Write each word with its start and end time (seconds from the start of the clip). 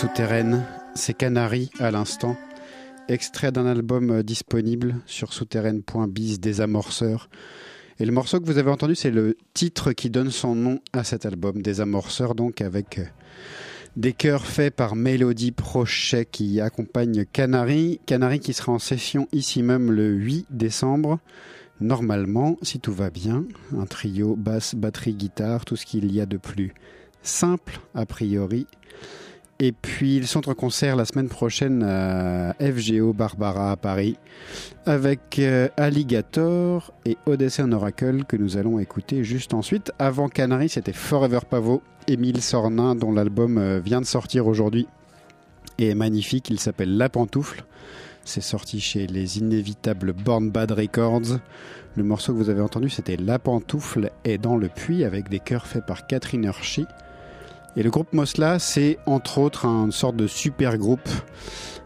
souterraine, 0.00 0.64
c'est 0.94 1.12
Canary 1.12 1.68
à 1.78 1.90
l'instant, 1.90 2.34
extrait 3.08 3.52
d'un 3.52 3.66
album 3.66 4.10
euh, 4.10 4.22
disponible 4.22 4.94
sur 5.04 5.34
souterraine.biz 5.34 6.40
des 6.40 6.62
amorceurs. 6.62 7.28
Et 7.98 8.06
le 8.06 8.12
morceau 8.12 8.40
que 8.40 8.46
vous 8.46 8.56
avez 8.56 8.70
entendu, 8.70 8.94
c'est 8.94 9.10
le 9.10 9.36
titre 9.52 9.92
qui 9.92 10.08
donne 10.08 10.30
son 10.30 10.54
nom 10.54 10.80
à 10.94 11.04
cet 11.04 11.26
album, 11.26 11.60
des 11.60 11.82
amorceurs, 11.82 12.34
donc 12.34 12.62
avec 12.62 12.98
euh, 12.98 13.04
des 13.94 14.14
chœurs 14.14 14.46
faits 14.46 14.74
par 14.74 14.96
Mélodie 14.96 15.52
Prochet 15.52 16.24
qui 16.24 16.62
accompagne 16.62 17.26
Canary. 17.30 18.00
Canary 18.06 18.40
qui 18.40 18.54
sera 18.54 18.72
en 18.72 18.78
session 18.78 19.28
ici 19.32 19.62
même 19.62 19.92
le 19.92 20.08
8 20.14 20.46
décembre. 20.48 21.18
Normalement, 21.78 22.56
si 22.62 22.80
tout 22.80 22.94
va 22.94 23.10
bien, 23.10 23.44
un 23.76 23.84
trio 23.84 24.34
basse, 24.34 24.74
batterie, 24.74 25.12
guitare, 25.12 25.66
tout 25.66 25.76
ce 25.76 25.84
qu'il 25.84 26.10
y 26.10 26.22
a 26.22 26.26
de 26.26 26.38
plus 26.38 26.72
simple 27.22 27.80
a 27.94 28.06
priori. 28.06 28.66
Et 29.62 29.72
puis 29.72 30.16
ils 30.16 30.26
sont 30.26 30.48
en 30.48 30.54
concert 30.54 30.96
la 30.96 31.04
semaine 31.04 31.28
prochaine 31.28 31.82
à 31.82 32.54
FGO 32.54 33.12
Barbara 33.12 33.72
à 33.72 33.76
Paris 33.76 34.16
avec 34.86 35.38
euh, 35.38 35.68
Alligator 35.76 36.94
et 37.04 37.18
Odyssey 37.26 37.62
Oracle 37.70 38.24
que 38.24 38.38
nous 38.38 38.56
allons 38.56 38.78
écouter 38.78 39.22
juste 39.22 39.52
ensuite. 39.52 39.92
Avant 39.98 40.30
Canary, 40.30 40.70
c'était 40.70 40.94
Forever 40.94 41.40
Pavot, 41.48 41.82
Émile 42.08 42.40
Sornin 42.40 42.94
dont 42.94 43.12
l'album 43.12 43.58
euh, 43.58 43.80
vient 43.80 44.00
de 44.00 44.06
sortir 44.06 44.46
aujourd'hui 44.46 44.88
et 45.78 45.90
est 45.90 45.94
magnifique. 45.94 46.48
Il 46.48 46.58
s'appelle 46.58 46.96
La 46.96 47.10
Pantoufle. 47.10 47.64
C'est 48.24 48.40
sorti 48.40 48.80
chez 48.80 49.06
les 49.06 49.40
inévitables 49.40 50.14
Born 50.14 50.50
Bad 50.50 50.70
Records. 50.70 51.38
Le 51.96 52.02
morceau 52.02 52.32
que 52.32 52.38
vous 52.38 52.48
avez 52.48 52.62
entendu, 52.62 52.88
c'était 52.88 53.18
La 53.18 53.38
Pantoufle 53.38 54.10
est 54.24 54.38
dans 54.38 54.56
le 54.56 54.68
puits 54.68 55.04
avec 55.04 55.28
des 55.28 55.38
chœurs 55.38 55.66
faits 55.66 55.84
par 55.84 56.06
Catherine 56.06 56.46
Hershey. 56.46 56.86
Et 57.76 57.82
le 57.84 57.90
groupe 57.90 58.12
Mosla, 58.12 58.58
c'est 58.58 58.98
entre 59.06 59.38
autres 59.38 59.64
une 59.64 59.92
sorte 59.92 60.16
de 60.16 60.26
super 60.26 60.76
groupe 60.76 61.08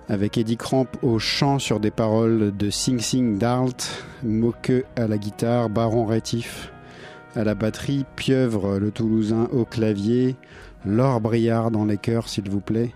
avec 0.09 0.39
Eddie 0.39 0.57
Cramp 0.57 0.87
au 1.03 1.19
chant 1.19 1.59
sur 1.59 1.79
des 1.79 1.91
paroles 1.91 2.57
de 2.57 2.71
Sing 2.71 2.99
Sing 2.99 3.39
Dalt, 3.39 4.05
Moqueux 4.23 4.85
à 4.97 5.07
la 5.07 5.19
guitare, 5.19 5.69
Baron 5.69 6.07
Rétif 6.07 6.73
à 7.37 7.45
la 7.45 7.55
batterie, 7.55 8.07
Pieuvre 8.17 8.79
le 8.79 8.91
Toulousain 8.91 9.49
au 9.53 9.65
clavier, 9.65 10.37
Laure 10.87 11.21
Briard 11.21 11.71
dans 11.71 11.85
les 11.85 11.99
chœurs 11.99 12.29
s'il 12.29 12.49
vous 12.49 12.61
plaît. 12.61 12.95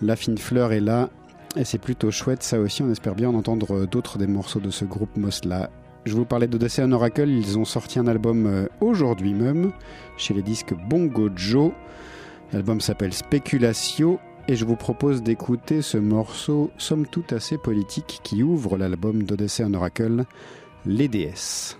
La 0.00 0.16
fine 0.16 0.38
fleur 0.38 0.72
est 0.72 0.80
là 0.80 1.10
et 1.56 1.64
c'est 1.64 1.78
plutôt 1.78 2.10
chouette 2.10 2.42
ça 2.42 2.58
aussi, 2.60 2.82
on 2.82 2.90
espère 2.90 3.14
bien 3.14 3.28
en 3.28 3.34
entendre 3.34 3.86
d'autres 3.86 4.16
des 4.16 4.26
morceaux 4.26 4.60
de 4.60 4.70
ce 4.70 4.86
groupe 4.86 5.16
Mosla. 5.16 5.68
Je 6.04 6.14
vous 6.14 6.24
parlais 6.24 6.46
d'Odyssey 6.46 6.82
Oracle, 6.92 7.28
ils 7.28 7.58
ont 7.58 7.64
sorti 7.64 7.98
un 7.98 8.06
album 8.06 8.46
euh, 8.46 8.66
aujourd'hui 8.80 9.34
même 9.34 9.72
chez 10.16 10.32
les 10.32 10.42
disques 10.42 10.74
Bongo 10.88 11.28
Joe. 11.36 11.72
L'album 12.52 12.82
s'appelle 12.82 13.14
Spéculatio 13.14 14.20
et 14.46 14.56
je 14.56 14.64
vous 14.66 14.76
propose 14.76 15.22
d'écouter 15.22 15.80
ce 15.80 15.96
morceau 15.96 16.70
somme 16.76 17.06
toute 17.06 17.32
assez 17.32 17.56
politique 17.56 18.20
qui 18.22 18.42
ouvre 18.42 18.76
l'album 18.76 19.22
d'Odyssey 19.22 19.64
en 19.64 19.72
Oracle, 19.72 20.24
Les 20.84 21.08
déesses. 21.08 21.78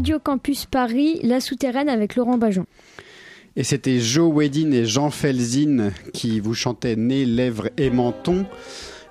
Radio 0.00 0.18
Campus 0.18 0.64
Paris, 0.64 1.20
la 1.22 1.40
souterraine 1.40 1.90
avec 1.90 2.16
Laurent 2.16 2.38
Bajon. 2.38 2.64
Et 3.54 3.64
c'était 3.64 4.00
Joe 4.00 4.32
Wedin 4.34 4.72
et 4.72 4.86
Jean 4.86 5.10
Felzin 5.10 5.90
qui 6.14 6.40
vous 6.40 6.54
chantaient 6.54 6.96
Nez, 6.96 7.26
Lèvres 7.26 7.68
et 7.76 7.90
Menton. 7.90 8.46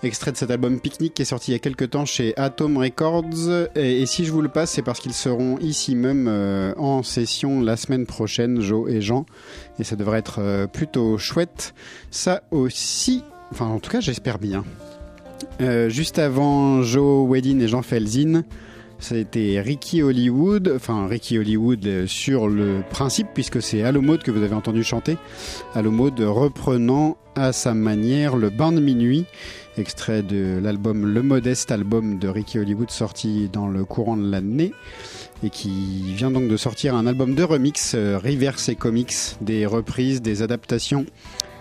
Extrait 0.02 0.32
de 0.32 0.38
cet 0.38 0.49
album 0.49 0.80
Picnic 0.80 1.13
qui 1.13 1.21
est 1.21 1.25
sorti 1.25 1.52
il 1.52 1.54
y 1.54 1.58
a 1.58 1.60
quelques 1.60 1.91
temps 1.91 2.06
chez 2.06 2.36
Atom 2.38 2.75
Records. 2.78 3.67
Et, 3.75 4.04
si 4.08 4.25
je 4.25 4.32
vous 4.32 4.41
le 4.41 4.49
passe, 4.49 4.71
c'est 4.71 4.82
parce 4.82 4.99
qu'ils 4.99 5.13
seront 5.13 5.60
ici 5.60 5.93
même 5.93 6.28
euh, 6.28 6.73
en 6.78 7.04
session 7.04 7.62
la 7.62 7.78
semaine 7.78 8.08
prochaine, 8.08 8.60
Joe 8.60 8.91
et 8.91 8.99
Jean. 8.99 9.28
Et 9.78 9.84
ça 9.84 9.95
devrait 9.95 10.17
être 10.17 10.39
euh, 10.39 10.65
plutôt 10.65 11.19
chouette. 11.19 11.75
Ça 12.10 12.41
aussi, 12.49 13.23
enfin 13.52 13.67
en 13.67 13.80
tout 13.80 13.91
cas 13.91 13.99
j'espère 13.99 14.39
bien. 14.39 14.65
Euh, 15.62 15.88
juste 15.88 16.17
avant 16.17 16.82
Joe 16.82 17.30
Wedin 17.30 17.60
et 17.60 17.67
Jean 17.67 17.84
Felzin, 17.84 18.43
été 19.12 19.59
Ricky 19.62 20.01
Hollywood, 20.01 20.73
enfin 20.75 21.07
Ricky 21.07 21.38
Hollywood 21.38 21.85
euh, 21.85 22.07
sur 22.07 22.47
le 22.47 22.81
principe, 22.89 23.27
puisque 23.33 23.62
c'est 23.62 23.83
Allo 23.83 24.01
Mode 24.01 24.23
que 24.23 24.31
vous 24.31 24.43
avez 24.43 24.55
entendu 24.55 24.83
chanter. 24.83 25.17
Allo 25.73 25.91
reprenant 25.91 27.17
à 27.35 27.53
sa 27.53 27.73
manière 27.73 28.35
le 28.35 28.49
bain 28.49 28.71
de 28.71 28.79
minuit, 28.79 29.25
extrait 29.77 30.21
de 30.21 30.59
l'album 30.62 31.05
Le 31.05 31.21
Modeste, 31.21 31.71
album 31.71 32.19
de 32.19 32.27
Ricky 32.27 32.59
Hollywood 32.59 32.91
sorti 32.91 33.49
dans 33.51 33.67
le 33.67 33.85
courant 33.85 34.17
de 34.17 34.29
l'année 34.29 34.73
et 35.43 35.49
qui 35.49 36.13
vient 36.15 36.31
donc 36.31 36.47
de 36.47 36.57
sortir 36.57 36.95
un 36.95 37.07
album 37.07 37.35
de 37.35 37.43
remix, 37.43 37.93
euh, 37.95 38.19
Reverse 38.21 38.69
et 38.69 38.75
Comics, 38.75 39.13
des 39.41 39.65
reprises, 39.65 40.21
des 40.21 40.41
adaptations 40.41 41.05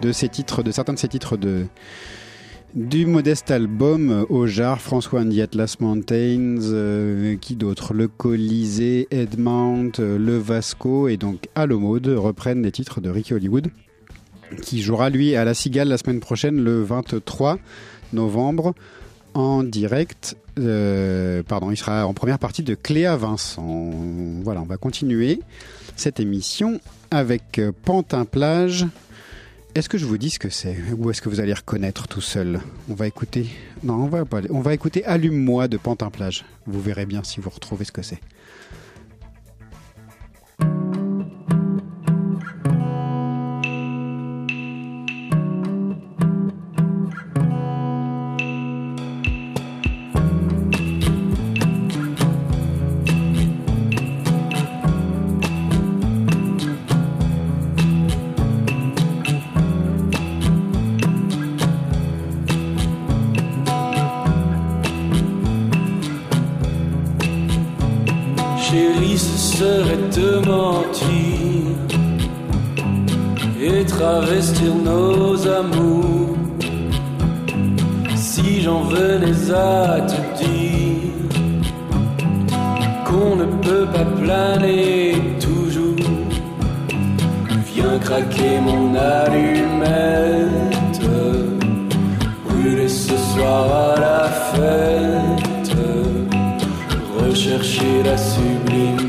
de 0.02 0.12
ces 0.12 0.28
titres, 0.28 0.62
de 0.62 0.70
certains 0.70 0.94
de 0.94 0.98
ces 0.98 1.08
titres 1.08 1.36
de 1.36 1.66
du 2.74 3.06
modeste 3.06 3.50
album 3.50 4.10
euh, 4.10 4.24
Ojar, 4.28 4.80
François 4.80 5.20
and 5.20 5.30
the 5.30 5.38
Atlas 5.38 5.80
Mountains, 5.80 6.58
euh, 6.62 7.36
qui 7.36 7.56
d'autre? 7.56 7.94
Le 7.94 8.08
Colisée, 8.08 9.08
Edmount, 9.10 9.92
euh, 9.98 10.18
Le 10.18 10.36
Vasco 10.36 11.08
et 11.08 11.16
donc 11.16 11.48
Allo 11.54 11.78
Mode 11.78 12.08
reprennent 12.08 12.62
les 12.62 12.72
titres 12.72 13.00
de 13.00 13.08
Ricky 13.08 13.34
Hollywood, 13.34 13.68
qui 14.62 14.82
jouera 14.82 15.08
lui 15.10 15.34
à 15.34 15.44
la 15.44 15.54
Cigale 15.54 15.88
la 15.88 15.98
semaine 15.98 16.20
prochaine, 16.20 16.62
le 16.62 16.82
23 16.82 17.58
novembre, 18.12 18.74
en 19.34 19.62
direct. 19.62 20.36
pardon, 20.56 21.70
il 21.70 21.76
sera 21.76 22.06
en 22.06 22.14
première 22.14 22.38
partie 22.38 22.62
de 22.62 22.74
Cléa 22.74 23.16
Vincent. 23.16 23.90
Voilà, 24.42 24.60
on 24.60 24.66
va 24.66 24.76
continuer 24.76 25.40
cette 25.96 26.20
émission 26.20 26.80
avec 27.10 27.60
Pantin 27.84 28.24
Plage. 28.24 28.86
Est-ce 29.74 29.88
que 29.88 29.98
je 29.98 30.06
vous 30.06 30.18
dis 30.18 30.30
ce 30.30 30.38
que 30.38 30.48
c'est 30.48 30.76
ou 30.96 31.10
est-ce 31.10 31.22
que 31.22 31.28
vous 31.28 31.40
allez 31.40 31.52
reconnaître 31.52 32.08
tout 32.08 32.20
seul? 32.20 32.60
On 32.88 32.94
va 32.94 33.06
écouter. 33.06 33.46
Non, 33.84 33.94
on 33.94 34.08
va 34.08 34.24
pas. 34.24 34.40
On 34.50 34.60
va 34.60 34.74
écouter 34.74 35.04
Allume-moi 35.04 35.68
de 35.68 35.76
Pantin 35.76 36.10
Plage. 36.10 36.44
Vous 36.66 36.80
verrez 36.80 37.06
bien 37.06 37.22
si 37.22 37.40
vous 37.40 37.50
retrouvez 37.50 37.84
ce 37.84 37.92
que 37.92 38.02
c'est. 38.02 38.18
Te 70.10 70.46
mentir 70.46 71.76
et 73.60 73.84
travestir 73.84 74.74
nos 74.74 75.46
amours. 75.46 76.36
Si 78.16 78.60
j'en 78.62 78.82
venais 78.82 79.50
à 79.52 80.00
te 80.00 80.42
dire 80.42 81.12
qu'on 83.06 83.36
ne 83.36 83.46
peut 83.62 83.86
pas 83.92 84.04
planer 84.22 85.14
toujours, 85.40 85.96
viens 87.72 87.98
craquer 87.98 88.60
mon 88.60 88.94
allumette, 88.94 90.30
brûler 92.46 92.88
ce 92.88 93.16
soir 93.16 93.94
à 93.94 94.00
la 94.00 94.28
fête 94.52 95.38
rechercher 97.38 98.02
la 98.04 98.16
sublime 98.16 99.07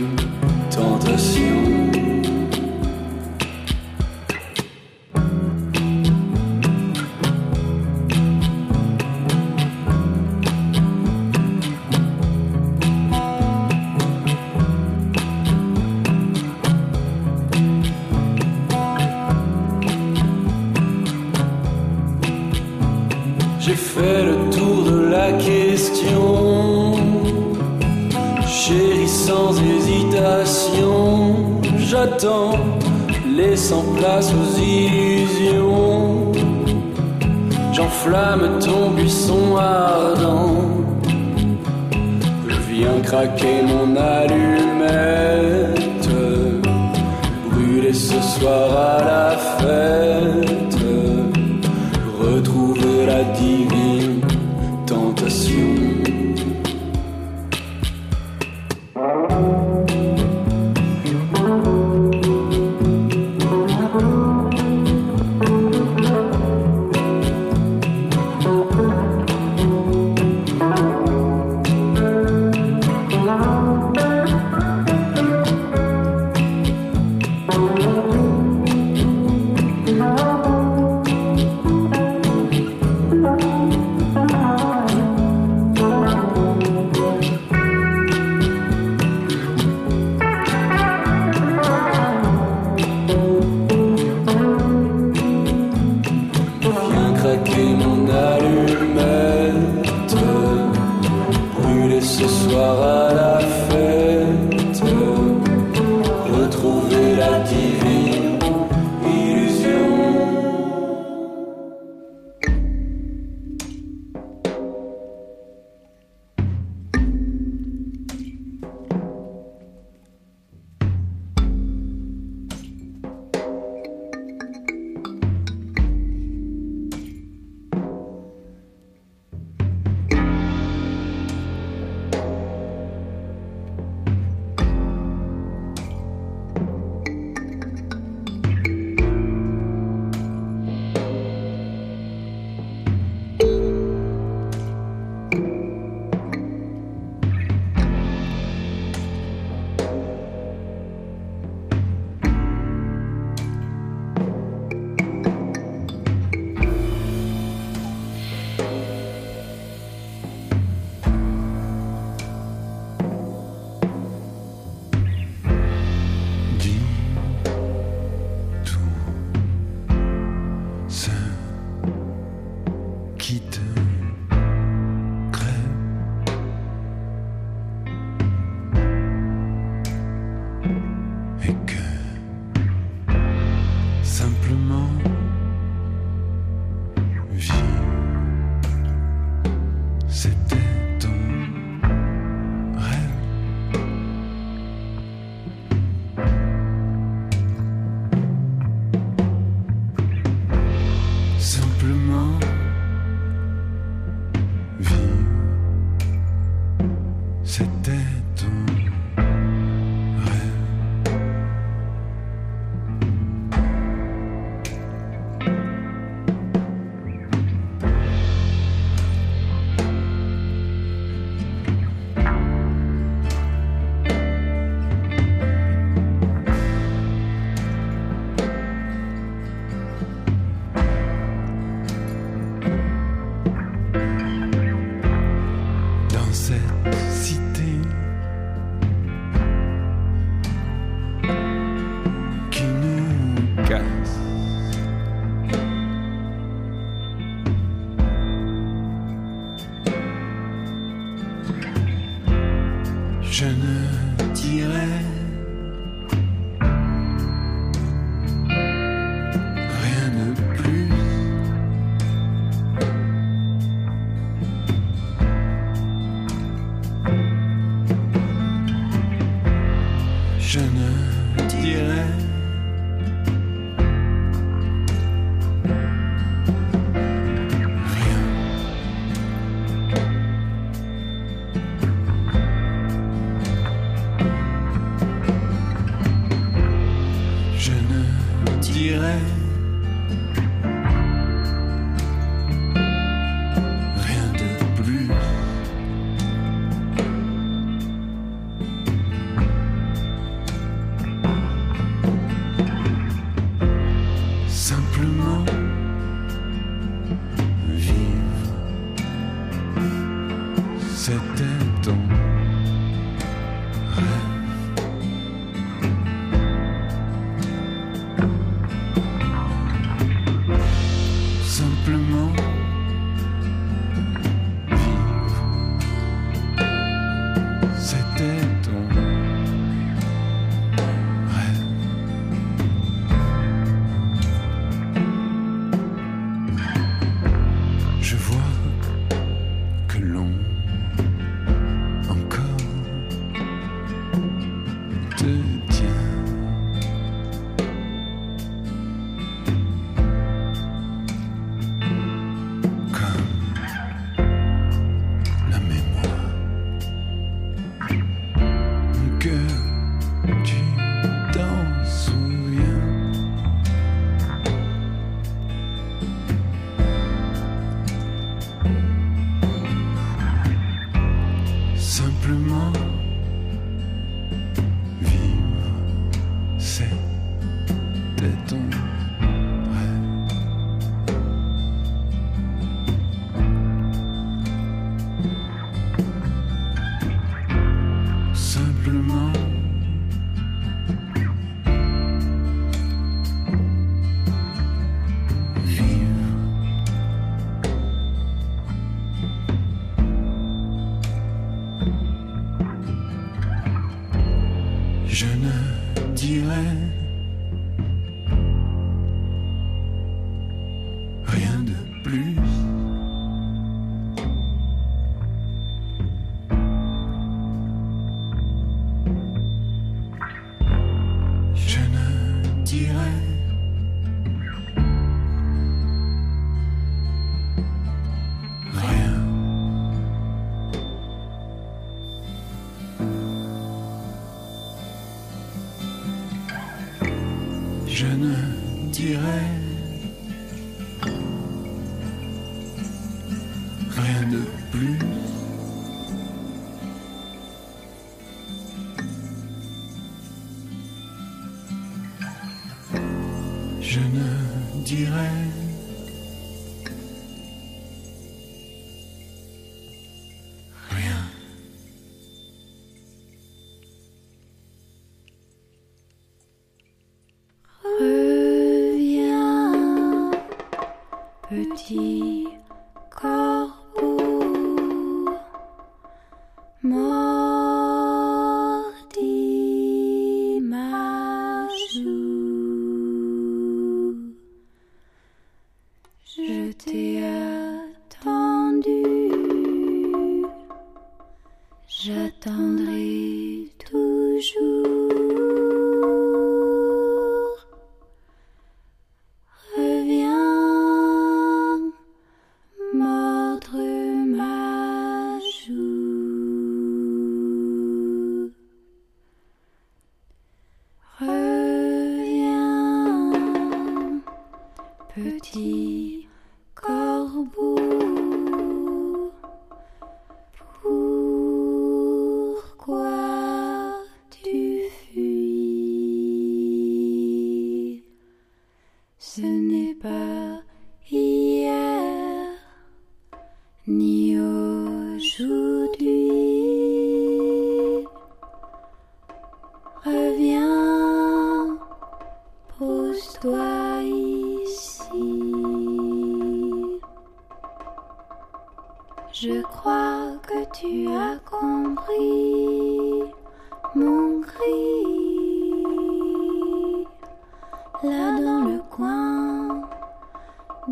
petit 471.90 472.19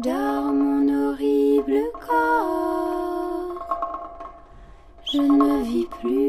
dort 0.01 0.53
mon 0.53 0.87
horrible 0.89 1.81
corps. 2.05 3.55
Je 5.11 5.17
ne 5.19 5.63
vis 5.63 5.87
plus, 5.99 6.26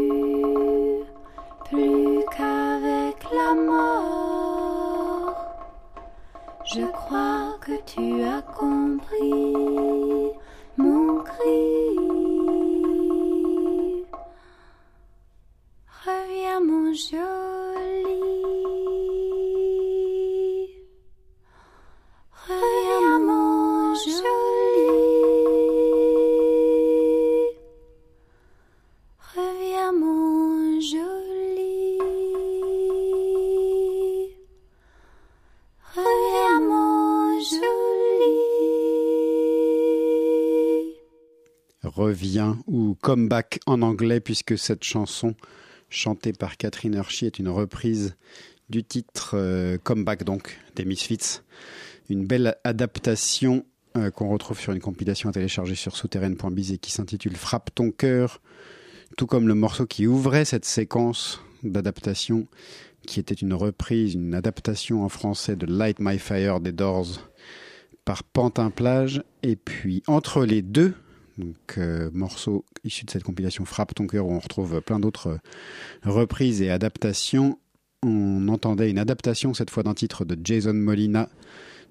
Reviens 42.19 42.59
ou 42.67 42.97
Comeback 43.01 43.61
en 43.67 43.81
anglais, 43.81 44.19
puisque 44.19 44.59
cette 44.59 44.83
chanson, 44.83 45.37
chantée 45.89 46.33
par 46.33 46.57
Catherine 46.57 46.97
Hershey, 46.97 47.27
est 47.27 47.39
une 47.39 47.49
reprise 47.49 48.17
du 48.71 48.83
titre 48.83 49.35
euh, 49.35 49.79
Comeback, 49.79 50.25
donc, 50.25 50.59
des 50.75 50.85
Misfits. 50.85 51.43
Une 52.11 52.27
belle 52.27 52.57
adaptation 52.65 53.65
euh, 53.97 54.11
qu'on 54.11 54.31
retrouve 54.31 54.59
sur 54.59 54.73
une 54.73 54.81
compilation 54.81 55.29
à 55.29 55.33
télécharger 55.33 55.77
sur 55.77 55.95
souterraine.biz 55.95 56.73
et 56.73 56.79
qui 56.79 56.91
s'intitule 56.91 57.37
Frappe 57.37 57.73
ton 57.73 57.93
cœur, 57.93 58.41
tout 59.17 59.29
comme 59.29 59.47
le 59.47 59.55
morceau 59.55 59.87
qui 59.87 60.09
ouvrait 60.09 60.45
cette 60.45 60.65
séquence 60.65 61.41
d'adaptation, 61.63 62.49
qui 63.07 63.21
était 63.21 63.33
une 63.33 63.55
reprise, 63.55 64.15
une 64.15 64.35
adaptation 64.35 65.05
en 65.05 65.09
français 65.09 65.55
de 65.55 65.67
Light 65.67 66.01
My 66.01 66.19
Fire 66.19 66.59
des 66.59 66.73
Doors 66.73 67.31
par 68.05 68.25
Pantin 68.25 68.71
Plage. 68.71 69.23
Et 69.45 69.55
puis, 69.55 70.03
entre 70.09 70.45
les 70.45 70.63
deux, 70.63 70.95
donc 71.39 71.79
euh, 71.79 72.11
morceaux 72.13 72.65
issus 72.85 73.05
de 73.05 73.11
cette 73.11 73.23
compilation 73.23 73.65
Frappe 73.65 73.95
ton 73.95 74.07
cœur 74.07 74.27
où 74.27 74.33
on 74.33 74.39
retrouve 74.39 74.81
plein 74.81 75.01
d'autres 75.01 75.29
euh, 75.29 76.11
reprises 76.11 76.61
et 76.61 76.71
adaptations. 76.71 77.59
On 78.03 78.49
entendait 78.49 78.91
une 78.91 78.99
adaptation 78.99 79.55
cette 79.55 79.71
fois 79.71 79.83
d'un 79.83 79.95
titre 79.95 80.25
de 80.25 80.37
Jason 80.43 80.75
Molina, 80.75 81.29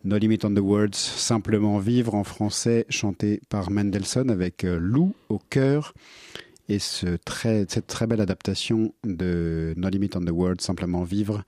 No 0.04 0.18
Limit 0.18 0.39
on 0.43 0.54
the 0.54 0.60
Words, 0.60 0.95
simplement 0.95 1.80
vivre 1.80 2.16
en 2.16 2.24
français, 2.24 2.86
chanté 2.89 3.41
par 3.50 3.72
Mendelssohn 3.72 4.30
avec 4.30 4.64
euh, 4.64 4.78
Lou 4.78 5.16
au 5.30 5.39
cœur. 5.50 5.93
Et 6.70 6.80
cette 6.80 7.24
très 7.88 8.08
belle 8.08 8.20
adaptation 8.20 8.93
de 9.06 9.74
No 9.78 9.88
Limit 9.88 10.10
on 10.16 10.22
the 10.22 10.32
Words, 10.32 10.60
simplement 10.60 11.04
vivre, 11.04 11.43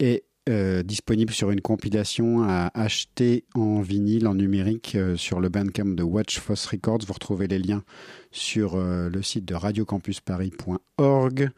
est 0.00 0.24
euh, 0.48 0.84
disponible 0.84 1.32
sur 1.32 1.50
une 1.50 1.60
compilation 1.60 2.44
à 2.44 2.70
acheter 2.72 3.42
en 3.56 3.80
vinyle, 3.80 4.28
en 4.28 4.36
numérique, 4.36 4.94
euh, 4.94 5.16
sur 5.16 5.40
le 5.40 5.48
bandcamp 5.48 5.96
de 5.96 6.04
Watch 6.04 6.38
Foss 6.38 6.66
Records. 6.66 7.00
Vous 7.04 7.14
retrouvez 7.14 7.48
les 7.48 7.58
liens 7.58 7.82
sur 8.30 8.76
euh, 8.76 9.08
le 9.08 9.22
site 9.22 9.44
de 9.44 9.56
radiocampusparis.org. 9.56 11.50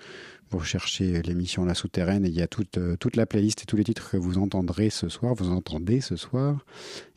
Vous 0.48 0.56
recherchez 0.56 1.20
l'émission 1.20 1.66
La 1.66 1.74
Souterraine 1.74 2.24
et 2.24 2.28
il 2.28 2.34
y 2.34 2.40
a 2.40 2.46
toute, 2.46 2.78
la 3.14 3.26
playlist 3.26 3.60
et 3.62 3.66
tous 3.66 3.76
les 3.76 3.84
titres 3.84 4.12
que 4.12 4.16
vous 4.16 4.38
entendrez 4.38 4.88
ce 4.88 5.10
soir, 5.10 5.34
vous 5.34 5.50
entendez 5.50 6.00
ce 6.00 6.16
soir. 6.16 6.64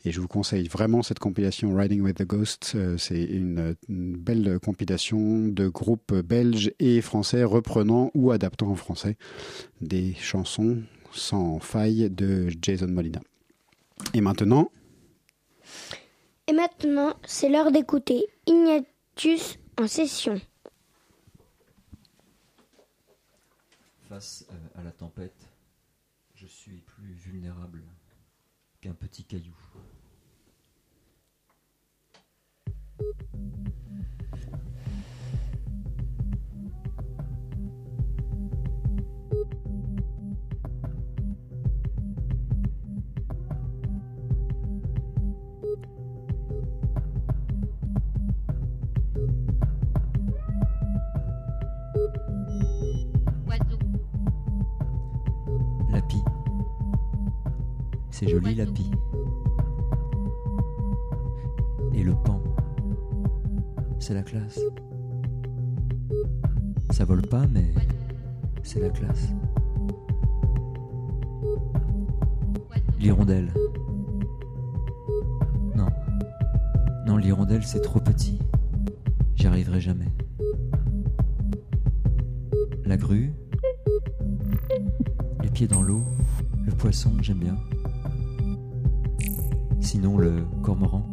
Et 0.04 0.12
je 0.12 0.20
vous 0.20 0.28
conseille 0.28 0.68
vraiment 0.68 1.02
cette 1.02 1.20
compilation 1.20 1.74
Riding 1.74 2.02
with 2.02 2.18
the 2.18 2.26
Ghost. 2.26 2.76
C'est 2.98 3.22
une 3.22 3.74
belle 3.88 4.58
compilation 4.62 5.48
de 5.48 5.68
groupes 5.68 6.12
belges 6.12 6.72
et 6.80 7.00
français 7.00 7.42
reprenant 7.44 8.10
ou 8.12 8.30
adaptant 8.30 8.68
en 8.68 8.76
français 8.76 9.16
des 9.80 10.12
chansons 10.20 10.82
sans 11.12 11.58
faille 11.58 12.10
de 12.10 12.48
Jason 12.60 12.88
Molina. 12.88 13.20
Et 14.14 14.20
maintenant, 14.20 14.70
Et 16.48 16.52
maintenant, 16.52 17.14
c'est 17.24 17.48
l'heure 17.48 17.70
d'écouter 17.70 18.26
Ignatius 18.46 19.58
en 19.80 19.86
session. 19.86 20.40
Face 24.08 24.46
euh, 24.50 24.80
à 24.80 24.82
la 24.82 24.90
tempête, 24.90 25.48
je 26.34 26.46
suis 26.46 26.80
plus 26.80 27.12
vulnérable 27.14 27.82
qu'un 28.80 28.94
petit 28.94 29.24
caillou. 29.24 29.56
C'est 58.22 58.28
joli, 58.28 58.54
Lapi. 58.54 58.88
Et 61.92 62.04
le 62.04 62.14
pan. 62.14 62.40
C'est 63.98 64.14
la 64.14 64.22
classe. 64.22 64.60
Ça 66.90 67.04
vole 67.04 67.22
pas, 67.22 67.48
mais 67.48 67.74
c'est 68.62 68.78
la 68.78 68.90
classe. 68.90 69.34
L'hirondelle. 73.00 73.52
Non. 75.74 75.88
Non, 77.08 77.16
l'hirondelle, 77.16 77.64
c'est 77.64 77.80
trop 77.80 77.98
petit. 77.98 78.38
J'y 79.34 79.48
arriverai 79.48 79.80
jamais. 79.80 80.12
La 82.84 82.96
grue. 82.96 83.32
Les 85.42 85.50
pieds 85.50 85.66
dans 85.66 85.82
l'eau. 85.82 86.04
Le 86.64 86.70
poisson, 86.70 87.10
j'aime 87.20 87.38
bien. 87.38 87.56
Sinon, 89.92 90.16
le 90.16 90.46
cormoran. 90.62 91.04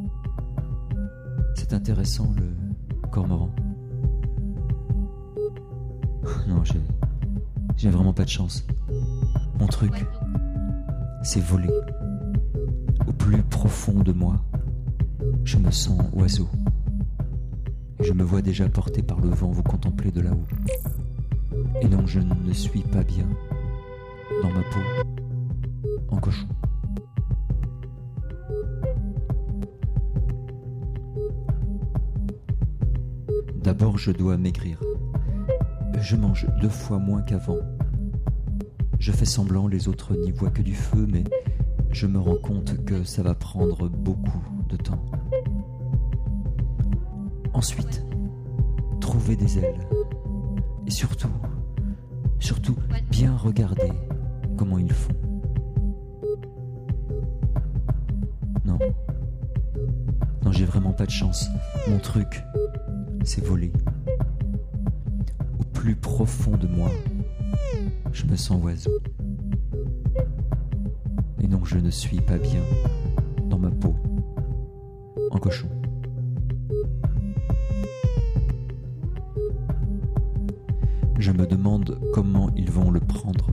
C'est 1.54 1.74
intéressant, 1.74 2.34
le 2.38 3.10
cormoran. 3.10 3.50
Non, 6.48 6.64
j'ai. 6.64 6.80
J'ai 7.76 7.90
vraiment 7.90 8.14
pas 8.14 8.24
de 8.24 8.30
chance. 8.30 8.66
Mon 9.60 9.68
truc, 9.68 10.06
c'est 11.24 11.42
voler. 11.42 11.74
Au 13.06 13.12
plus 13.12 13.44
profond 13.44 14.00
de 14.00 14.14
moi, 14.14 14.38
je 15.44 15.58
me 15.58 15.72
sens 15.72 16.02
oiseau. 16.14 16.48
Et 18.00 18.06
je 18.06 18.14
me 18.14 18.24
vois 18.24 18.42
déjà 18.42 18.70
porté 18.70 19.04
par 19.04 19.20
le 19.20 19.28
vent 19.28 19.52
vous 19.52 19.62
contempler 19.62 20.10
de 20.10 20.22
là-haut. 20.22 20.48
Et 21.82 21.90
non, 21.90 22.08
je 22.08 22.22
ne 22.22 22.54
suis 22.54 22.84
pas 22.84 23.04
bien 23.04 23.28
dans 24.42 24.52
ma 24.52 24.62
peau 24.62 24.80
en 26.12 26.18
cochon. 26.22 26.48
Je 34.00 34.12
dois 34.12 34.38
maigrir. 34.38 34.80
Je 36.00 36.16
mange 36.16 36.48
deux 36.62 36.70
fois 36.70 37.00
moins 37.00 37.22
qu'avant. 37.22 37.60
Je 38.98 39.12
fais 39.12 39.26
semblant, 39.26 39.68
les 39.68 39.90
autres 39.90 40.16
n'y 40.16 40.32
voient 40.32 40.52
que 40.52 40.62
du 40.62 40.74
feu, 40.74 41.06
mais 41.12 41.26
je 41.92 42.08
me 42.08 42.18
rends 42.18 42.38
compte 42.38 42.86
que 42.86 43.04
ça 43.04 43.24
va 43.24 43.36
prendre 43.36 43.90
beaucoup 43.90 44.42
de 44.70 44.78
temps. 44.78 45.04
Ensuite, 47.54 48.06
trouver 49.02 49.36
des 49.36 49.60
ailes. 49.60 49.86
Et 50.88 50.92
surtout, 50.92 51.32
surtout, 52.40 52.78
bien 53.12 53.36
regarder 53.36 53.92
comment 54.56 54.78
ils 54.78 54.94
font. 54.94 55.14
Non. 58.64 58.80
Non, 60.46 60.52
j'ai 60.54 60.66
vraiment 60.66 60.94
pas 60.94 61.06
de 61.06 61.12
chance. 61.12 61.50
Mon 61.90 62.00
truc, 62.00 62.46
c'est 63.26 63.44
voler. 63.46 63.74
Plus 65.90 65.96
profond 65.96 66.56
de 66.56 66.68
moi, 66.68 66.92
je 68.12 68.24
me 68.28 68.36
sens 68.36 68.62
oiseau. 68.62 69.00
Et 71.42 71.48
non, 71.48 71.66
je 71.66 71.80
ne 71.80 71.90
suis 71.90 72.22
pas 72.22 72.38
bien 72.38 72.62
dans 73.50 73.58
ma 73.58 73.72
peau, 73.72 73.96
en 75.32 75.40
cochon. 75.40 75.68
Je 81.18 81.32
me 81.32 81.48
demande 81.48 82.00
comment 82.14 82.52
ils 82.56 82.70
vont 82.70 82.92
le 82.92 83.00
prendre, 83.00 83.50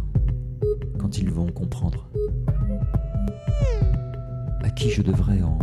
quand 0.99 1.17
ils 1.17 1.31
vont 1.31 1.51
comprendre. 1.51 2.07
À 4.63 4.69
qui 4.69 4.91
je 4.91 5.01
devrais 5.01 5.41
en 5.41 5.57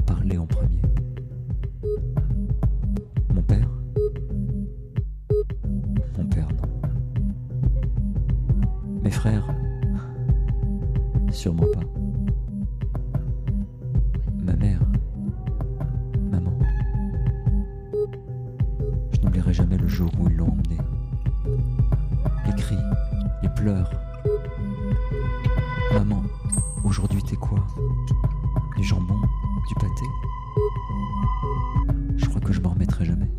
Je 32.18 32.26
crois 32.26 32.42
que 32.42 32.54
je 32.54 32.62
m'en 32.62 32.70
remettrai 32.70 33.06
jamais. 33.06 33.30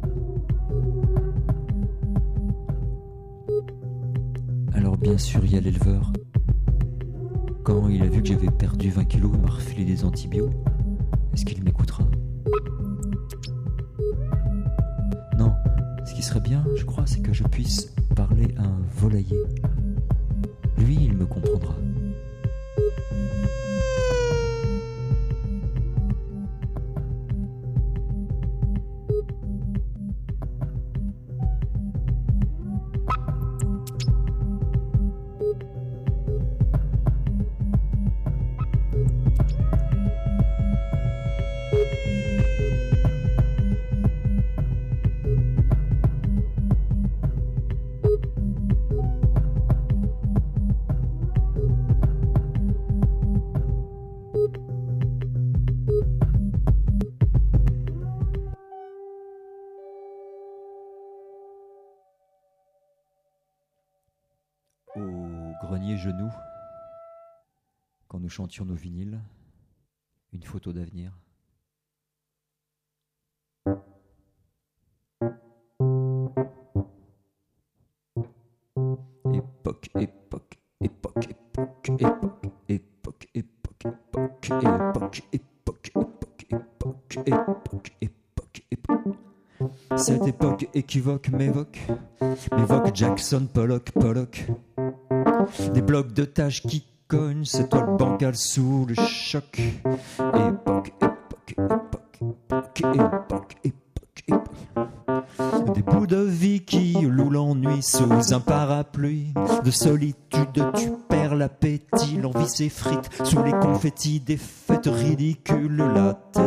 Alors 4.73 4.97
bien 4.97 5.19
sûr, 5.19 5.45
il 5.45 5.53
y 5.53 5.57
a 5.57 5.61
l'éleveur. 5.61 6.13
Quand 7.63 7.89
il 7.89 8.03
a 8.03 8.07
vu 8.07 8.23
que 8.23 8.29
j'avais 8.29 8.51
perdu 8.51 8.91
20 8.91 9.05
kilos, 9.05 9.33
il 9.35 9.41
m'a 9.41 9.51
refilé 9.51 9.85
des 9.85 10.05
antibiotiques. 10.05 10.57
Est-ce 11.33 11.45
qu'il 11.45 11.63
m'écoutera? 11.65 12.05
Non, 15.39 15.53
ce 16.05 16.15
qui 16.15 16.23
serait 16.23 16.41
bien, 16.41 16.65
je 16.77 16.85
crois, 16.85 17.07
c'est 17.07 17.21
que 17.21 17.33
je 17.33 17.43
puisse 17.45 17.95
parler 18.15 18.55
à 18.57 18.65
un 18.65 18.81
volailler. 18.97 19.39
Chantions 68.55 68.65
nos 68.67 68.77
vinyles, 68.77 69.19
une 70.33 70.43
photo 70.45 70.73
d'avenir. 70.73 71.11
Époque, 79.33 79.91
époque, 79.99 80.59
époque, 80.81 81.27
époque, 81.27 81.89
époque, 81.89 82.47
époque, 82.69 83.29
époque, 83.35 83.35
époque, 83.35 84.45
époque, 84.53 85.23
époque, 85.33 85.33
époque, 85.33 86.47
époque, 86.53 87.19
époque, 87.27 87.97
époque, 88.01 88.67
époque. 88.71 89.17
Cette 89.97 90.27
époque 90.29 90.69
équivoque 90.75 91.29
m'évoque, 91.31 91.81
m'évoque 92.57 92.95
Jackson, 92.95 93.49
Pollock, 93.53 93.91
Pollock. 93.91 94.47
Des 95.73 95.83
blocs 95.83 96.13
de 96.13 96.25
tâches 96.25 96.63
qui 96.63 96.87
cognent, 97.09 97.45
cette 97.45 97.71
toile 97.71 97.97
bancale 97.97 98.37
sous 98.37 98.87
le 98.87 98.95
choc. 98.95 99.59
Époque, 99.59 100.93
époque, 101.03 101.55
époque, 101.59 102.21
époque, 102.21 102.81
époque, 102.81 103.57
époque, 103.65 104.25
époque. 104.29 105.75
Des 105.75 105.83
bouts 105.83 106.07
de 106.07 106.23
vie 106.23 106.65
qui 106.65 106.93
louent 106.93 107.31
l'ennui 107.31 107.83
sous 107.83 108.35
un 108.35 108.41
parapluie 108.41 109.33
de 109.65 109.71
solitude. 109.71 110.73
Tu 110.77 110.91
perds 111.09 111.35
l'appétit, 111.35 112.19
l'envie 112.21 112.49
s'effrite 112.49 113.11
sous 113.25 113.43
les 113.43 113.53
confettis 113.53 114.21
des 114.21 114.37
fêtes 114.37 114.89
ridicules. 114.91 115.77
La 115.77 116.15
terre 116.33 116.45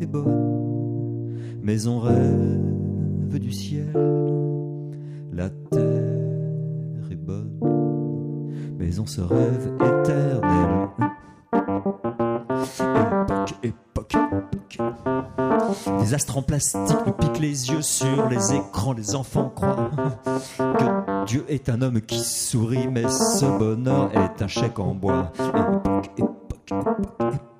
est 0.00 0.06
bonne, 0.06 1.60
mais 1.62 1.86
on 1.86 2.00
rêve 2.00 3.38
du 3.38 3.52
ciel. 3.52 3.92
La 5.32 5.48
terre 5.48 6.01
on 9.00 9.06
se 9.06 9.20
rêve 9.20 9.72
éternel. 9.76 10.88
Époque, 13.62 14.14
époque, 14.14 14.14
époque. 14.14 14.78
Des 16.00 16.14
astres 16.14 16.38
en 16.38 16.42
plastique 16.42 16.98
nous 17.06 17.12
piquent 17.12 17.40
les 17.40 17.70
yeux 17.70 17.82
sur 17.82 18.28
les 18.28 18.54
écrans. 18.54 18.92
Les 18.92 19.14
enfants 19.14 19.52
croient 19.54 19.90
que 20.58 21.24
Dieu 21.26 21.44
est 21.48 21.68
un 21.68 21.82
homme 21.82 22.00
qui 22.00 22.18
sourit, 22.18 22.88
mais 22.88 23.08
ce 23.08 23.46
bonheur 23.58 24.10
est 24.12 24.42
un 24.42 24.48
chèque 24.48 24.78
en 24.78 24.94
bois. 24.94 25.32
Époque, 25.38 26.10
époque, 26.18 26.32
époque, 26.70 26.98
époque, 27.20 27.51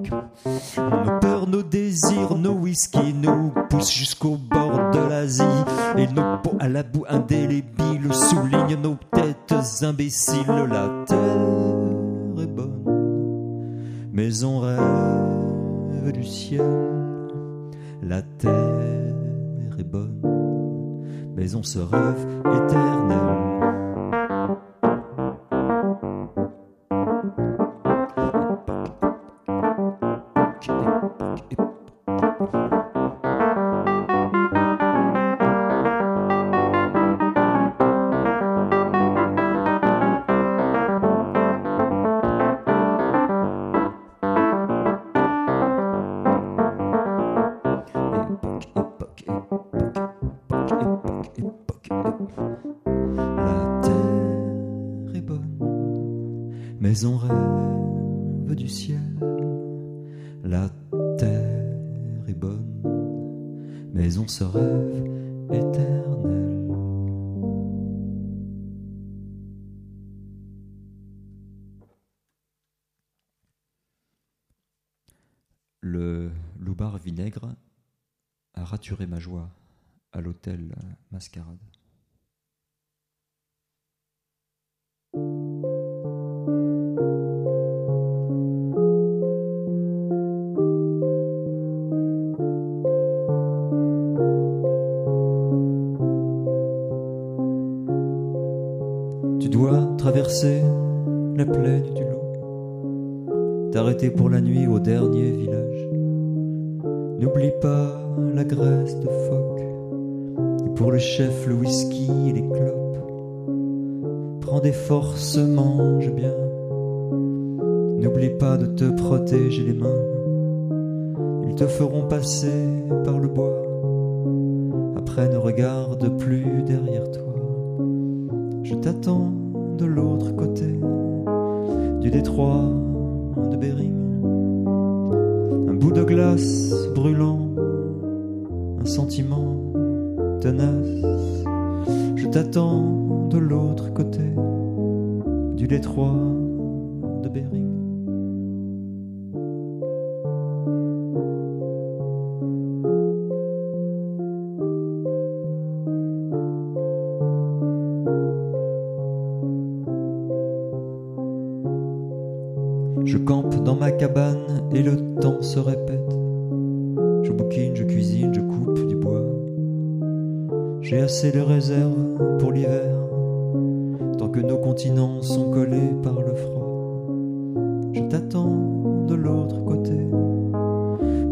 Nos 0.00 1.20
peurs, 1.20 1.48
nos 1.48 1.62
désirs, 1.62 2.36
nos 2.36 2.52
whisky 2.52 3.12
nous 3.14 3.52
poussent 3.68 3.92
jusqu'au 3.92 4.36
bord 4.36 4.90
de 4.92 4.98
l'Asie. 5.08 5.42
Et 5.96 6.06
nos 6.06 6.38
peaux 6.42 6.56
à 6.60 6.68
la 6.68 6.82
boue 6.82 7.04
indélébile 7.08 8.12
soulignent 8.12 8.80
nos 8.80 8.96
têtes 9.12 9.54
imbéciles. 9.82 10.46
La 10.46 10.88
terre 11.06 12.42
est 12.42 12.46
bonne, 12.46 12.84
mais 14.12 14.44
on 14.44 14.60
rêve 14.60 16.12
du 16.12 16.24
ciel. 16.24 16.62
La 18.02 18.22
terre 18.22 19.14
est 19.78 19.84
bonne, 19.84 20.20
mais 21.36 21.54
on 21.54 21.62
se 21.62 21.78
rêve 21.78 22.26
éternel. 22.44 23.37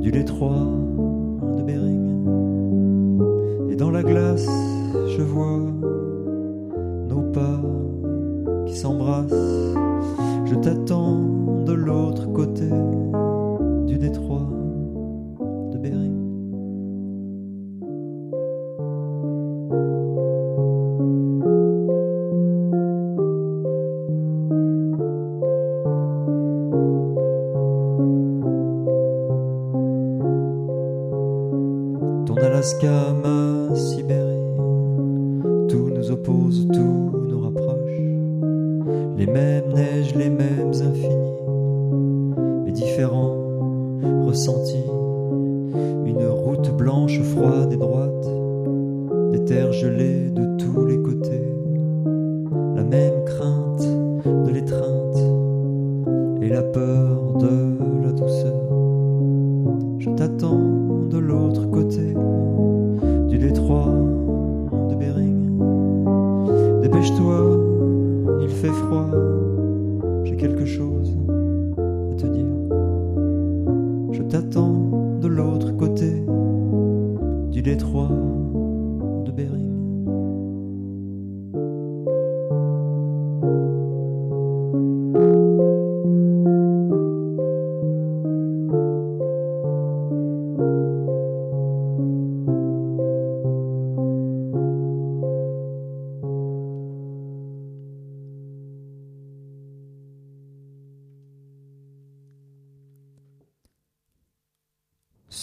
Du 0.06 0.12
détroit 0.12 0.70
de 1.58 1.62
Bering. 1.64 2.22
Et 3.72 3.74
dans 3.74 3.90
la 3.90 4.04
glace, 4.04 4.46
je 5.08 5.20
vois 5.20 5.58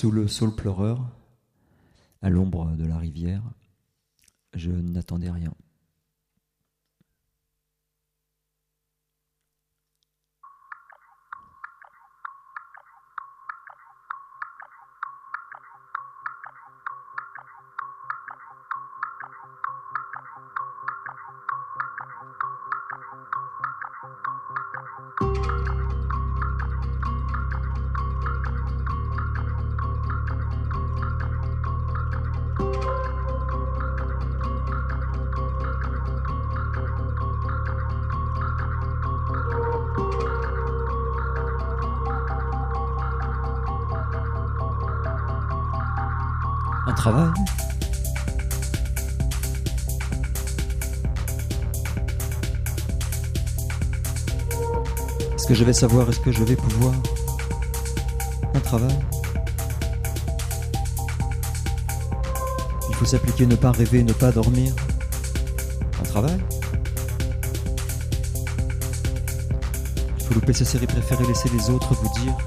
Sous 0.03 0.11
le 0.11 0.27
saule 0.27 0.53
pleureur, 0.53 0.99
à 2.21 2.29
l'ombre 2.29 2.75
de 2.75 2.85
la 2.85 2.97
rivière, 2.97 3.41
je 4.53 4.69
n'attendais 4.69 5.31
rien. 5.31 5.53
Je 55.63 55.67
vais 55.67 55.71
savoir 55.71 56.09
Est-ce 56.09 56.19
que 56.19 56.33
je 56.33 56.43
vais 56.43 56.57
pouvoir 56.57 56.93
Un 58.53 58.59
travail 58.59 58.99
Il 62.89 62.95
faut 62.95 63.05
s'appliquer, 63.05 63.45
ne 63.45 63.55
pas 63.55 63.71
rêver, 63.71 64.03
ne 64.03 64.11
pas 64.11 64.33
dormir. 64.33 64.73
Un 66.01 66.03
travail 66.03 66.37
Il 70.19 70.25
faut 70.25 70.33
louper 70.33 70.51
sa 70.51 70.65
série 70.65 70.85
préférée, 70.85 71.25
laisser 71.25 71.47
les 71.47 71.69
autres 71.69 71.93
vous 71.93 72.09
dire. 72.21 72.37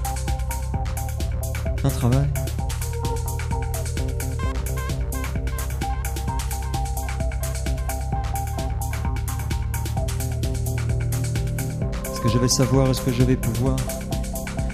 Un 1.83 1.89
travail 1.89 2.27
que 12.27 12.33
je 12.33 12.39
vais 12.39 12.47
savoir 12.49 12.89
Est-ce 12.89 13.01
que 13.01 13.13
je 13.13 13.23
vais 13.23 13.37
pouvoir? 13.37 13.77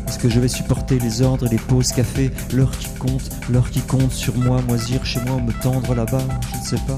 Est-ce 0.08 0.18
que 0.18 0.28
je 0.30 0.40
vais 0.40 0.48
supporter 0.48 0.98
les 0.98 1.22
ordres 1.22 1.46
et 1.46 1.50
les 1.50 1.58
pauses 1.58 1.92
café 1.92 2.32
L'heure 2.52 2.72
qui 2.72 2.90
compte, 2.96 3.30
l'heure 3.50 3.70
qui 3.70 3.82
compte 3.82 4.12
sur 4.12 4.36
moi, 4.38 4.60
moisir 4.64 5.06
chez 5.06 5.20
moi 5.22 5.40
me 5.40 5.52
tendre 5.62 5.94
là-bas? 5.94 6.24
Je 6.52 6.58
ne 6.58 6.64
sais 6.64 6.86
pas. 6.88 6.98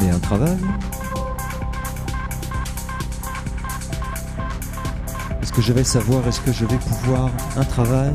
Mais 0.00 0.10
un 0.10 0.18
travail? 0.20 0.58
Est-ce 5.42 5.52
que 5.52 5.62
je 5.62 5.72
vais 5.72 5.84
savoir 5.84 6.26
Est-ce 6.28 6.40
que 6.40 6.52
je 6.52 6.64
vais 6.66 6.78
pouvoir 6.78 7.30
Un 7.56 7.64
travail? 7.64 8.12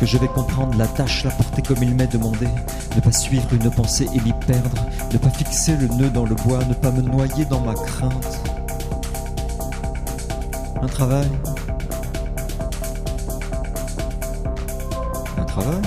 Que 0.00 0.06
je 0.06 0.16
vais 0.16 0.28
comprendre 0.28 0.78
la 0.78 0.86
tâche, 0.86 1.24
la 1.24 1.30
porter 1.30 1.60
comme 1.60 1.82
il 1.82 1.94
m'est 1.94 2.06
demandé. 2.06 2.48
Ne 2.96 3.00
pas 3.02 3.12
suivre 3.12 3.46
une 3.52 3.70
pensée 3.70 4.08
et 4.14 4.20
m'y 4.22 4.32
perdre. 4.46 4.82
Ne 5.12 5.18
pas 5.18 5.28
fixer 5.28 5.76
le 5.76 5.88
nœud 5.88 6.08
dans 6.08 6.24
le 6.24 6.34
bois. 6.36 6.64
Ne 6.64 6.72
pas 6.72 6.90
me 6.90 7.02
noyer 7.02 7.44
dans 7.44 7.60
ma 7.60 7.74
crainte. 7.74 8.40
Un 10.80 10.86
travail. 10.86 11.28
Un 15.36 15.44
travail. 15.44 15.82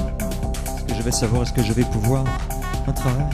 Est-ce 0.78 0.84
que 0.84 0.94
je 0.96 1.02
vais 1.02 1.12
savoir 1.12 1.42
Est-ce 1.42 1.54
que 1.54 1.64
je 1.64 1.74
vais 1.74 1.86
pouvoir? 1.86 2.24
Un 2.88 2.94
travail 2.94 3.26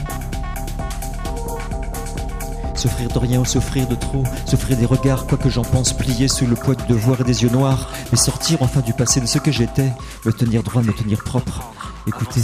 S'offrir 2.80 3.10
de 3.10 3.18
rien 3.18 3.40
ou 3.40 3.44
s'offrir 3.44 3.86
de 3.86 3.94
trop, 3.94 4.24
s'offrir 4.46 4.74
des 4.78 4.86
regards, 4.86 5.26
quoi 5.26 5.36
que 5.36 5.50
j'en 5.50 5.64
pense, 5.64 5.92
plier 5.92 6.28
sous 6.28 6.46
le 6.46 6.56
poids 6.56 6.74
du 6.74 6.86
devoir 6.86 7.20
et 7.20 7.24
des 7.24 7.42
yeux 7.42 7.50
noirs, 7.50 7.90
mais 8.10 8.16
sortir 8.16 8.62
enfin 8.62 8.80
du 8.80 8.94
passé 8.94 9.20
de 9.20 9.26
ce 9.26 9.38
que 9.38 9.52
j'étais, 9.52 9.92
me 10.24 10.32
tenir 10.32 10.62
droit, 10.62 10.80
me 10.80 10.94
tenir 10.94 11.22
propre, 11.22 11.62
écouter, 12.06 12.40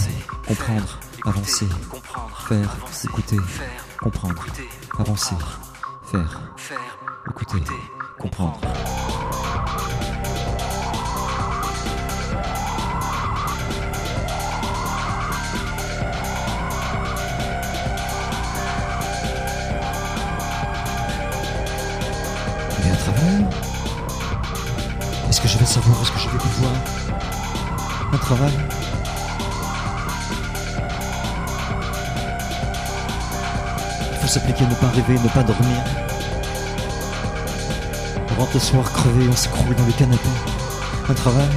comprendre, 0.47 0.99
avancer, 1.24 1.66
faire, 2.47 2.76
écouter, 3.05 3.39
comprendre, 3.99 4.45
avancer, 4.99 5.37
faire, 6.05 6.43
écouter, 7.30 7.62
comprendre. 8.18 8.61
Travail 28.27 28.53
Il 34.12 34.18
faut 34.18 34.27
s'appliquer, 34.27 34.64
ne 34.64 34.74
pas 34.74 34.89
rêver, 34.89 35.14
ne 35.14 35.29
pas 35.29 35.45
dormir. 35.45 35.79
On 38.33 38.41
rentre 38.41 38.55
le 38.55 38.59
soir 38.59 38.91
crevé, 38.91 39.29
on 39.31 39.37
s'écroule 39.37 39.77
dans 39.77 39.87
le 39.87 39.93
canapé. 39.93 40.29
Un 41.09 41.14
travail 41.14 41.49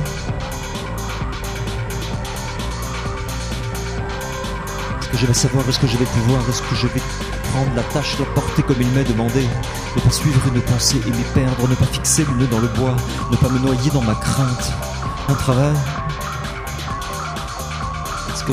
Est-ce 5.02 5.10
que 5.10 5.18
je 5.18 5.26
vais 5.26 5.34
savoir 5.34 5.68
Est-ce 5.68 5.80
que 5.80 5.88
je 5.88 5.98
vais 5.98 6.06
pouvoir 6.06 6.48
Est-ce 6.48 6.62
que 6.62 6.76
je 6.76 6.86
vais 6.86 7.02
prendre 7.52 7.74
la 7.76 7.82
tâche 7.82 8.16
de 8.20 8.26
porter 8.36 8.62
comme 8.62 8.80
il 8.80 8.90
m'est 8.90 9.06
demandé? 9.06 9.44
Ne 9.96 10.02
pas 10.02 10.12
suivre 10.12 10.42
une 10.54 10.62
pensée 10.62 11.02
et 11.08 11.10
m'y 11.10 11.24
perdre 11.34 11.68
Ne 11.68 11.74
pas 11.74 11.86
fixer 11.86 12.26
le 12.26 12.36
nœud 12.36 12.48
dans 12.52 12.60
le 12.60 12.68
bois 12.68 12.96
Ne 13.32 13.38
pas 13.38 13.50
me 13.50 13.58
noyer 13.58 13.90
dans 13.90 14.04
ma 14.04 14.14
crainte. 14.14 14.72
Un 15.30 15.34
travail 15.34 15.74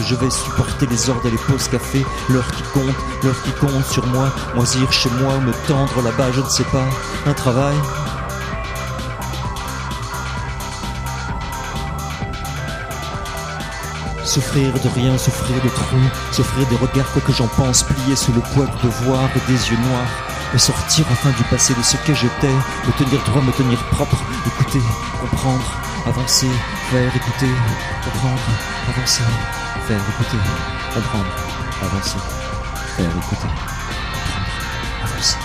je 0.00 0.14
vais 0.14 0.30
supporter 0.30 0.86
les 0.86 1.10
ordres 1.10 1.26
et 1.26 1.30
les 1.30 1.38
pauses 1.38 1.68
café 1.68 2.04
L'heure 2.28 2.50
qui 2.52 2.62
compte, 2.74 2.94
l'heure 3.22 3.42
qui 3.42 3.52
compte 3.52 3.84
sur 3.86 4.06
moi. 4.06 4.32
Moisir 4.54 4.92
chez 4.92 5.10
moi 5.20 5.38
me 5.38 5.52
tendre 5.66 6.02
là-bas, 6.02 6.32
je 6.32 6.40
ne 6.40 6.48
sais 6.48 6.64
pas. 6.64 6.84
Un 7.26 7.32
travail. 7.32 7.74
Souffrir 14.24 14.72
de 14.72 14.88
rien, 14.94 15.16
souffrir 15.16 15.62
de 15.62 15.68
trop, 15.68 15.96
s'offrir 16.32 16.66
des 16.66 16.76
regards, 16.76 17.10
quoi 17.12 17.22
que 17.22 17.32
j'en 17.32 17.46
pense, 17.46 17.84
plier 17.84 18.16
sous 18.16 18.32
le 18.32 18.40
poids 18.40 18.66
du 18.66 18.86
devoir 18.86 19.30
et 19.34 19.50
des 19.50 19.70
yeux 19.70 19.78
noirs, 19.88 20.10
me 20.52 20.58
sortir 20.58 21.06
enfin 21.10 21.30
du 21.30 21.44
passé 21.44 21.72
de 21.74 21.82
ce 21.82 21.96
que 21.98 22.12
j'étais, 22.12 22.52
me 22.86 22.92
tenir 22.98 23.22
droit, 23.24 23.40
me 23.40 23.52
tenir 23.52 23.78
propre, 23.92 24.18
écouter, 24.46 24.82
comprendre, 25.20 25.64
avancer, 26.06 26.50
faire 26.90 27.16
écouter, 27.16 27.52
comprendre, 28.04 28.42
avancer, 28.88 29.22
faire 29.86 30.00
écouter, 30.00 30.36
comprendre, 30.94 31.26
avancer, 31.80 32.18
faire 32.96 33.06
écouter, 33.06 33.48
comprendre, 34.12 34.50
avancer. 35.04 35.38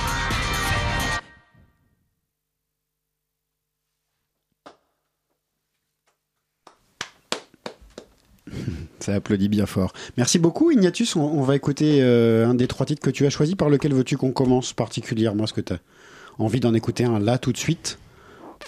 Ça 8.99 9.15
applaudit 9.15 9.47
bien 9.49 9.65
fort. 9.67 9.93
Merci 10.17 10.39
beaucoup, 10.39 10.71
Ignatius. 10.71 11.15
On, 11.15 11.21
on 11.21 11.43
va 11.43 11.55
écouter 11.55 12.01
euh, 12.01 12.47
un 12.47 12.53
des 12.55 12.67
trois 12.67 12.85
titres 12.85 13.01
que 13.01 13.09
tu 13.09 13.25
as 13.27 13.29
choisi. 13.29 13.55
Par 13.55 13.69
lequel 13.69 13.93
veux-tu 13.93 14.17
qu'on 14.17 14.31
commence 14.31 14.73
particulièrement? 14.73 15.43
Est-ce 15.43 15.53
que 15.53 15.61
tu 15.61 15.73
as 15.73 15.79
envie 16.39 16.59
d'en 16.59 16.73
écouter 16.73 17.03
un 17.03 17.19
là 17.19 17.37
tout 17.37 17.51
de 17.51 17.57
suite 17.57 17.99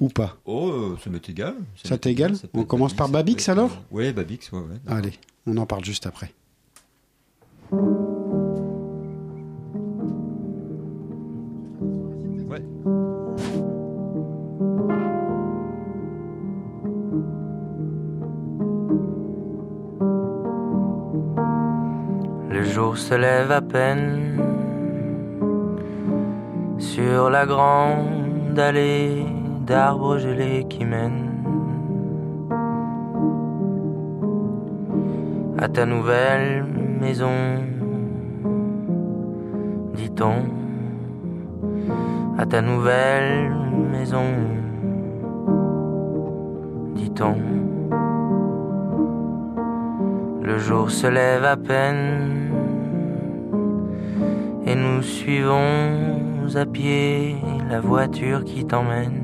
ou 0.01 0.09
pas? 0.09 0.37
Oh, 0.45 0.69
euh, 0.69 0.97
ça 1.03 1.09
m'est 1.09 1.27
égal. 1.29 1.55
Ça 1.83 1.97
t'est 1.97 2.11
égal 2.11 2.35
Ça 2.35 2.47
On 2.53 2.63
commence 2.63 2.93
par 2.93 3.09
Babix, 3.09 3.47
alors? 3.49 3.71
Ouais, 3.91 4.11
Babix, 4.11 4.51
ouais, 4.51 4.59
ouais. 4.59 4.79
Allez, 4.87 5.13
on 5.45 5.57
en 5.57 5.65
parle 5.65 5.83
juste 5.83 6.05
après. 6.05 6.33
Le 22.49 22.63
jour 22.63 22.97
se 22.97 23.15
lève 23.15 23.51
à 23.51 23.61
peine. 23.61 24.39
Sur 26.77 27.29
la 27.29 27.45
grande 27.45 28.57
allée 28.57 29.25
d'arbres 29.65 30.17
gelés 30.17 30.65
qui 30.69 30.85
mène 30.85 31.32
à 35.63 35.69
ta 35.69 35.85
nouvelle 35.85 36.65
maison, 36.99 37.31
dit-on, 39.95 40.35
à 42.37 42.45
ta 42.45 42.61
nouvelle 42.61 43.49
maison, 43.89 44.25
dit-on. 46.95 47.35
Le 50.41 50.57
jour 50.57 50.91
se 50.91 51.07
lève 51.07 51.45
à 51.45 51.55
peine 51.55 52.51
et 54.65 54.75
nous 54.75 55.01
suivons 55.01 56.19
à 56.55 56.65
pied 56.65 57.37
la 57.69 57.79
voiture 57.79 58.43
qui 58.43 58.65
t'emmène 58.65 59.22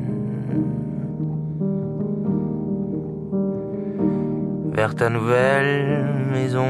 vers 4.80 4.96
ta 4.96 5.10
nouvelle 5.10 6.06
maison, 6.32 6.66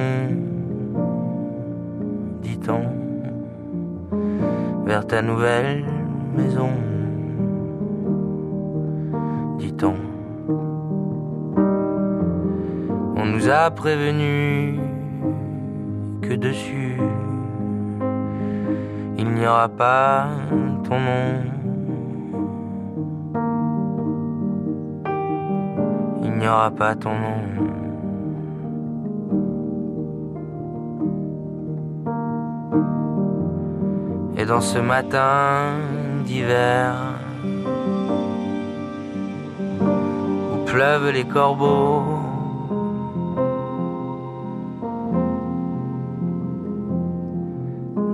dit-on, 2.42 2.82
vers 4.84 5.06
ta 5.06 5.22
nouvelle 5.22 5.86
maison, 6.36 6.72
dit-on. 9.60 9.94
On 13.16 13.26
nous 13.26 13.48
a 13.48 13.70
prévenu 13.70 14.80
que 16.24 16.34
dessus 16.34 16.98
il 19.20 19.30
n'y 19.36 19.46
aura 19.46 19.70
pas 19.70 20.30
ton 20.84 21.00
nom. 21.00 21.26
Il 26.24 26.32
n'y 26.40 26.48
aura 26.48 26.72
pas 26.72 26.96
ton 26.96 27.12
nom. 27.12 27.79
Dans 34.50 34.62
ce 34.62 34.80
matin 34.80 35.76
d'hiver 36.26 36.96
où 39.84 40.66
pleuvent 40.66 41.12
les 41.12 41.24
corbeaux, 41.24 42.04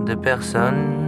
de 0.05 0.13
personnes. 0.15 1.04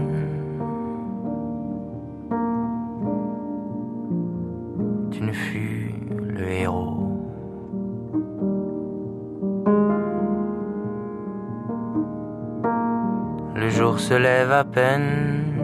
Se 14.08 14.14
lève 14.14 14.54
à 14.54 14.64
peine 14.64 15.60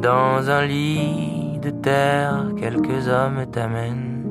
dans 0.00 0.48
un 0.48 0.64
lit 0.64 1.58
de 1.60 1.70
terre, 1.70 2.44
quelques 2.56 3.08
hommes 3.08 3.44
t'amènent. 3.50 4.22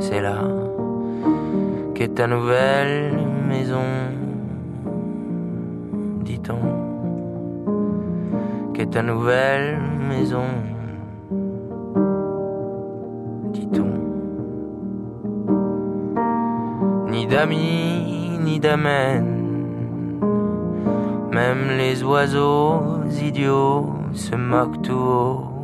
C'est 0.00 0.20
là 0.20 0.40
qu'est 1.94 2.16
ta 2.16 2.26
nouvelle 2.26 3.12
maison, 3.48 3.86
dit-on, 6.24 6.62
qu'est 8.74 8.90
ta 8.90 9.02
nouvelle 9.04 9.78
maison, 10.10 10.48
dit-on. 13.52 13.92
Ni 17.08 17.28
d'amis, 17.28 18.25
même 21.32 21.76
les 21.76 22.02
oiseaux 22.02 22.80
idiots 23.22 23.86
se 24.12 24.34
moquent 24.36 24.82
tout 24.82 24.92
haut. 24.92 25.56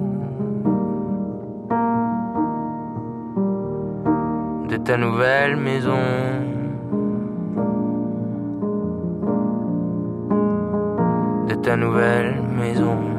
de 4.72 4.78
ta 4.78 4.96
nouvelle 4.96 5.56
maison. 5.56 5.98
De 11.48 11.54
ta 11.56 11.76
nouvelle 11.76 12.40
maison. 12.58 13.11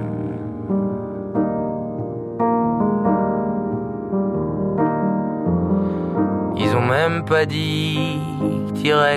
Pas 7.21 7.45
dit 7.45 8.19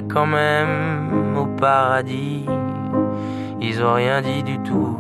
quand 0.09 0.27
même 0.27 1.37
au 1.37 1.47
paradis. 1.47 2.45
Ils 3.61 3.83
ont 3.83 3.95
rien 3.95 4.21
dit 4.23 4.43
du 4.43 4.59
tout. 4.61 4.99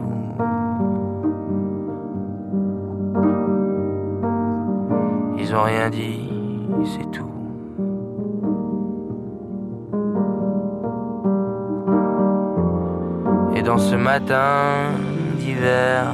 Ils 5.38 5.54
ont 5.54 5.62
rien 5.62 5.90
dit, 5.90 6.28
c'est 6.84 7.10
tout. 7.10 7.30
Et 13.54 13.62
dans 13.62 13.78
ce 13.78 13.94
matin 13.94 14.90
d'hiver 15.38 16.04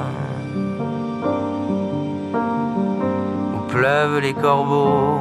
où 3.54 3.68
pleuvent 3.68 4.20
les 4.20 4.34
corbeaux, 4.34 5.20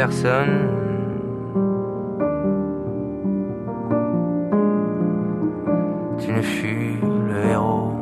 de 0.00 0.06
personnes. 0.06 0.68
Tu 6.18 6.32
ne 6.32 6.42
fus 6.42 6.98
le 7.28 7.38
héros. 7.50 7.92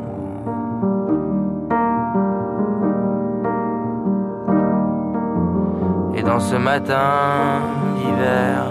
Et 6.15 6.23
dans 6.23 6.41
ce 6.41 6.57
matin 6.57 7.63
d'hiver 7.97 8.71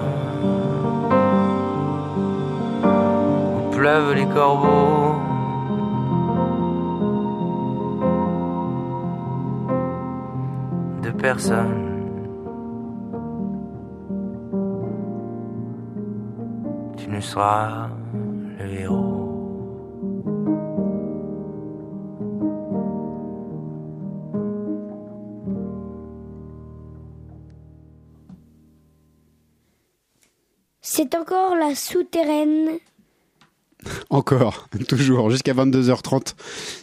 où 3.55 3.75
pleuvent 3.75 4.13
les 4.13 4.27
corbeaux, 4.27 5.15
de 11.03 11.11
personnes, 11.11 11.86
le 17.37 18.73
héros. 18.73 19.27
C'est 30.81 31.13
encore 31.13 31.55
la 31.55 31.75
souterraine. 31.75 32.79
Encore, 34.09 34.67
toujours, 34.87 35.29
jusqu'à 35.29 35.53
22h30. 35.53 36.33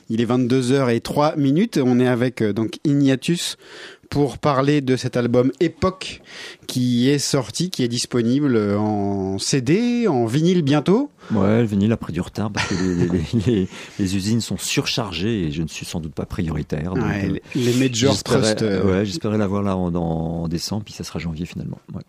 Il 0.08 0.20
est 0.20 0.26
22h03 0.26 1.36
minutes. 1.36 1.80
On 1.82 1.98
est 1.98 2.06
avec 2.06 2.40
euh, 2.40 2.52
donc 2.52 2.78
Ignatus 2.84 3.56
pour 4.08 4.38
parler 4.38 4.80
de 4.80 4.96
cet 4.96 5.16
album 5.16 5.50
Époque 5.60 6.20
qui 6.66 7.08
est 7.10 7.18
sorti, 7.18 7.70
qui 7.70 7.82
est 7.82 7.88
disponible 7.88 8.56
en 8.78 9.38
CD, 9.38 10.06
en 10.08 10.26
vinyle 10.26 10.62
bientôt. 10.62 11.10
Ouais, 11.32 11.60
le 11.60 11.66
vinyle 11.66 11.92
a 11.92 11.96
pris 11.96 12.12
du 12.12 12.20
retard 12.20 12.50
parce 12.50 12.66
que 12.68 12.74
les, 12.74 13.08
les- 13.08 13.24
les- 13.46 13.68
les 13.98 14.16
usines 14.16 14.40
sont 14.40 14.58
surchargées 14.58 15.44
et 15.44 15.50
je 15.50 15.62
ne 15.62 15.68
suis 15.68 15.86
sans 15.86 16.00
doute 16.00 16.14
pas 16.14 16.26
prioritaire. 16.26 16.94
donc, 16.94 17.04
Ouais, 17.04 17.28
euh, 17.30 17.38
les- 17.54 17.74
Major 17.74 18.22
Trust, 18.22 18.62
euh, 18.62 18.84
Ouais, 18.84 19.04
j'espérais 19.04 19.38
l'avoir 19.38 19.62
là 19.62 19.76
en, 19.76 19.94
en 19.94 20.48
décembre, 20.48 20.84
puis 20.84 20.94
ça 20.94 21.04
sera 21.04 21.18
janvier 21.18 21.46
finalement. 21.46 21.78
Ouais. 21.94 22.02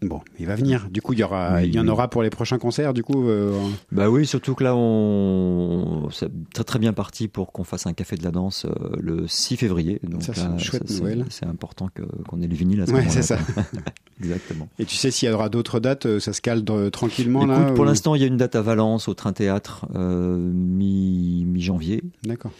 Bon, 0.00 0.20
il 0.38 0.46
va 0.46 0.54
venir. 0.54 0.88
Du 0.90 1.02
coup, 1.02 1.12
il 1.12 1.18
y 1.18 1.24
aura, 1.24 1.54
Oui, 1.56 1.66
il 1.66 1.74
y 1.74 1.78
en 1.80 1.82
oui. 1.82 1.88
aura 1.88 2.08
pour 2.08 2.22
les 2.22 2.30
prochains 2.30 2.58
concerts. 2.58 2.94
Du 2.94 3.02
coup, 3.02 3.28
euh, 3.28 3.52
Bah 3.90 4.08
oui, 4.08 4.26
surtout 4.26 4.54
que 4.54 4.62
là, 4.62 4.76
on 4.76 6.08
c'est 6.12 6.30
très 6.54 6.62
très 6.62 6.78
bien 6.78 6.92
parti 6.92 7.26
pour 7.26 7.50
qu'on 7.52 7.64
fasse 7.64 7.86
un 7.86 7.92
café 7.92 8.14
de 8.16 8.22
la 8.22 8.30
danse 8.30 8.64
euh, 8.64 8.90
le 9.00 9.26
6 9.26 9.56
février. 9.56 9.98
Donc 10.04 10.22
Ça, 10.22 10.34
c'est 10.34 10.42
une 10.44 10.60
chouette 10.60 10.84
c'est- 10.86 11.00
nouvelle. 11.00 11.24
C'est 11.30 11.46
important 11.46 11.88
que- 11.92 12.02
qu'on 12.28 12.40
ait 12.42 12.46
les 12.46 12.54
vinyles 12.54 12.82
à 12.82 12.86
ce 12.86 12.92
Ouais, 12.92 12.98
moment-là. 13.00 13.22
c'est 13.22 13.22
ça. 13.22 13.38
Exactement. 14.22 14.68
et 14.78 14.84
tu 14.84 14.94
sais 14.96 15.10
s'il 15.10 15.28
y 15.28 15.32
aura 15.32 15.48
d'autres 15.48 15.80
dates, 15.80 16.06
euh, 16.06 16.20
ça 16.20 16.32
se 16.32 16.40
cale 16.40 16.62
de- 16.64 16.88
tranquillement 16.90 17.42
Écoute, 17.42 17.56
là. 17.56 17.72
pour 17.72 17.80
ou- 17.80 17.84
l'instant, 17.88 18.14
il 18.14 18.20
y 18.20 18.24
a 18.24 18.28
une 18.28 18.36
date 18.36 18.54
à 18.56 18.62
Valence 18.62 19.08
au 19.08 19.14
Train 19.14 19.32
Théâtre 19.32 19.86
mi 19.96 21.44
mi 21.46 21.60
janvier. 21.60 22.02
D'accord. 22.24 22.52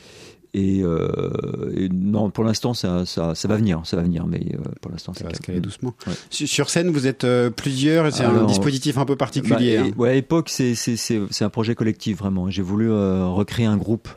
Et, 0.59 0.83
euh, 0.83 1.73
et 1.77 1.89
non, 1.89 2.31
pour 2.31 2.43
l'instant, 2.43 2.75
ça, 2.75 3.07
ça, 3.07 3.35
ça 3.37 3.49
va 3.49 3.57
venir, 3.57 3.83
ça 3.85 3.97
va 3.97 4.03
venir, 4.03 4.27
mais 4.27 4.41
euh, 4.55 4.59
pour 4.81 4.91
l'instant, 4.91 5.15
Ça 5.15 5.25
va 5.25 5.31
se 5.31 5.35
calme. 5.35 5.45
caler 5.47 5.61
doucement. 5.61 5.95
Ouais. 6.07 6.13
Sur 6.31 6.69
scène, 6.69 6.91
vous 6.91 7.07
êtes 7.07 7.23
euh, 7.25 7.49
plusieurs. 7.51 8.13
C'est 8.13 8.25
un 8.25 8.45
dispositif 8.45 8.99
un 8.99 9.05
peu 9.05 9.15
particulier. 9.17 9.77
Bah, 9.79 9.83
hein. 9.85 9.91
et- 9.95 9.99
ouais, 10.01 10.19
époque, 10.19 10.49
c'est 10.49 10.75
c'est 10.75 10.97
c'est 10.97 11.21
c'est 11.31 11.45
un 11.45 11.51
projet 11.51 11.75
collectif 11.75 12.19
vraiment. 12.19 12.51
J'ai 12.51 12.63
voulu 12.63 12.91
recréer 12.91 13.67
un 13.67 13.77
groupe, 13.77 14.09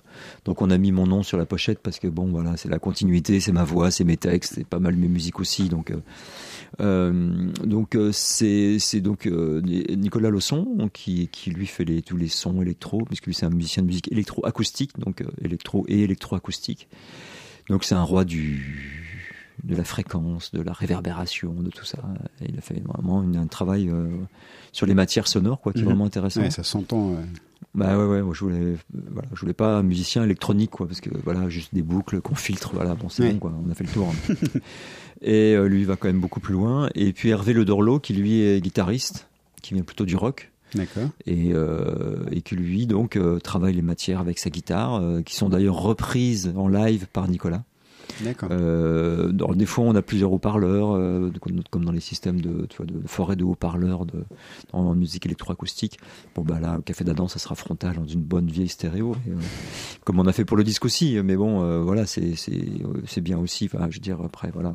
donc 0.45 0.61
on 0.61 0.69
a 0.71 0.77
mis 0.77 0.91
mon 0.91 1.05
nom 1.05 1.21
sur 1.23 1.37
la 1.37 1.45
pochette 1.45 1.79
parce 1.79 1.99
que 1.99 2.07
bon, 2.07 2.25
voilà, 2.31 2.57
c'est 2.57 2.69
la 2.69 2.79
continuité, 2.79 3.39
c'est 3.39 3.51
ma 3.51 3.63
voix, 3.63 3.91
c'est 3.91 4.03
mes 4.03 4.17
textes, 4.17 4.53
c'est 4.55 4.65
pas 4.67 4.79
mal 4.79 4.95
mes 4.95 5.07
musiques 5.09 5.39
aussi, 5.39 5.69
donc. 5.69 5.93
Euh, 6.79 7.51
donc 7.65 7.95
euh, 7.95 8.11
c'est 8.13 8.77
donc 9.01 9.25
euh, 9.27 9.61
Nicolas 9.61 10.29
Losson 10.29 10.89
qui 10.93 11.27
qui 11.27 11.51
lui 11.51 11.67
fait 11.67 11.83
les 11.85 12.01
tous 12.01 12.15
les 12.17 12.29
sons 12.29 12.61
électro 12.61 13.03
puisque 13.05 13.25
lui 13.25 13.33
c'est 13.33 13.45
un 13.45 13.49
musicien 13.49 13.83
de 13.83 13.87
musique 13.87 14.11
électro 14.11 14.45
acoustique 14.45 14.97
donc 14.97 15.23
électro 15.43 15.85
et 15.89 16.01
électro 16.03 16.35
acoustique 16.35 16.87
donc 17.69 17.83
c'est 17.83 17.95
un 17.95 18.03
roi 18.03 18.23
du 18.23 19.17
de 19.63 19.75
la 19.75 19.83
fréquence, 19.83 20.51
de 20.53 20.61
la 20.61 20.73
réverbération, 20.73 21.53
de 21.53 21.69
tout 21.69 21.85
ça. 21.85 21.99
Et 22.41 22.45
il 22.49 22.57
a 22.57 22.61
fait 22.61 22.81
vraiment 22.83 23.21
une- 23.21 23.35
un 23.35 23.45
travail 23.45 23.89
euh, 23.89 24.07
sur 24.71 24.87
les 24.87 24.95
matières 24.95 25.27
sonores, 25.27 25.61
quoi, 25.61 25.71
qui 25.71 25.79
est 25.79 25.81
Mhm. 25.83 25.87
vraiment 25.89 26.05
intéressant. 26.05 26.41
Ouais, 26.41 26.49
ça 26.49 26.63
s'entend. 26.63 27.11
ouais. 27.11 27.25
Bah 27.75 27.95
ouais, 27.95 28.05
ouais, 28.07 28.21
moi, 28.23 28.33
je 28.33 28.39
voulais, 28.39 28.75
voilà, 29.11 29.27
je 29.35 29.39
voulais 29.39 29.53
pas 29.53 29.77
un 29.77 29.83
musicien 29.83 30.23
électronique, 30.23 30.71
quoi, 30.71 30.87
parce 30.87 30.99
que 30.99 31.11
voilà, 31.23 31.47
juste 31.47 31.75
des 31.75 31.83
boucles 31.83 32.21
qu'on 32.21 32.33
filtre, 32.33 32.71
voilà, 32.73 32.95
bon, 32.95 33.07
c'est 33.09 33.21
Ouais. 33.21 33.33
bon, 33.33 33.37
quoi, 33.39 33.53
on 33.63 33.69
a 33.69 33.75
fait 33.75 33.83
le 33.83 33.91
tour. 33.91 34.09
hein. 34.09 34.33
et 35.21 35.55
euh, 35.55 35.67
lui 35.67 35.81
il 35.81 35.85
va 35.85 35.95
quand 35.95 36.07
même 36.07 36.19
beaucoup 36.19 36.39
plus 36.39 36.53
loin. 36.53 36.89
Et 36.95 37.13
puis 37.13 37.29
Hervé 37.29 37.53
Le 37.53 37.65
Dorlo, 37.65 37.99
qui 37.99 38.13
lui 38.13 38.41
est 38.41 38.61
guitariste, 38.61 39.27
qui 39.61 39.73
vient 39.73 39.83
plutôt 39.83 40.05
du 40.05 40.15
rock, 40.15 40.51
D'accord. 40.75 41.09
et, 41.25 41.51
euh, 41.53 42.25
et 42.31 42.41
qui 42.41 42.55
lui 42.55 42.87
donc 42.87 43.15
euh, 43.15 43.39
travaille 43.39 43.73
les 43.73 43.81
matières 43.81 44.19
avec 44.19 44.39
sa 44.39 44.49
guitare, 44.49 44.95
euh, 44.95 45.21
qui 45.21 45.35
sont 45.35 45.49
d'ailleurs 45.49 45.81
reprises 45.81 46.53
en 46.55 46.67
live 46.67 47.07
par 47.11 47.27
Nicolas. 47.27 47.63
D'accord. 48.21 48.49
Euh, 48.51 49.31
dans, 49.31 49.53
des 49.53 49.65
fois, 49.65 49.85
on 49.85 49.95
a 49.95 50.01
plusieurs 50.01 50.31
haut-parleurs, 50.31 50.91
euh, 50.91 51.31
comme, 51.39 51.61
comme 51.69 51.85
dans 51.85 51.91
les 51.91 51.99
systèmes 52.01 52.41
de, 52.41 52.65
tu 52.67 52.77
vois, 52.77 52.85
de 52.85 53.01
forêt 53.07 53.35
de 53.35 53.43
haut-parleurs 53.43 54.05
de, 54.05 54.23
en 54.73 54.93
musique 54.93 55.25
électroacoustique. 55.25 55.99
Bon, 56.35 56.43
bah 56.43 56.59
là, 56.59 56.77
au 56.79 56.81
Café 56.81 57.03
d'Adam, 57.03 57.27
ça 57.27 57.39
sera 57.39 57.55
frontal 57.55 57.95
dans 57.95 58.05
une 58.05 58.21
bonne 58.21 58.47
vieille 58.47 58.67
stéréo, 58.67 59.15
et, 59.27 59.31
euh, 59.31 59.35
comme 60.03 60.19
on 60.19 60.27
a 60.27 60.33
fait 60.33 60.45
pour 60.45 60.57
le 60.57 60.63
disque 60.63 60.85
aussi. 60.85 61.17
Mais 61.23 61.35
bon, 61.35 61.63
euh, 61.63 61.81
voilà, 61.81 62.05
c'est 62.05 62.33
euh, 62.49 63.01
c'est 63.05 63.21
bien 63.21 63.37
aussi. 63.37 63.69
Enfin, 63.71 63.87
je 63.89 63.95
veux 63.95 64.01
dire, 64.01 64.19
après, 64.21 64.51
voilà. 64.51 64.73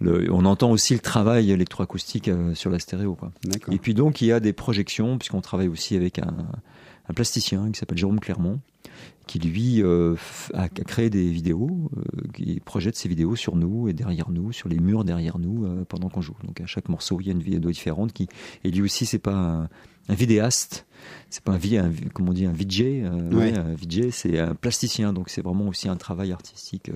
Le, 0.00 0.32
on 0.32 0.46
entend 0.46 0.70
aussi 0.70 0.94
le 0.94 1.00
travail 1.00 1.50
électroacoustique 1.50 2.30
sur 2.54 2.70
la 2.70 2.78
stéréo. 2.78 3.14
Quoi. 3.14 3.32
Et 3.70 3.78
puis 3.78 3.92
donc, 3.92 4.22
il 4.22 4.28
y 4.28 4.32
a 4.32 4.40
des 4.40 4.54
projections, 4.54 5.18
puisqu'on 5.18 5.42
travaille 5.42 5.68
aussi 5.68 5.94
avec 5.94 6.18
un, 6.18 6.34
un 7.08 7.12
plasticien 7.12 7.70
qui 7.70 7.78
s'appelle 7.78 7.98
Jérôme 7.98 8.20
Clermont, 8.20 8.60
qui 9.30 9.38
lui 9.38 9.80
euh, 9.80 10.16
a, 10.54 10.68
créé 10.68 11.08
des 11.08 11.30
vidéos, 11.30 11.88
euh, 11.96 12.26
qui 12.34 12.58
projette 12.58 12.96
ses 12.96 13.08
vidéos 13.08 13.36
sur 13.36 13.54
nous 13.54 13.86
et 13.86 13.92
derrière 13.92 14.28
nous, 14.28 14.50
sur 14.50 14.68
les 14.68 14.80
murs 14.80 15.04
derrière 15.04 15.38
nous, 15.38 15.64
euh, 15.64 15.84
pendant 15.84 16.08
qu'on 16.08 16.20
joue. 16.20 16.34
Donc 16.42 16.60
à 16.60 16.66
chaque 16.66 16.88
morceau, 16.88 17.20
il 17.20 17.28
y 17.28 17.30
a 17.30 17.32
une 17.32 17.42
vidéo 17.42 17.70
différente. 17.70 18.12
Qui, 18.12 18.26
et 18.64 18.72
lui 18.72 18.82
aussi, 18.82 19.06
c'est 19.06 19.20
pas 19.20 19.34
un, 19.34 19.68
un 20.08 20.14
vidéaste, 20.14 20.84
c'est 21.28 21.44
pas 21.44 21.52
un, 21.52 21.54
un, 21.54 21.92
comment 22.12 22.32
on 22.32 22.34
dit, 22.34 22.44
un 22.44 22.52
VJ. 22.52 22.80
Ouais. 22.80 23.10
ouais, 23.32 23.56
un 23.56 23.72
VJ, 23.74 24.10
c'est 24.10 24.40
un 24.40 24.56
plasticien. 24.56 25.12
Donc 25.12 25.28
c'est 25.28 25.42
vraiment 25.42 25.68
aussi 25.68 25.88
un 25.88 25.96
travail 25.96 26.32
artistique 26.32 26.90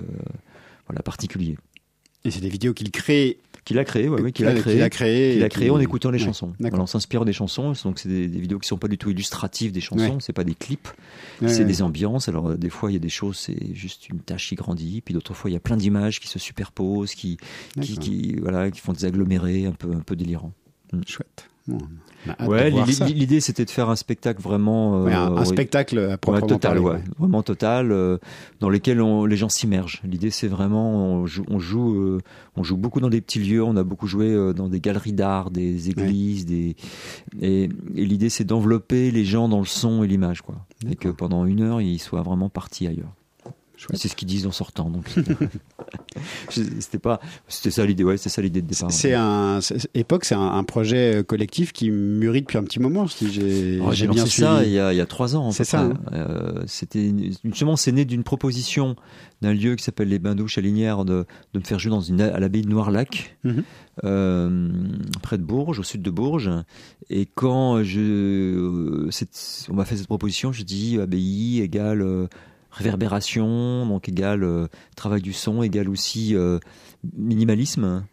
voilà, 0.87 1.01
particulier. 1.03 1.57
Et 2.25 2.31
c'est 2.31 2.41
des 2.41 2.49
vidéos 2.49 2.73
qu'il 2.73 2.91
crée. 2.91 3.37
Qu'il 3.65 3.79
a 3.79 3.83
créé, 3.83 4.07
ouais, 4.07 4.21
ouais, 4.21 4.31
qu'il 4.31 4.45
a 4.47 4.53
qu'il 4.53 4.61
créé. 4.61 4.81
a 4.83 4.89
créé. 4.91 5.33
qu'il 5.33 5.43
a 5.43 5.49
créé 5.49 5.69
en 5.71 5.79
écoutant 5.79 6.11
les 6.11 6.19
Ouais, 6.19 6.25
chansons. 6.25 6.53
Voilà, 6.59 6.81
on 6.81 6.85
s'inspire 6.85 7.25
des 7.25 7.33
chansons, 7.33 7.73
donc 7.83 7.97
c'est 7.99 8.07
des, 8.07 8.27
des 8.27 8.39
vidéos 8.39 8.59
qui 8.59 8.67
sont 8.67 8.77
pas 8.77 8.87
du 8.87 8.97
tout 8.99 9.09
illustratives 9.09 9.71
des 9.71 9.81
chansons, 9.81 10.03
Ouais. 10.13 10.17
c'est 10.19 10.33
pas 10.33 10.43
des 10.43 10.53
clips, 10.53 10.87
c'est 11.47 11.65
des 11.65 11.81
ambiances. 11.81 12.29
Alors 12.29 12.49
euh, 12.51 12.57
des 12.57 12.69
fois 12.69 12.91
il 12.91 12.93
y 12.93 12.97
a 12.97 12.99
des 12.99 13.09
choses, 13.09 13.37
c'est 13.37 13.73
juste 13.73 14.07
une 14.09 14.19
tâche 14.19 14.49
qui 14.49 14.55
grandit, 14.55 15.01
puis 15.01 15.13
d'autres 15.15 15.33
fois 15.33 15.49
il 15.49 15.53
y 15.53 15.57
a 15.57 15.59
plein 15.59 15.77
d'images 15.77 16.19
qui 16.19 16.27
se 16.27 16.37
superposent, 16.37 17.15
qui, 17.15 17.37
qui, 17.81 17.97
qui 17.97 18.35
voilà, 18.35 18.69
qui 18.69 18.79
font 18.81 18.93
des 18.93 19.05
agglomérés 19.05 19.65
un 19.65 19.71
peu 19.71 19.91
un 19.91 19.99
peu 20.01 20.15
délirants. 20.15 20.53
Chouette. 21.07 21.49
Ouais, 22.47 22.71
l'idée 22.71 23.39
c'était 23.39 23.65
de 23.65 23.69
faire 23.69 23.89
un 23.89 23.95
spectacle 23.95 24.41
vraiment 24.41 25.03
Ouais, 25.03 25.13
un, 25.13 25.35
un 25.35 25.39
oui, 25.41 25.45
spectacle 25.45 25.99
à 25.99 26.07
Ouais, 26.09 26.17
proprement 26.17 26.47
total, 26.47 26.81
parler, 26.81 26.97
ouais. 26.97 27.03
vraiment 27.19 27.43
total, 27.43 27.91
euh, 27.91 28.17
dans 28.59 28.69
lequel 28.69 28.99
on- 29.01 29.25
les 29.25 29.37
gens 29.37 29.49
s'immergent. 29.49 30.01
L'idée, 30.03 30.31
c'est 30.31 30.47
vraiment, 30.47 30.95
on 30.95 31.25
joue, 31.27 31.45
on 31.49 31.59
joue, 31.59 31.93
euh, 31.95 32.21
on 32.55 32.63
joue 32.63 32.77
beaucoup 32.77 32.99
dans 32.99 33.09
des 33.09 33.21
petits 33.21 33.39
lieux. 33.39 33.63
On 33.63 33.75
a 33.77 33.83
beaucoup 33.83 34.07
joué 34.07 34.27
euh, 34.31 34.53
dans 34.53 34.69
des 34.69 34.79
galeries 34.79 35.13
d'art, 35.13 35.51
des 35.51 35.89
églises, 35.89 36.45
des 36.45 36.75
et, 37.41 37.63
et 37.95 38.05
l'idée, 38.05 38.29
c'est 38.29 38.43
d'envelopper 38.45 39.11
les 39.11 39.25
gens 39.25 39.47
dans 39.47 39.59
le 39.59 39.65
son 39.65 40.03
et 40.03 40.07
l'image, 40.07 40.41
quoi. 40.41 40.55
Et 40.89 40.95
que 40.95 41.09
pendant 41.09 41.45
une 41.45 41.61
heure, 41.61 41.81
ils 41.81 41.99
soient 41.99 42.21
vraiment 42.23 42.49
partis 42.49 42.87
ailleurs. 42.87 43.13
Chouette. 43.77 43.97
C'est 43.99 44.07
ce 44.07 44.15
qu'ils 44.15 44.27
disent 44.27 44.47
en 44.47 44.51
sortant. 44.51 44.89
Donc, 44.89 45.05
c'était- 46.49 46.97
pas, 46.99 47.19
c'était 47.47 47.71
ça 47.71 47.85
l'idée. 47.85 48.03
Ouais, 48.03 48.17
c'est 48.17 48.29
ça 48.29 48.41
l'idée 48.41 48.61
de 48.61 48.67
départ. 48.67 48.91
C'est 48.91 49.13
un 49.13 49.59
c'est- 49.61 49.89
époque, 49.93 50.25
c'est 50.25 50.35
un, 50.35 50.41
un 50.53 50.63
projet 50.63 51.17
euh, 51.17 51.23
collectif 51.23 51.73
qui 51.73 51.91
mûrit 51.91 52.41
depuis 52.41 52.57
un 52.57 52.63
petit 52.63 52.79
moment. 52.79 53.07
Si 53.07 53.31
j'ai 53.31 53.79
Oh, 53.81 53.89
j'ai 53.91 53.95
J'ai 53.97 54.07
bien 54.07 54.21
lancé 54.23 54.31
suivi. 54.31 54.47
ça 54.47 54.63
il 54.63 54.71
y 54.71 54.79
a, 54.79 54.93
il 54.93 54.97
y 54.97 55.01
a 55.01 55.05
trois 55.05 55.35
ans. 55.35 55.51
C'est 55.51 55.63
ça, 55.65 55.81
hein. 55.81 55.93
près. 56.05 56.17
Euh, 56.17 56.63
C'était 56.67 57.05
une- 57.07 57.31
justement, 57.43 57.75
c'est 57.75 57.91
né 57.91 58.05
d'une 58.05 58.23
proposition 58.23 58.95
d'un 59.41 59.53
lieu 59.53 59.75
qui 59.75 59.83
s'appelle 59.83 60.07
les 60.07 60.19
Bains 60.19 60.35
douches 60.35 60.57
à 60.57 60.61
Linière 60.61 61.03
de, 61.05 61.25
de 61.53 61.59
me 61.59 61.63
faire 61.65 61.77
jouer 61.79 61.91
dans 61.91 62.01
une 62.01 62.21
à 62.21 62.39
l'abbaye 62.39 62.61
de 62.61 62.69
Noirlac, 62.69 63.37
euh, 64.03 64.69
près 65.21 65.37
de 65.37 65.43
Bourges, 65.43 65.79
au 65.79 65.83
sud 65.83 66.01
de 66.01 66.09
Bourges. 66.09 66.49
Et 67.09 67.25
quand 67.25 67.83
je, 67.83 67.99
euh, 67.99 69.11
cette- 69.11 69.67
on 69.69 69.73
m'a 69.75 69.85
fait 69.85 69.97
cette 69.97 70.07
proposition, 70.07 70.51
je 70.53 70.63
dis 70.63 70.97
abbaye 70.99 71.59
égale 71.61 72.01
euh, 72.01 72.27
réverbération, 72.75 73.85
donc 73.87 74.09
égale 74.09 74.43
euh, 74.43 74.67
travail 74.95 75.21
du 75.21 75.33
son, 75.33 75.63
égale 75.63 75.89
aussi 75.89 76.35
euh, 76.35 76.59
minimalisme. 77.15 78.05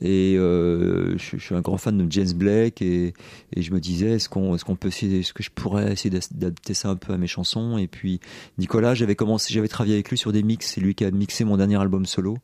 Et 0.00 0.36
euh, 0.36 1.16
je, 1.18 1.36
suis 1.38 1.54
un 1.54 1.60
grand 1.60 1.76
fan 1.76 1.98
de 1.98 2.10
James 2.12 2.32
Blake 2.32 2.82
et, 2.82 3.14
je 3.56 3.72
me 3.72 3.80
disais 3.80 4.12
est-ce 4.12 4.28
qu'on 4.28 4.76
peut 4.76 4.88
essayer 4.88 5.20
est-ce 5.20 5.32
que 5.32 5.42
je 5.42 5.50
pourrais 5.50 5.92
essayer 5.92 6.10
d'adapter 6.10 6.74
ça 6.74 6.90
un 6.90 6.96
peu 6.96 7.12
à 7.12 7.18
mes 7.18 7.26
chansons? 7.26 7.78
Et 7.78 7.88
puis 7.88 8.20
Nicolas 8.58 8.94
j'avais 8.94 9.16
commencé 9.16 9.52
j'avais 9.52 9.66
travaillé 9.66 9.94
avec 9.94 10.08
lui 10.10 10.16
sur 10.16 10.30
des 10.30 10.42
mix 10.42 10.74
c'est 10.74 10.80
lui 10.80 10.94
qui 10.94 11.04
a 11.04 11.10
mixé 11.10 11.44
mon 11.44 11.56
dernier 11.56 11.80
album 11.80 12.06
solo. 12.06 12.38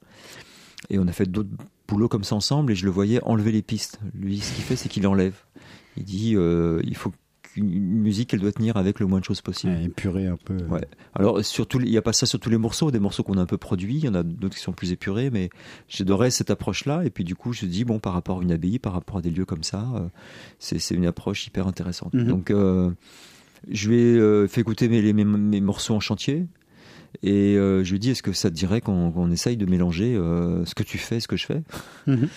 Et 0.91 0.99
on 0.99 1.07
a 1.07 1.13
fait 1.13 1.31
d'autres 1.31 1.51
boulots 1.87 2.09
comme 2.09 2.25
ça 2.25 2.35
ensemble 2.35 2.73
et 2.73 2.75
je 2.75 2.87
le 2.87 2.91
voyais 2.91 3.23
enlever 3.23 3.53
les 3.53 3.63
pistes. 3.63 4.01
Lui 4.15 4.41
ce 4.41 4.53
qu'il 4.53 4.65
fait 4.65 4.77
c'est 4.77 4.89
qu'il 4.89 5.07
enlève. 5.07 5.37
Il 5.97 6.05
dit 6.05 6.35
euh, 6.35 6.81
il 6.83 6.97
faut 6.97 7.13
une 7.57 8.01
musique 8.01 8.35
elle 8.35 8.41
doit 8.41 8.53
tenir 8.53 8.77
avec 8.77 9.01
le 9.01 9.07
moins 9.07 9.21
de 9.21 9.25
choses 9.25 9.41
possible 9.41 9.73
Ouais, 9.73 9.85
épuré 9.85 10.27
un 10.27 10.37
peu. 10.37 10.57
Ouais. 10.69 10.87
Alors, 11.15 11.45
surtout, 11.45 11.81
il 11.81 11.91
n'y 11.91 11.97
a 11.97 12.03
pas 12.03 12.13
ça 12.13 12.27
sur 12.27 12.39
tous 12.39 12.51
les 12.51 12.59
morceaux, 12.59 12.91
des 12.91 12.99
morceaux 12.99 13.23
qu'on 13.23 13.39
a 13.39 13.41
un 13.41 13.47
peu 13.47 13.59
produits, 13.59 13.97
il 13.97 14.05
y 14.05 14.09
en 14.09 14.15
a 14.15 14.23
d'autres 14.23 14.57
qui 14.57 14.63
sont 14.63 14.73
plus 14.73 14.93
épurés, 14.93 15.31
mais 15.31 15.51
j'adorais 15.89 16.31
cette 16.31 16.51
approche-là. 16.51 17.05
Et 17.05 17.11
puis, 17.11 17.25
du 17.25 17.35
coup, 17.35 17.53
je 17.53 17.67
me 17.67 17.71
dis, 17.71 17.85
bon, 17.85 17.99
par 17.99 18.13
rapport 18.13 18.41
à 18.41 18.43
une 18.43 18.53
abbaye, 18.53 18.79
par 18.79 18.93
rapport 18.93 19.19
à 19.19 19.23
des 19.23 19.31
lieux 19.31 19.45
comme 19.45 19.63
ça, 19.63 19.87
euh, 19.95 20.07
c'est 20.59 20.95
une 20.95 21.07
approche 21.07 21.47
hyper 21.47 21.67
intéressante. 21.67 22.15
Mhm. 22.15 22.27
Donc, 22.27 22.51
euh, 22.51 22.91
je 23.71 23.89
lui 23.89 23.97
ai 23.97 24.17
euh, 24.17 24.47
fait 24.49 24.61
écouter 24.61 24.89
mes, 24.89 25.13
mes 25.13 25.61
morceaux 25.61 25.95
en 25.95 26.01
chantier. 26.01 26.47
Et 27.23 27.57
euh, 27.57 27.85
je 27.85 27.93
lui 27.93 27.99
dit, 27.99 28.11
est-ce 28.11 28.23
que 28.23 28.33
ça 28.33 28.51
te 28.51 28.55
dirait 28.55 28.81
qu'on 28.81 29.31
essaye 29.31 29.57
de 29.57 29.67
mélanger 29.67 30.15
euh, 30.15 30.65
ce 30.65 30.75
que 30.75 30.83
tu 30.83 30.99
fais, 30.99 31.21
ce 31.21 31.29
que 31.29 31.37
je 31.37 31.47
fais 31.47 31.63
Mhm. 32.07 32.29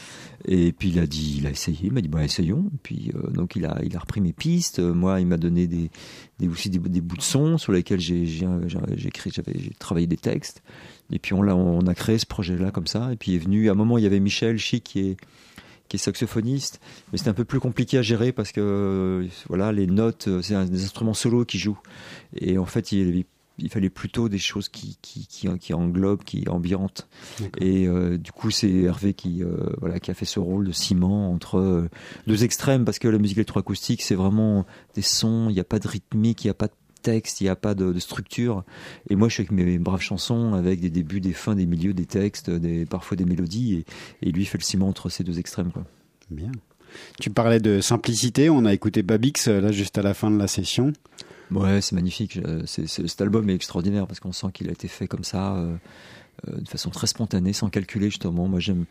Et 0.47 0.71
puis 0.71 0.89
il 0.89 0.99
a 0.99 1.07
dit, 1.07 1.37
il 1.39 1.47
a 1.47 1.49
essayé, 1.49 1.79
il 1.83 1.91
m'a 1.91 2.01
dit, 2.01 2.07
bah 2.07 2.23
essayons. 2.23 2.69
Et 2.73 2.77
puis 2.83 3.11
euh, 3.15 3.31
donc 3.31 3.55
il 3.55 3.65
a, 3.65 3.79
il 3.83 3.95
a 3.95 3.99
repris 3.99 4.21
mes 4.21 4.33
pistes. 4.33 4.79
Moi, 4.79 5.19
il 5.19 5.27
m'a 5.27 5.37
donné 5.37 5.67
des, 5.67 5.89
des 6.39 6.47
aussi 6.47 6.69
des, 6.69 6.79
des 6.79 7.01
bouts 7.01 7.17
de 7.17 7.21
son 7.21 7.57
sur 7.57 7.73
lesquels 7.73 7.99
j'ai, 7.99 8.23
écrit, 9.05 9.31
j'ai 9.33 9.73
travaillé 9.79 10.07
des 10.07 10.17
textes. 10.17 10.61
Et 11.11 11.19
puis 11.19 11.33
on 11.33 11.41
l'a, 11.41 11.55
on 11.55 11.85
a 11.87 11.95
créé 11.95 12.17
ce 12.17 12.25
projet-là 12.25 12.71
comme 12.71 12.87
ça. 12.87 13.11
Et 13.11 13.15
puis 13.15 13.31
il 13.31 13.35
est 13.35 13.39
venu, 13.39 13.69
à 13.69 13.71
un 13.71 13.75
moment, 13.75 13.97
il 13.97 14.03
y 14.03 14.07
avait 14.07 14.19
Michel 14.19 14.57
Chic 14.57 14.83
qui 14.83 14.99
est 14.99 15.17
qui 15.87 15.95
est 15.95 15.99
saxophoniste, 15.99 16.81
mais 17.11 17.17
c'est 17.17 17.29
un 17.29 17.33
peu 17.33 17.45
plus 17.45 17.61
compliqué 17.61 17.97
à 17.97 18.01
gérer 18.01 18.33
parce 18.33 18.51
que 18.51 19.25
voilà, 19.47 19.71
les 19.71 19.87
notes, 19.87 20.27
c'est 20.41 20.69
des 20.69 20.83
instruments 20.83 21.13
solo 21.13 21.45
qui 21.45 21.59
jouent, 21.59 21.79
et 22.35 22.57
en 22.57 22.65
fait, 22.65 22.91
il, 22.91 23.23
il 23.59 23.69
fallait 23.69 23.89
plutôt 23.89 24.29
des 24.29 24.37
choses 24.37 24.69
qui 24.69 24.97
qui, 25.01 25.27
qui, 25.27 25.47
qui 25.57 25.73
englobent, 25.73 26.23
qui 26.23 26.47
ambiantent. 26.47 27.07
Et 27.59 27.87
euh, 27.87 28.17
du 28.17 28.31
coup, 28.31 28.51
c'est 28.51 28.71
Hervé 28.71 29.13
qui 29.13 29.43
euh, 29.43 29.69
voilà 29.79 29.99
qui 29.99 30.11
a 30.11 30.13
fait 30.13 30.25
ce 30.25 30.39
rôle 30.39 30.67
de 30.67 30.71
ciment 30.71 31.31
entre 31.31 31.57
euh, 31.57 31.89
deux 32.27 32.43
extrêmes 32.43 32.85
parce 32.85 32.99
que 32.99 33.07
la 33.07 33.17
musique 33.17 33.37
électroacoustique, 33.37 34.01
c'est 34.01 34.15
vraiment 34.15 34.65
des 34.95 35.01
sons, 35.01 35.47
il 35.49 35.53
n'y 35.53 35.59
a 35.59 35.65
pas 35.65 35.79
de 35.79 35.87
rythmique, 35.87 36.43
il 36.43 36.47
n'y 36.47 36.51
a 36.51 36.55
pas 36.55 36.67
de 36.67 36.73
texte, 37.01 37.41
il 37.41 37.45
n'y 37.45 37.49
a 37.49 37.55
pas 37.55 37.73
de, 37.73 37.93
de 37.93 37.99
structure. 37.99 38.63
Et 39.09 39.15
moi, 39.15 39.29
je 39.29 39.35
suis 39.35 39.41
avec 39.41 39.51
mes 39.51 39.77
braves 39.79 40.01
chansons, 40.01 40.53
avec 40.53 40.79
des 40.79 40.89
débuts, 40.89 41.21
des 41.21 41.33
fins, 41.33 41.55
des 41.55 41.65
milieux, 41.65 41.93
des 41.93 42.05
textes, 42.05 42.49
des, 42.49 42.85
parfois 42.85 43.15
des 43.15 43.25
mélodies. 43.25 43.85
Et, 44.21 44.27
et 44.27 44.31
lui 44.31 44.45
fait 44.45 44.57
le 44.57 44.63
ciment 44.63 44.87
entre 44.87 45.09
ces 45.09 45.23
deux 45.23 45.39
extrêmes. 45.39 45.71
Quoi. 45.71 45.83
Bien. 46.29 46.51
Tu 47.19 47.29
parlais 47.29 47.59
de 47.59 47.81
simplicité, 47.81 48.49
on 48.49 48.65
a 48.65 48.73
écouté 48.73 49.03
Babix 49.03 49.47
là 49.47 49.71
juste 49.71 49.97
à 49.97 50.01
la 50.01 50.13
fin 50.13 50.31
de 50.31 50.37
la 50.37 50.47
session. 50.47 50.93
Ouais, 51.51 51.81
c'est 51.81 51.95
magnifique. 51.95 52.37
Euh, 52.37 52.63
c'est- 52.65 52.87
cet 52.87 53.21
album 53.21 53.49
est 53.49 53.55
extraordinaire 53.55 54.07
parce 54.07 54.19
qu'on 54.19 54.33
sent 54.33 54.47
qu'il 54.53 54.67
a 54.69 54.71
été 54.71 54.87
fait 54.87 55.07
comme 55.07 55.23
ça, 55.23 55.55
euh, 55.55 55.75
euh, 56.49 56.59
de 56.61 56.67
façon 56.67 56.89
très 56.89 57.07
spontanée, 57.07 57.53
sans 57.53 57.69
calculer 57.69 58.09
justement. 58.09 58.47
Moi, 58.47 58.59
j'aime 58.59 58.85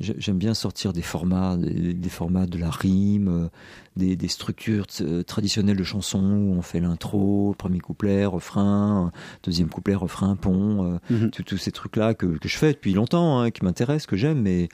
j'ai- 0.00 0.14
j'aime 0.16 0.38
bien 0.38 0.54
sortir 0.54 0.92
des 0.92 1.02
formats, 1.02 1.56
des, 1.56 2.08
formats 2.08 2.46
de 2.46 2.56
la 2.56 2.70
rime, 2.70 3.50
des, 3.96 4.14
des 4.14 4.28
structures 4.28 4.86
traditionnelles 5.26 5.76
de 5.76 5.82
chansons 5.82 6.22
où 6.22 6.54
on 6.56 6.62
fait 6.62 6.78
l'intro, 6.78 7.52
premier 7.58 7.80
couplet, 7.80 8.24
refrain, 8.24 9.10
deuxième 9.42 9.68
couplet, 9.68 9.96
refrain, 9.96 10.36
pont, 10.36 11.00
Mhm. 11.10 11.30
tous 11.32 11.42
tous 11.42 11.56
ces 11.58 11.72
trucs-là 11.72 12.14
que, 12.14 12.26
que 12.26 12.46
je 12.48 12.56
fais 12.58 12.74
depuis 12.74 12.92
longtemps, 12.94 13.40
hein, 13.40 13.50
qui 13.50 13.64
m'intéressent, 13.64 14.06
que 14.06 14.16
j'aime, 14.16 14.40
mais 14.40 14.68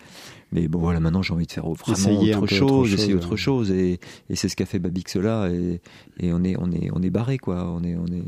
mais 0.54 0.66
bon 0.68 0.78
voilà, 0.78 0.98
maintenant 1.00 1.20
j'ai 1.20 1.34
envie 1.34 1.46
de 1.46 1.52
faire 1.52 1.64
vraiment 1.68 1.92
Essayer 1.92 2.34
autre 2.34 2.46
chose, 2.46 2.92
autre 2.92 2.94
essayer 2.94 3.14
autre 3.14 3.36
chose, 3.36 3.70
et, 3.70 4.00
et 4.30 4.36
c'est 4.36 4.48
ce 4.48 4.56
qu'a 4.56 4.64
fait 4.64 4.78
Babix 4.78 5.16
là, 5.16 5.48
et, 5.50 5.82
et 6.20 6.32
on 6.32 6.42
est 6.42 6.56
on 6.58 6.70
est 6.72 6.88
on 6.94 7.02
est 7.02 7.10
barré 7.10 7.36
quoi, 7.36 7.68
on 7.70 7.82
est 7.84 7.96
on 7.96 8.06
est 8.06 8.24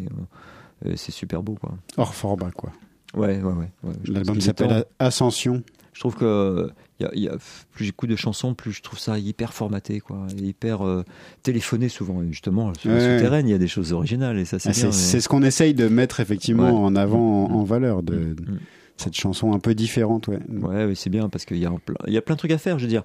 euh, 0.87 0.93
c'est 0.97 1.13
super 1.13 1.43
beau 1.43 1.55
quoi. 1.55 1.75
Hors 1.97 2.15
format 2.15 2.51
quoi. 2.51 2.71
Ouais 3.15 3.41
ouais 3.41 3.53
ouais. 3.85 3.93
L'album 4.07 4.39
s'appelle. 4.43 4.85
Ascension. 4.99 5.63
Je 5.95 6.01
trouve 6.01 6.17
que 6.17 6.69
y 7.01 7.05
a, 7.07 7.11
y 7.15 7.27
a- 7.27 7.39
plus 7.73 7.87
j'écoute 7.87 8.11
de 8.11 8.17
chansons, 8.17 8.53
plus 8.53 8.73
je 8.73 8.83
trouve 8.83 8.99
ça 8.99 9.19
hyper 9.19 9.55
formaté, 9.55 10.01
quoi, 10.01 10.27
hyper 10.37 10.87
euh, 10.87 11.03
téléphoné 11.43 11.89
souvent. 11.89 12.23
Et 12.23 12.27
justement, 12.31 12.75
sur 12.75 12.91
la 12.91 12.97
Ouais. 12.99 13.17
souterraine, 13.17 13.49
il 13.49 13.53
y 13.53 13.55
a 13.55 13.59
des 13.59 13.67
choses 13.69 13.95
originales 13.95 14.39
et 14.39 14.45
ça 14.45 14.59
c'est 14.59 14.69
Ah, 14.69 14.73
bien. 14.73 14.93
c'est 14.93 15.17
mais- 15.17 15.21
ce 15.23 15.29
qu'on 15.31 15.43
essaye 15.43 15.73
de 15.73 15.89
mettre 15.89 16.21
effectivement 16.21 16.65
Ouais. 16.65 16.87
en 16.87 16.95
avant, 16.97 17.47
en, 17.47 17.49
Mm. 17.49 17.57
en 17.57 17.65
valeur 17.65 18.03
de 18.03 18.15
Mm. 18.17 18.59
Cette 18.97 19.15
chanson 19.15 19.53
un 19.53 19.59
peu 19.59 19.75
différente. 19.75 20.29
Ouais. 20.29 20.41
Ouais, 20.49 20.87
ouais, 20.87 20.95
c'est 20.95 21.11
bien 21.11 21.29
parce 21.29 21.45
qu'il 21.45 21.59
y 21.59 21.67
a 21.67 21.71
plein, 21.71 21.97
il 22.07 22.13
y 22.13 22.17
a 22.17 22.23
plein 22.23 22.35
de 22.35 22.39
trucs 22.39 22.53
à 22.53 22.59
faire. 22.59 22.79
Je 22.79 22.85
veux 22.85 22.91
dire, 22.91 23.03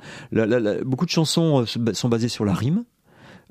beaucoup 0.85 1.05
de 1.05 1.11
chansons 1.11 1.61
euh, 1.61 1.93
sont 1.93 2.09
basées 2.09 2.29
sur 2.29 2.45
la 2.45 2.53
rime. 2.53 2.83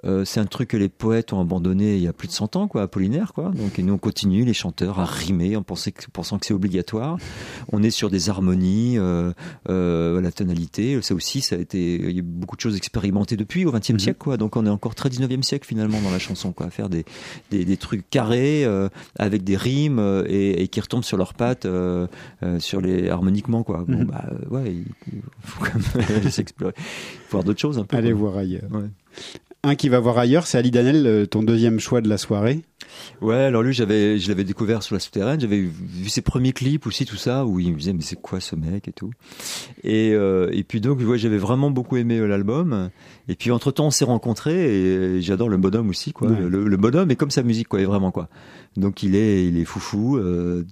Euh, 0.05 0.24
c'est 0.24 0.40
un 0.40 0.46
truc 0.46 0.68
que 0.70 0.76
les 0.76 0.88
poètes 0.88 1.32
ont 1.32 1.40
abandonné 1.40 1.96
il 1.96 2.03
y 2.03 2.09
a 2.09 2.12
plus 2.12 2.26
de 2.28 2.32
100 2.32 2.57
ans, 2.57 2.68
quoi, 2.68 2.82
Apollinaire, 2.82 3.32
quoi. 3.34 3.51
Donc, 3.51 3.78
et 3.78 3.82
nous, 3.82 3.92
on 3.94 3.98
continue, 3.98 4.44
les 4.44 4.55
chanteurs, 4.55 4.98
à 4.98 5.05
rimer 5.05 5.57
en 5.57 5.62
pensant 5.62 5.90
que, 5.90 6.05
pensant 6.12 6.38
que 6.38 6.46
c'est 6.46 6.55
obligatoire. 6.55 7.18
On 7.72 7.82
est 7.82 7.90
sur 7.90 8.09
des 8.11 8.30
harmonies, 8.30 8.98
euh, 8.98 9.32
euh, 9.68 10.20
la 10.20 10.32
tonalité. 10.32 11.01
Ça 11.03 11.14
aussi, 11.14 11.40
ça 11.42 11.57
a 11.57 11.59
été, 11.59 11.96
il 11.96 12.11
y 12.12 12.16
a 12.16 12.18
eu 12.18 12.22
beaucoup 12.22 12.57
de 12.57 12.61
choses 12.62 12.76
expérimentées 12.76 13.36
depuis 13.36 13.64
au 13.66 13.72
XXe 13.72 13.90
Mhm. 13.90 13.98
siècle, 13.98 14.18
quoi. 14.18 14.36
Donc, 14.36 14.57
on 14.57 14.64
est 14.66 14.70
encore 14.70 14.94
très 14.94 15.09
19e 15.11 15.42
siècle, 15.42 15.66
finalement, 15.66 16.01
dans 16.01 16.11
la 16.11 16.18
chanson, 16.18 16.53
quoi. 16.53 16.66
À 16.66 16.70
faire 16.70 16.88
des, 16.88 17.05
des, 17.51 17.64
des 17.64 17.76
trucs 17.76 18.09
carrés, 18.09 18.64
avec 19.18 19.44
des 19.44 19.57
rimes, 19.57 20.01
et, 20.26 20.62
et 20.62 20.68
qui 20.68 20.80
retombent 20.80 21.05
sur 21.05 21.16
leurs 21.18 21.34
pattes, 21.34 21.66
sur 22.59 22.80
les, 22.80 23.09
harmoniquement, 23.11 23.62
quoi. 23.62 23.84
Bon, 23.86 23.98
Mhm. 23.98 24.05
bah, 24.05 24.24
ouais, 24.51 24.72
il 24.74 25.22
faut 25.42 25.64
quand 25.64 25.98
même 25.98 26.22
s'explorer. 26.30 26.72
Il 26.76 26.82
faut 27.28 27.32
voir 27.38 27.44
d'autres 27.44 27.61
choses, 27.61 27.78
un 27.78 27.84
peu. 27.84 27.96
Allez 27.96 28.11
quoi. 28.12 28.18
voir 28.20 28.36
ailleurs. 28.38 28.62
Ouais. 28.70 28.88
Un 29.62 29.74
qui 29.74 29.90
va 29.90 30.00
voir 30.00 30.16
ailleurs, 30.16 30.46
c'est 30.46 30.56
Ali 30.56 30.70
Danel, 30.70 31.06
euh, 31.06 31.26
ton 31.26 31.42
deuxième 31.42 31.80
choix 31.80 32.00
de 32.00 32.08
la 32.08 32.16
soirée. 32.16 32.62
Ouais, 33.20 33.36
alors 33.36 33.62
lui, 33.62 33.74
j'avais, 33.74 34.18
je 34.18 34.28
l'avais 34.28 34.44
découvert 34.44 34.82
sur 34.82 34.94
la 34.94 35.00
souterraine. 35.00 35.38
J'avais 35.38 35.61
vu 35.61 36.08
ses 36.08 36.22
premiers 36.22 36.52
clips 36.52 36.86
aussi, 36.86 37.04
tout 37.04 37.16
ça, 37.16 37.44
où 37.44 37.61
il 37.61 37.72
me 37.72 37.76
disait 37.76 37.92
mais 37.92 38.00
c'est 38.00 38.20
quoi 38.20 38.40
ce 38.40 38.56
mec 38.56 38.88
et 38.88 38.92
tout. 38.92 39.11
Et 39.84 40.12
euh, 40.14 40.48
et 40.50 40.64
puis 40.64 40.80
donc, 40.80 41.00
ouais, 41.00 41.18
j'avais 41.18 41.36
vraiment 41.38 41.70
beaucoup 41.70 41.98
aimé 41.98 42.18
euh, 42.18 42.26
l'album. 42.26 42.88
Et 43.28 43.34
puis 43.34 43.50
entre 43.50 43.70
temps, 43.70 43.88
on 43.88 43.90
s'est 43.90 44.06
rencontrés 44.06 45.16
et 45.16 45.20
j'adore 45.20 45.50
le 45.50 45.58
bonhomme 45.58 45.90
aussi, 45.90 46.12
quoi. 46.12 46.28
Ouais. 46.28 46.40
Le, 46.48 46.66
le 46.66 46.76
bonhomme 46.78 47.11
est 47.11 47.16
comme 47.16 47.30
sa 47.30 47.42
musique, 47.42 47.68
quoi, 47.68 47.80
est 47.80 47.84
vraiment 47.84 48.11
quoi. 48.11 48.28
Donc 48.76 49.02
il 49.02 49.14
est, 49.14 49.46
il 49.46 49.58
est 49.58 49.66
foufou. 49.66 50.16
Euh, 50.16 50.64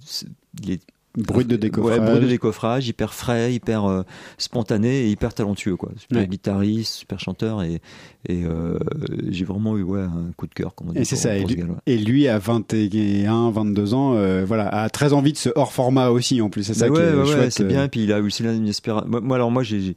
il 0.63 0.71
est 0.71 0.81
Brut 1.17 1.47
de 1.47 1.55
décoffrage. 1.55 1.99
Ouais, 1.99 2.05
brut 2.05 2.21
de 2.21 2.27
décoffrage, 2.27 2.87
hyper 2.87 3.13
frais, 3.15 3.51
hyper 3.53 3.85
euh, 3.85 4.03
spontané 4.37 5.01
et 5.05 5.09
hyper 5.09 5.33
talentueux 5.33 5.75
quoi. 5.75 5.91
Super 5.97 6.19
Ouais. 6.21 6.27
guitariste, 6.27 6.93
super 6.93 7.19
chanteur 7.19 7.63
et 7.63 7.81
et 8.27 8.43
euh, 8.45 8.77
j'ai 9.29 9.43
vraiment 9.45 9.75
eu 9.77 9.81
ouais 9.83 10.01
un 10.01 10.31
coup 10.37 10.45
de 10.45 10.53
cœur 10.53 10.75
comme 10.75 10.89
on 10.89 10.91
dit 10.93 10.99
Et 10.99 11.05
c'est 11.05 11.15
ça. 11.15 11.35
Et 11.35 11.43
lui, 11.45 11.63
et 11.87 11.97
lui, 11.97 12.27
à 12.27 12.37
21, 12.37 13.49
22 13.51 13.93
ans, 13.93 14.13
euh, 14.15 14.43
voilà, 14.45 14.67
a 14.67 14.89
très 14.89 15.13
envie 15.13 15.31
de 15.33 15.37
ce 15.37 15.49
hors 15.55 15.71
format 15.73 16.09
aussi, 16.09 16.41
en 16.41 16.49
plus. 16.49 16.63
C'est 16.63 16.73
ça 16.73 16.89
qui 16.89 16.97
est 16.99 17.25
chouette. 17.25 17.51
c'est 17.53 17.63
bien. 17.67 17.85
Et 17.85 17.87
puis 17.89 18.03
il 18.03 18.13
a 18.13 18.19
aussi 18.21 18.43
une 18.43 18.67
inspiration. 18.67 19.07
Moi, 19.09 19.35
alors 19.35 19.51
moi, 19.51 19.63
j'ai, 19.63 19.79
j'ai- 19.81 19.95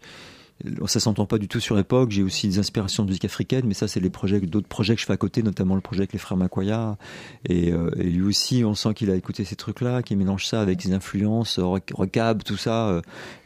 ça 0.87 1.01
s'entend 1.01 1.27
pas 1.27 1.39
du 1.39 1.49
tout 1.49 1.61
sur 1.61 1.79
époque. 1.79 2.11
J'ai 2.11 2.23
aussi 2.23 2.49
des 2.49 2.59
inspirations 2.59 3.03
de 3.05 3.09
musique 3.09 3.25
africaine, 3.25 3.65
mais 3.67 3.75
ça, 3.75 3.89
c'est 3.89 4.01
les 4.01 4.11
projets, 4.11 4.41
d'autres 4.41 4.69
projets 4.69 4.95
que 4.95 5.01
je 5.01 5.07
fais 5.07 5.13
à 5.13 5.17
côté, 5.17 5.43
notamment 5.43 5.75
le 5.75 5.81
projet 5.81 6.01
avec 6.01 6.13
les 6.13 6.19
frères 6.19 6.37
Makoya. 6.37 6.97
Et, 7.49 7.73
euh, 7.73 7.91
et 7.99 8.05
lui 8.05 8.23
aussi, 8.23 8.65
on 8.65 8.75
sent 8.75 8.95
qu'il 8.95 9.11
a 9.11 9.17
écouté 9.17 9.45
ces 9.45 9.57
trucs-là, 9.57 10.03
qu'il 10.03 10.17
mélange 10.19 10.47
ça 10.47 10.61
avec 10.61 10.81
ses 10.83 10.93
influences, 10.93 11.59
rock, 11.59 11.91
rockab, 11.95 12.43
tout 12.43 12.57
ça. 12.57 12.89
euh, 12.89 13.01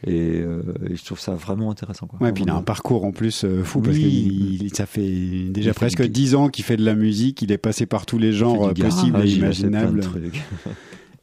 et, 0.05 0.39
euh, 0.41 0.61
et 0.89 0.95
je 0.95 1.03
trouve 1.05 1.19
ça 1.19 1.33
vraiment 1.33 1.71
intéressant. 1.71 2.07
Quoi. 2.07 2.19
Ouais, 2.21 2.31
puis 2.31 2.43
il 2.43 2.49
a 2.49 2.55
un 2.55 2.61
parcours 2.61 3.03
en 3.05 3.11
plus 3.11 3.45
fou 3.63 3.81
parce 3.81 3.95
Oui. 3.97 4.03
que 4.03 4.07
il- 4.07 4.63
il- 4.63 4.75
ça 4.75 4.85
fait 4.85 5.45
déjà 5.49 5.73
fait 5.73 5.79
presque 5.79 6.03
10 6.03 6.35
ans 6.35 6.49
qu'il 6.49 6.63
fait 6.65 6.77
de 6.77 6.85
la 6.85 6.95
musique, 6.95 7.41
il 7.41 7.51
est 7.51 7.57
passé 7.57 7.85
par 7.85 8.05
tous 8.05 8.17
les 8.17 8.33
genres 8.33 8.73
possibles 8.73 9.19
et 9.25 9.29
imaginables. 9.31 10.01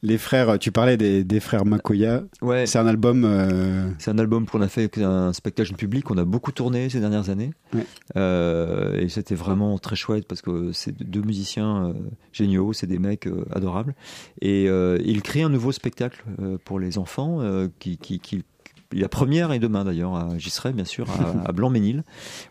Les 0.06 0.18
frères, 0.18 0.58
tu 0.58 0.70
parlais 0.70 0.98
des, 0.98 1.24
des 1.24 1.40
frères 1.40 1.64
Makoya, 1.64 2.24
Ouais. 2.42 2.66
c'est 2.66 2.78
un 2.78 2.86
album 2.86 3.24
euh, 3.24 3.88
C'est 3.98 4.10
un 4.10 4.18
album 4.18 4.44
qu'on 4.44 4.60
a 4.60 4.68
fait 4.68 4.98
un 4.98 5.32
spectacle 5.32 5.72
public, 5.76 6.10
on 6.10 6.18
a 6.18 6.26
beaucoup 6.26 6.52
tourné 6.52 6.90
ces 6.90 7.00
dernières 7.00 7.30
années. 7.30 7.52
Ouais. 7.72 7.86
Euh, 8.16 9.00
et 9.00 9.08
c'était 9.08 9.34
vraiment 9.34 9.78
très 9.78 9.96
chouette 9.96 10.26
parce 10.28 10.42
que 10.42 10.72
c'est 10.72 10.92
deux 11.02 11.22
musiciens 11.22 11.86
euh, 11.86 11.92
géniaux, 12.32 12.74
c'est 12.74 12.86
des 12.86 12.98
mecs 12.98 13.26
adorables. 13.50 13.94
Et 14.42 14.66
euh, 14.68 14.98
il 15.06 15.22
crée 15.22 15.40
un 15.42 15.48
nouveau 15.48 15.72
spectacle 15.72 16.22
pour 16.66 16.78
les 16.78 16.98
enfants 16.98 17.38
qui, 17.78 17.96
qui, 17.96 18.20
qui 18.20 18.44
la 18.92 19.08
première 19.08 19.52
est 19.52 19.58
demain 19.58 19.84
d'ailleurs, 19.84 20.38
j'y 20.38 20.50
serai 20.50 20.74
bien 20.74 20.84
sûr, 20.84 21.06
à, 21.10 21.48
à 21.48 21.52
Blanc-Ménil, 21.52 22.04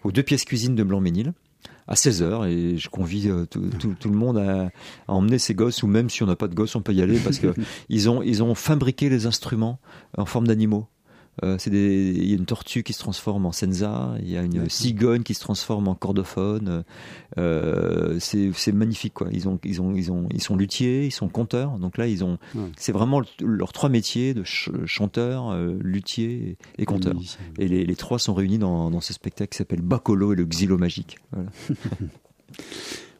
aux 0.03 0.11
deux 0.11 0.23
pièces 0.23 0.43
cuisine 0.43 0.73
de 0.73 0.83
Blanc-Ménil 0.83 1.33
à 1.87 1.95
16h 1.95 2.47
et 2.49 2.77
je 2.77 2.89
convie 2.89 3.29
euh, 3.29 3.45
tout, 3.45 3.69
tout- 3.79 3.95
tout 3.99 4.09
le 4.09 4.15
monde 4.15 4.37
à, 4.37 4.63
à 5.07 5.13
emmener 5.13 5.37
ses 5.39 5.53
gosses 5.53 5.83
ou 5.83 5.87
même 5.87 6.09
si 6.09 6.23
on 6.23 6.27
n'a 6.27 6.35
pas 6.35 6.47
de 6.47 6.55
gosses 6.55 6.75
on 6.75 6.81
peut 6.81 6.93
y 6.93 7.01
aller 7.01 7.19
parce 7.19 7.39
que 7.39 7.53
ils 7.89 8.09
ont 8.09 8.21
ils 8.23 8.41
ont 8.43 8.55
fabriqué 8.55 9.09
les 9.09 9.25
instruments 9.25 9.79
en 10.17 10.25
forme 10.25 10.47
d'animaux. 10.47 10.87
Euh, 11.43 11.57
des, 11.65 12.13
il 12.15 12.29
y 12.29 12.33
a 12.33 12.35
une 12.37 12.45
tortue 12.45 12.83
qui 12.83 12.93
se 12.93 12.99
transforme 12.99 13.47
en 13.47 13.51
senza, 13.51 14.13
il 14.19 14.29
y 14.29 14.37
a 14.37 14.43
une 14.43 14.69
cigogne 14.69 15.23
qui 15.23 15.33
se 15.33 15.39
transforme 15.39 15.87
en 15.87 15.95
cordophone. 15.95 16.83
Euh, 17.39 18.19
c'est, 18.19 18.71
magnifique 18.71 19.15
quoi. 19.15 19.29
Ils 19.31 19.47
ont, 19.49 19.59
ils 19.63 19.81
ont, 19.81 19.95
ils 19.95 20.11
ont, 20.11 20.27
ils 20.31 20.41
sont 20.43 20.55
luthiers, 20.55 21.05
ils 21.05 21.11
sont 21.11 21.29
conteurs. 21.29 21.79
Donc 21.79 21.97
là, 21.97 22.07
ils 22.07 22.23
ont, 22.23 22.37
Ouais. 22.53 22.69
c'est 22.77 22.91
vraiment 22.91 23.19
le- 23.19 23.25
leurs 23.47 23.73
trois 23.73 23.89
métiers 23.89 24.35
de 24.35 24.43
ch- 24.43 24.69
chanteur, 24.85 25.49
euh, 25.49 25.75
luthier 25.81 26.57
et, 26.77 26.85
conteur. 26.85 27.15
Et 27.57 27.67
les, 27.67 27.83
les 27.85 27.95
trois 27.95 28.19
sont 28.19 28.35
réunis 28.35 28.59
dans, 28.59 28.91
dans 28.91 29.01
ce 29.01 29.13
spectacle 29.13 29.49
qui 29.53 29.57
s'appelle 29.57 29.81
Bacolo 29.81 30.33
et 30.33 30.35
le 30.35 30.45
Xylo 30.45 30.77
magique. 30.77 31.17
Voilà. 31.31 31.49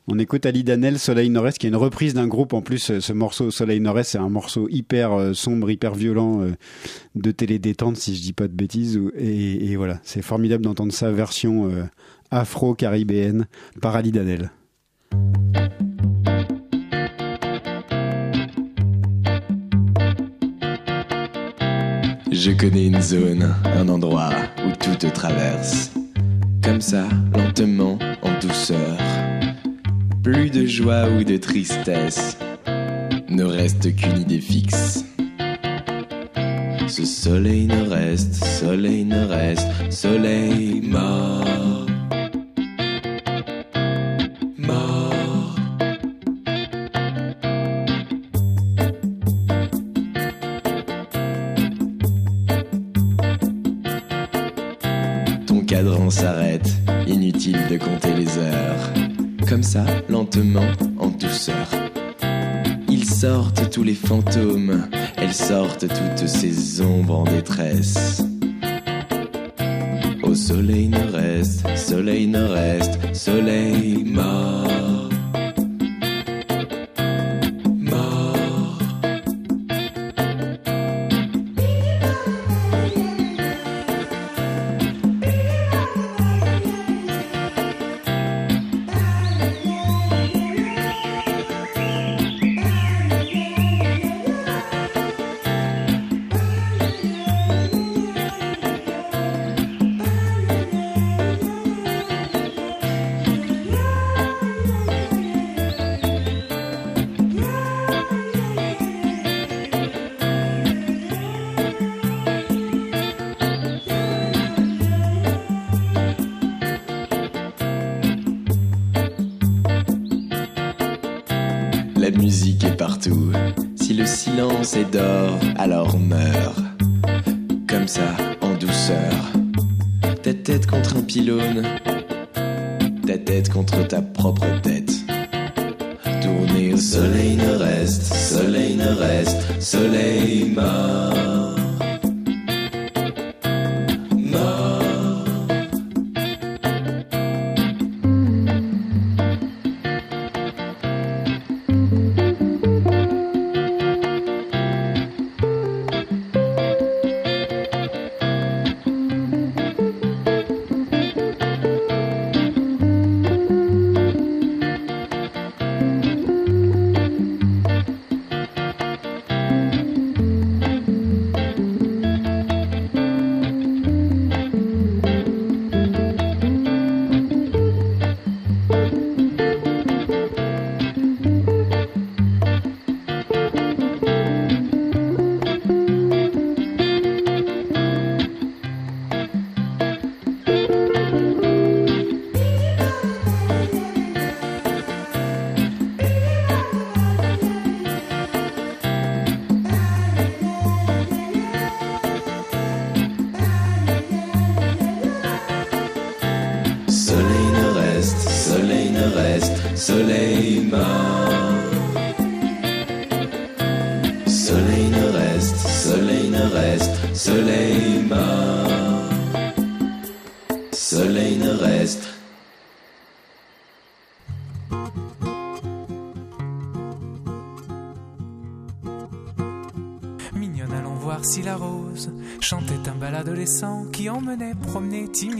On 0.07 0.19
écoute 0.19 0.45
Ali 0.45 0.65
Danel, 0.65 0.99
Soleil 0.99 1.29
Nord-Est, 1.29 1.57
qui 1.57 1.65
est 1.65 1.69
une 1.69 1.77
reprise 1.77 2.13
d'un 2.13 2.27
groupe. 2.27 2.53
En 2.53 2.61
plus, 2.61 2.91
euh, 2.91 2.99
ce 2.99 3.13
morceau 3.13 3.51
Soleil 3.51 3.79
Nord-Est, 3.79 4.11
c'est 4.11 4.17
un 4.17 4.27
morceau 4.27 4.67
hyper 4.69 5.13
euh, 5.13 5.33
sombre, 5.33 5.71
hyper 5.71 5.95
violent 5.95 6.41
euh, 6.41 6.51
de 7.15 7.31
télé 7.31 7.57
détente, 7.57 7.95
si 7.95 8.13
je 8.13 8.21
dis 8.21 8.33
pas 8.33 8.49
de 8.49 8.53
bêtises. 8.53 8.99
et 9.17 9.75
voilà, 9.77 10.01
c'est 10.03 10.21
formidable 10.21 10.65
d'entendre 10.65 10.91
sa 10.91 11.09
version 11.09 11.69
euh, 11.69 11.83
afro-caribéenne 12.31 13.47
par 13.81 13.95
Ali 13.95 14.11
Danel. 14.11 14.51
Je 22.29 22.51
connais 22.51 22.87
une 22.87 23.01
zone, 23.01 23.55
un 23.63 23.87
endroit 23.87 24.31
où 24.65 24.71
tout 24.83 24.95
te 24.95 25.07
traverse. 25.07 25.93
Comme 26.61 26.81
ça, 26.81 27.07
lentement, 27.33 27.97
en 28.21 28.39
douceur. 28.39 29.22
Plus 30.23 30.49
de 30.49 30.65
joie 30.65 31.09
ou 31.09 31.25
de 31.25 31.35
tristesse. 31.35 32.37
Ne 33.27 33.43
reste 33.43 33.93
qu'une 33.93 34.21
idée 34.21 34.39
fixe. 34.39 35.03
Ce 36.87 37.03
soleil 37.03 37.67
ne 37.67 37.89
reste, 37.89 38.35
soleil 38.35 39.03
ne 39.03 39.25
reste, 39.25 39.67
soleil 39.89 40.81
mort. 40.81 41.87
Mort. 44.57 45.55
Ton 55.45 55.65
cadran 55.65 56.09
s'arrête, 56.09 56.71
inutile 57.07 57.59
de 57.69 57.77
compter 57.77 58.13
les 58.13 58.37
heures. 58.37 59.02
Comme 59.53 59.61
ça, 59.61 59.85
lentement, 60.09 60.65
en 60.97 61.09
douceur. 61.09 61.69
Ils 62.89 63.05
sortent 63.05 63.69
tous 63.69 63.83
les 63.83 63.93
fantômes, 63.93 64.89
elles 65.15 65.31
sortent 65.31 65.87
toutes 65.87 66.27
ces 66.27 66.81
ombres 66.81 67.19
en 67.19 67.23
détresse. 67.25 68.23
Au 70.23 70.33
soleil 70.33 70.87
nord-est, 70.87 71.67
soleil 71.77 72.25
nord-est, 72.25 72.97
soleil 73.13 74.03
mort. 74.03 74.63
Mort. 74.63 75.12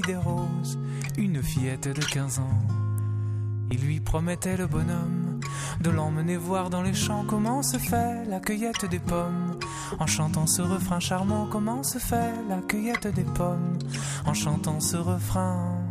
Promener 0.04 0.10
timide 0.10 0.10
et 0.10 0.16
rose 0.16 0.80
une 1.18 1.44
fillette 1.44 1.88
de 1.88 2.04
15 2.04 2.40
ans. 2.40 2.60
Il 3.72 3.80
lui 3.82 4.00
promettait 4.00 4.58
le 4.58 4.68
bonhomme 4.68 5.40
de 5.82 5.90
l'emmener 5.90 6.38
voir 6.38 6.70
dans 6.70 6.82
les 6.82 6.94
champs 6.94 7.26
comment 7.28 7.64
se 7.64 7.78
fait 7.78 8.26
la 8.26 8.40
cueillette 8.40 8.86
des 8.90 9.00
pommes. 9.00 9.60
En 10.00 10.08
chantant 10.08 10.48
ce 10.48 10.62
refrain 10.62 11.00
charmant, 11.00 11.48
comment 11.52 11.84
se 11.84 11.98
fait 11.98 12.32
la 12.50 12.58
cueillette 12.58 13.08
des 13.08 13.24
pommes. 13.24 13.78
En 14.26 14.34
chantant 14.34 14.80
ce 14.80 14.98
refrain. 14.98 15.83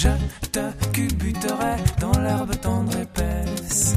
Je 0.00 0.10
te 0.52 0.60
culbuterai 0.92 1.74
dans 1.98 2.16
l'herbe 2.20 2.54
tendre 2.60 2.96
épaisse. 2.96 3.96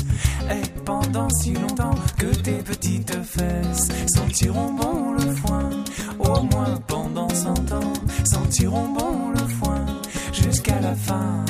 Et 0.50 0.68
pendant 0.84 1.30
si 1.30 1.54
longtemps 1.54 1.94
que 2.18 2.26
tes 2.26 2.64
petites 2.64 3.16
fesses 3.24 3.88
sentiront 4.08 4.74
bon 4.74 5.14
le 5.14 5.32
foin, 5.36 5.70
au 6.18 6.42
moins 6.42 6.76
pendant 6.88 7.30
cent 7.30 7.72
ans, 7.72 7.94
sentiront 8.24 8.88
bon 8.98 9.30
le 9.30 9.48
foin 9.60 9.86
jusqu'à 10.34 10.80
la 10.80 10.96
fin. 10.96 11.46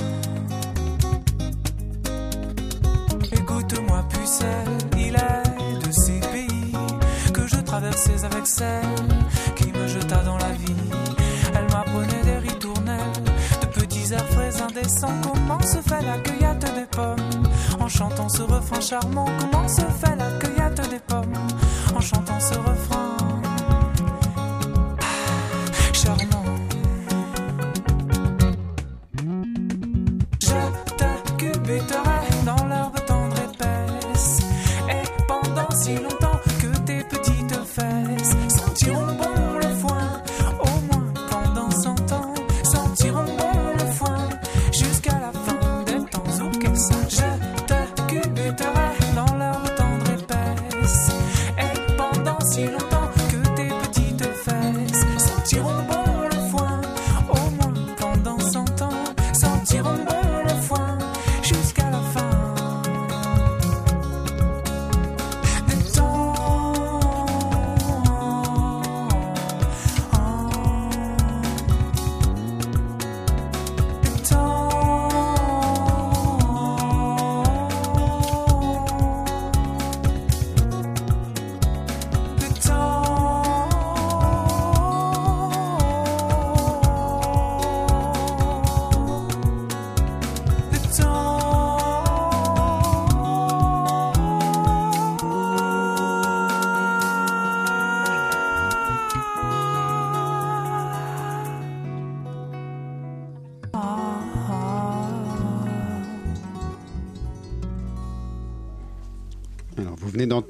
Écoute-moi, 3.32 4.06
pucelle, 4.10 4.78
il 4.98 5.16
est 5.16 5.88
de 5.88 5.92
ces 5.94 6.20
pays 6.34 6.76
que 7.34 7.48
je 7.48 7.56
traversais 7.56 8.26
avec 8.26 8.46
celle 8.46 9.08
qui 9.56 9.72
me 9.72 9.88
jeta 9.88 10.22
dans 10.24 10.41
Comment 14.74 15.62
se 15.62 15.82
fait 15.82 16.02
la 16.02 16.18
cueillette 16.20 16.74
des 16.76 16.86
pommes? 16.90 17.44
En 17.80 17.90
chantant 17.90 18.30
ce 18.30 18.42
refrain 18.42 18.80
charmant, 18.80 19.26
comment 19.40 19.68
se 19.68 19.82
fait 19.82 20.16
la 20.16 20.32
cueillette 20.40 20.90
des 20.90 21.00
pommes? 21.00 21.34
Temps. 46.90 47.31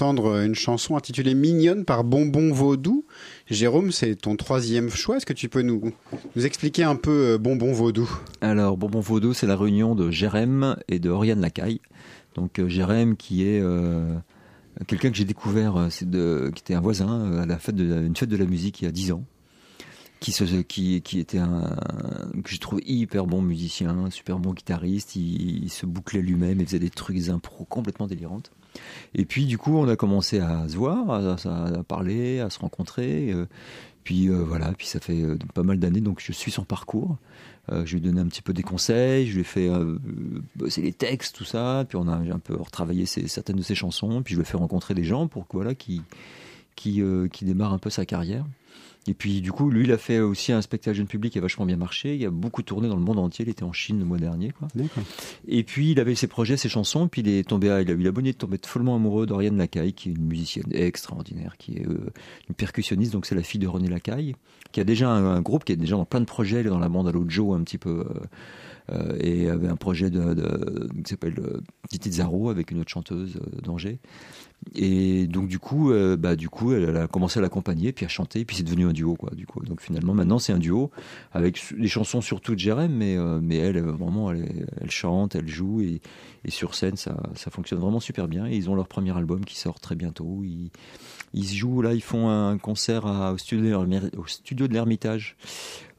D'entendre 0.02 0.42
une 0.42 0.56
chanson 0.56 0.98
intitulée 0.98 1.36
Mignonne 1.36 1.86
par 1.86 2.04
Bonbon 2.04 2.52
Vaudou. 2.52 3.06
Jérôme, 3.48 3.92
c'est 3.92 4.16
ton 4.16 4.36
troisième 4.36 4.90
choix. 4.90 5.18
Est-ce 5.18 5.28
que 5.28 5.34
tu 5.34 5.48
peux 5.48 5.62
nous, 5.62 5.94
nous 6.36 6.46
expliquer 6.48 6.84
un 6.84 6.96
peu 6.96 7.34
euh, 7.34 7.38
Bonbon 7.38 7.72
Vaudou? 7.72 8.10
Alors, 8.42 8.78
Bonbon 8.78 9.00
Vaudou, 9.00 9.36
c'est 9.36 9.46
la 9.46 9.56
réunion 9.56 9.94
de 9.94 10.10
Jérém 10.10 10.76
et 10.88 10.98
de 10.98 11.12
Oriane 11.12 11.40
Lacaille. 11.40 11.82
Donc, 12.34 12.58
euh, 12.58 12.68
Jérém, 12.68 13.16
qui 13.16 13.44
est 13.44 13.62
euh, 13.62 14.16
quelqu'un 14.88 15.12
que 15.12 15.18
j'ai 15.18 15.26
découvert, 15.26 15.88
c'est 15.92 16.10
de, 16.10 16.52
qui 16.56 16.62
était 16.62 16.74
un 16.74 16.82
voisin 16.82 17.40
à 17.40 17.46
la 17.46 17.60
fête 17.60 17.76
de 17.76 17.86
une 17.86 18.16
fête 18.16 18.30
de 18.30 18.38
la 18.38 18.46
musique 18.46 18.82
il 18.82 18.86
y 18.86 18.88
a 18.88 18.92
10 18.92 19.12
ans. 19.12 19.24
Qui, 20.20 21.02
qui, 21.02 21.20
était 21.20 21.40
un, 21.40 21.76
que 22.44 22.50
je 22.50 22.60
trouve 22.60 22.80
hyper 22.86 23.26
bon 23.26 23.42
musicien, 23.42 24.10
super 24.10 24.40
bon 24.40 24.54
guitariste. 24.54 25.16
Il, 25.16 25.70
se 25.70 25.86
bouclait 25.86 26.22
lui-même, 26.22 26.60
il 26.60 26.66
faisait 26.66 26.80
des 26.80 26.92
trucs, 26.92 27.16
des 27.16 27.30
impros 27.30 27.66
complètement 27.66 28.08
délirantes. 28.08 28.52
Et 29.14 29.26
puis, 29.26 29.46
du 29.46 29.58
coup, 29.58 29.78
on 29.78 29.88
a 29.88 29.96
commencé 29.96 30.40
à 30.40 30.68
se 30.68 30.76
voir, 30.76 31.10
à, 31.12 31.84
parler, 31.84 32.40
à 32.40 32.50
se 32.50 32.60
rencontrer. 32.60 33.32
euh, 33.32 33.46
puis 34.04 34.30
euh, 34.30 34.44
voilà, 34.44 34.72
puis 34.76 34.88
ça 34.88 35.00
fait 35.00 35.22
euh, 35.22 35.38
pas 35.54 35.62
mal 35.62 35.78
d'années, 35.78 36.02
donc 36.02 36.24
je 36.26 36.32
suis 36.32 36.52
son 36.52 36.64
parcours. 36.64 37.18
Je 37.72 37.90
lui 37.92 37.98
ai 37.98 38.02
donné 38.02 38.20
un 38.20 38.26
petit 38.26 38.42
peu 38.42 38.52
des 38.52 38.64
conseils, 38.64 39.28
je 39.28 39.36
lui 39.36 39.42
ai 39.42 39.46
fait 39.46 39.70
bosser 40.58 40.82
les 40.82 40.92
textes, 40.92 41.38
tout 41.38 41.46
ça. 41.46 41.86
Puis 41.88 41.96
on 41.96 42.06
a 42.10 42.16
un 42.16 42.40
peu 42.40 42.54
retravaillé 42.56 43.06
certaines 43.06 43.56
de 43.56 43.62
ses 43.62 43.76
chansons. 43.76 44.24
Puis 44.24 44.34
je 44.34 44.40
lui 44.40 44.42
ai 44.42 44.46
fait 44.46 44.58
rencontrer 44.58 44.94
des 44.94 45.06
gens 45.06 45.28
pour 45.28 45.46
voilà, 45.54 45.74
qui 45.74 46.02
qui, 46.76 47.02
qui 47.32 47.46
démarre 47.46 47.72
un 47.72 47.78
peu 47.78 47.90
sa 47.90 48.06
carrière. 48.06 48.44
Et 49.08 49.16
puis 49.16 49.42
du 49.42 49.52
coup, 49.52 49.72
lui, 49.72 49.86
il 49.86 49.92
a 49.92 49.98
fait 49.98 50.20
aussi 50.20 50.52
un 50.52 50.62
spectacle 50.62 50.96
jeune 50.96 51.08
public 51.08 51.34
qui 51.34 51.40
a 51.40 51.42
vachement 51.42 51.66
bien 51.66 51.76
marché. 51.76 52.16
Il 52.16 52.24
a 52.26 52.30
beaucoup 52.30 52.62
tourné 52.62 52.88
dans 52.88 52.96
le 52.96 53.02
monde 53.02 53.18
entier. 53.18 53.44
Il 53.46 53.50
était 53.50 53.64
en 53.64 53.74
Chine 53.74 53.98
le 53.98 54.06
mois 54.06 54.20
dernier. 54.20 54.52
Quoi. 54.52 54.68
Et 55.48 55.64
puis 55.64 55.92
il 55.92 56.00
avait 56.00 56.14
ses 56.14 56.28
projets, 56.28 56.56
ses 56.56 56.70
chansons. 56.70 57.08
Puis 57.08 57.22
il 57.24 57.28
est 57.28 57.48
tombé, 57.50 57.72
à- 57.72 57.82
il 57.82 57.90
a 57.90 57.94
eu 57.94 57.98
la 58.04 58.12
bonne 58.12 58.26
idée 58.26 58.34
de 58.34 58.38
tomber 58.38 58.60
follement 58.64 58.96
amoureux 58.96 59.26
d'Oriane 59.26 59.58
Lacaille, 59.58 59.94
qui 59.94 60.10
est 60.10 60.14
une 60.14 60.26
musicienne 60.26 60.66
extraordinaire, 60.72 61.56
qui 61.58 61.78
est 61.78 61.88
euh, 61.88 62.12
une 62.48 62.56
percussionniste. 62.56 63.12
Donc 63.12 63.26
c'est 63.26 63.34
la 63.36 63.42
fille 63.44 63.60
de 63.60 63.68
René 63.68 63.88
Lacaille, 63.88 64.36
qui 64.72 64.80
a 64.80 64.84
déjà 64.84 65.10
un, 65.10 65.26
un 65.36 65.42
groupe, 65.42 65.64
qui 65.64 65.72
est 65.74 65.78
déjà 65.78 65.96
dans 65.96 66.06
plein 66.06 66.20
de 66.20 66.26
projets. 66.26 66.60
Elle 66.60 66.68
est 66.68 66.70
dans 66.70 66.78
la 66.78 66.90
bande 66.90 67.08
à 67.08 67.12
Joe 67.28 67.56
un 67.60 67.64
petit 67.64 67.80
peu. 67.80 68.02
euh, 68.02 68.14
euh, 68.92 69.16
et 69.22 69.48
avait 69.48 69.68
un 69.68 69.76
projet 69.78 70.10
de, 70.10 70.34
de- 70.34 70.90
qui 71.04 71.10
s'appelle 71.10 71.42
Titi 71.90 72.12
Zaro 72.12 72.50
avec 72.50 72.72
une 72.72 72.80
autre 72.82 72.90
chanteuse 72.90 73.40
d'Angers. 73.64 74.00
Et 74.76 75.28
donc 75.28 75.48
du 75.48 75.60
coup, 75.60 75.92
euh, 75.92 76.16
bah 76.16 76.36
du 76.36 76.48
coup, 76.48 76.72
elle, 76.72 76.96
a 76.96 77.08
commencé 77.08 77.40
à 77.40 77.42
l'accompagner, 77.42 77.92
puis 77.92 78.06
à 78.06 78.08
chanter, 78.08 78.46
puis 78.46 78.56
c'est 78.56 78.64
devenu 78.64 78.86
un 78.86 78.94
duo 78.94 79.16
quoi. 79.16 79.32
Du 79.32 79.46
coup, 79.48 79.60
donc 79.66 79.82
finalement 79.82 80.14
maintenant 80.14 80.38
c'est 80.40 80.54
un 80.54 80.60
duo 80.60 80.92
avec 81.32 81.60
des 81.78 81.88
chansons 81.88 82.22
surtout 82.22 82.54
de 82.54 82.60
Jérém, 82.60 82.92
mais 82.94 83.18
euh, 83.18 83.40
mais 83.42 83.58
elle 83.58 83.78
euh, 83.78 83.92
vraiment 83.92 84.32
elle, 84.32 84.66
chante, 84.90 85.36
elle 85.36 85.48
joue 85.48 85.82
et, 85.82 86.00
et 86.46 86.52
sur 86.52 86.76
scène 86.76 86.96
ça 86.96 87.18
ça 87.36 87.50
fonctionne 87.50 87.80
vraiment 87.80 88.00
super 88.00 88.28
bien. 88.28 88.46
Et 88.46 88.56
ils 88.56 88.70
ont 88.70 88.76
leur 88.76 88.88
premier 88.88 89.16
album 89.18 89.44
qui 89.44 89.58
sort 89.58 89.80
très 89.80 89.96
bientôt. 89.96 90.42
Ils 90.44 90.70
ils 91.34 91.48
jouent 91.48 91.82
là, 91.82 91.94
ils 91.94 92.04
font 92.04 92.30
un 92.30 92.58
concert 92.58 93.06
à- 93.08 93.34
au 93.34 93.38
studio 93.40 94.68
de 94.68 94.74
l'Ermitage. 94.74 95.38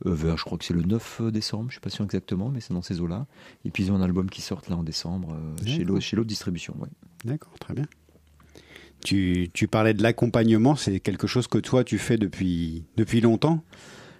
Euh, 0.06 0.36
je 0.36 0.44
crois 0.44 0.56
que 0.56 0.64
c'est 0.64 0.74
le 0.74 0.82
9 0.82 1.22
décembre, 1.32 1.66
je 1.68 1.72
suis 1.74 1.80
pas 1.80 1.90
sûr 1.90 2.04
exactement, 2.04 2.48
mais 2.48 2.60
c'est 2.60 2.74
dans 2.74 2.82
ces 2.82 3.00
eaux-là. 3.00 3.26
Et 3.64 3.70
puis 3.70 3.84
ils 3.84 3.92
ont 3.92 3.96
un 3.96 4.02
album 4.02 4.30
qui 4.30 4.40
sort 4.40 4.62
là 4.68 4.76
en 4.76 4.82
décembre 4.84 5.36
chez 5.66 5.78
D'accord. 5.78 5.86
l'autre 5.88 6.00
chez 6.04 6.16
l'autre 6.16 6.28
distribution. 6.28 6.74
Ouais. 6.78 6.88
D'accord, 7.24 7.52
très 7.58 7.74
bien. 7.74 7.86
Tu, 9.04 9.50
tu 9.52 9.68
parlais 9.68 9.94
de 9.94 10.02
l'accompagnement, 10.02 10.76
c'est 10.76 11.00
quelque 11.00 11.26
chose 11.26 11.46
que 11.48 11.58
toi 11.58 11.84
tu 11.84 11.98
fais 11.98 12.16
depuis, 12.16 12.84
depuis 12.96 13.20
longtemps? 13.20 13.62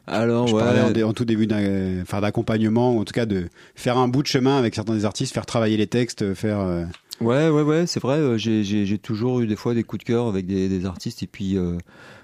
Alors, 0.06 0.48
Je 0.48 0.54
ouais. 0.54 0.60
parlais 0.60 1.02
en, 1.04 1.12
tout 1.12 1.24
début 1.24 1.46
d'accompagnement, 1.46 2.98
en 2.98 3.04
tout 3.04 3.12
cas 3.12 3.24
de 3.26 3.48
faire 3.76 3.98
un 3.98 4.08
bout 4.08 4.22
de 4.22 4.26
chemin 4.26 4.58
avec 4.58 4.74
certains 4.74 4.94
des 4.94 5.04
artistes, 5.04 5.32
faire 5.32 5.46
travailler 5.46 5.76
les 5.76 5.86
textes, 5.86 6.34
faire. 6.34 6.58
euh, 6.60 6.84
Ouais, 7.20 7.48
ouais, 7.48 7.62
ouais, 7.62 7.86
c'est 7.86 8.00
vrai. 8.00 8.18
euh, 8.18 8.36
J'ai, 8.36 8.98
toujours 8.98 9.40
eu 9.40 9.46
des 9.46 9.54
fois 9.54 9.74
des 9.74 9.84
coups 9.84 10.00
de 10.00 10.06
cœur 10.06 10.26
avec 10.26 10.46
des, 10.46 10.68
des 10.68 10.86
artistes. 10.86 11.22
Et 11.22 11.28
puis, 11.28 11.56
euh, 11.56 11.78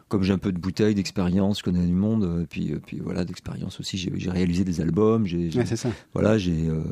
comme 0.09 0.24
j'ai 0.24 0.32
un 0.32 0.39
peu 0.39 0.51
de 0.51 0.59
bouteille, 0.59 0.94
d'expérience, 0.97 1.59
je 1.60 1.62
connais 1.64 1.86
du 1.86 1.93
monde. 1.93 2.24
euh, 2.24 2.47
puis, 2.51 2.72
euh, 2.72 2.80
puis 2.85 2.98
voilà, 2.98 3.24
d'expérience 3.24 3.78
aussi. 3.78 3.97
J'ai, 3.97 4.30
réalisé 4.30 4.64
des 4.64 4.80
albums. 4.80 5.24
J'ai, 5.26 5.51
Ouais, 5.56 5.66
c'est 5.66 5.76
ça. 5.76 5.90
Voilà, 6.14 6.36
j'ai. 6.36 6.66
euh, 6.68 6.82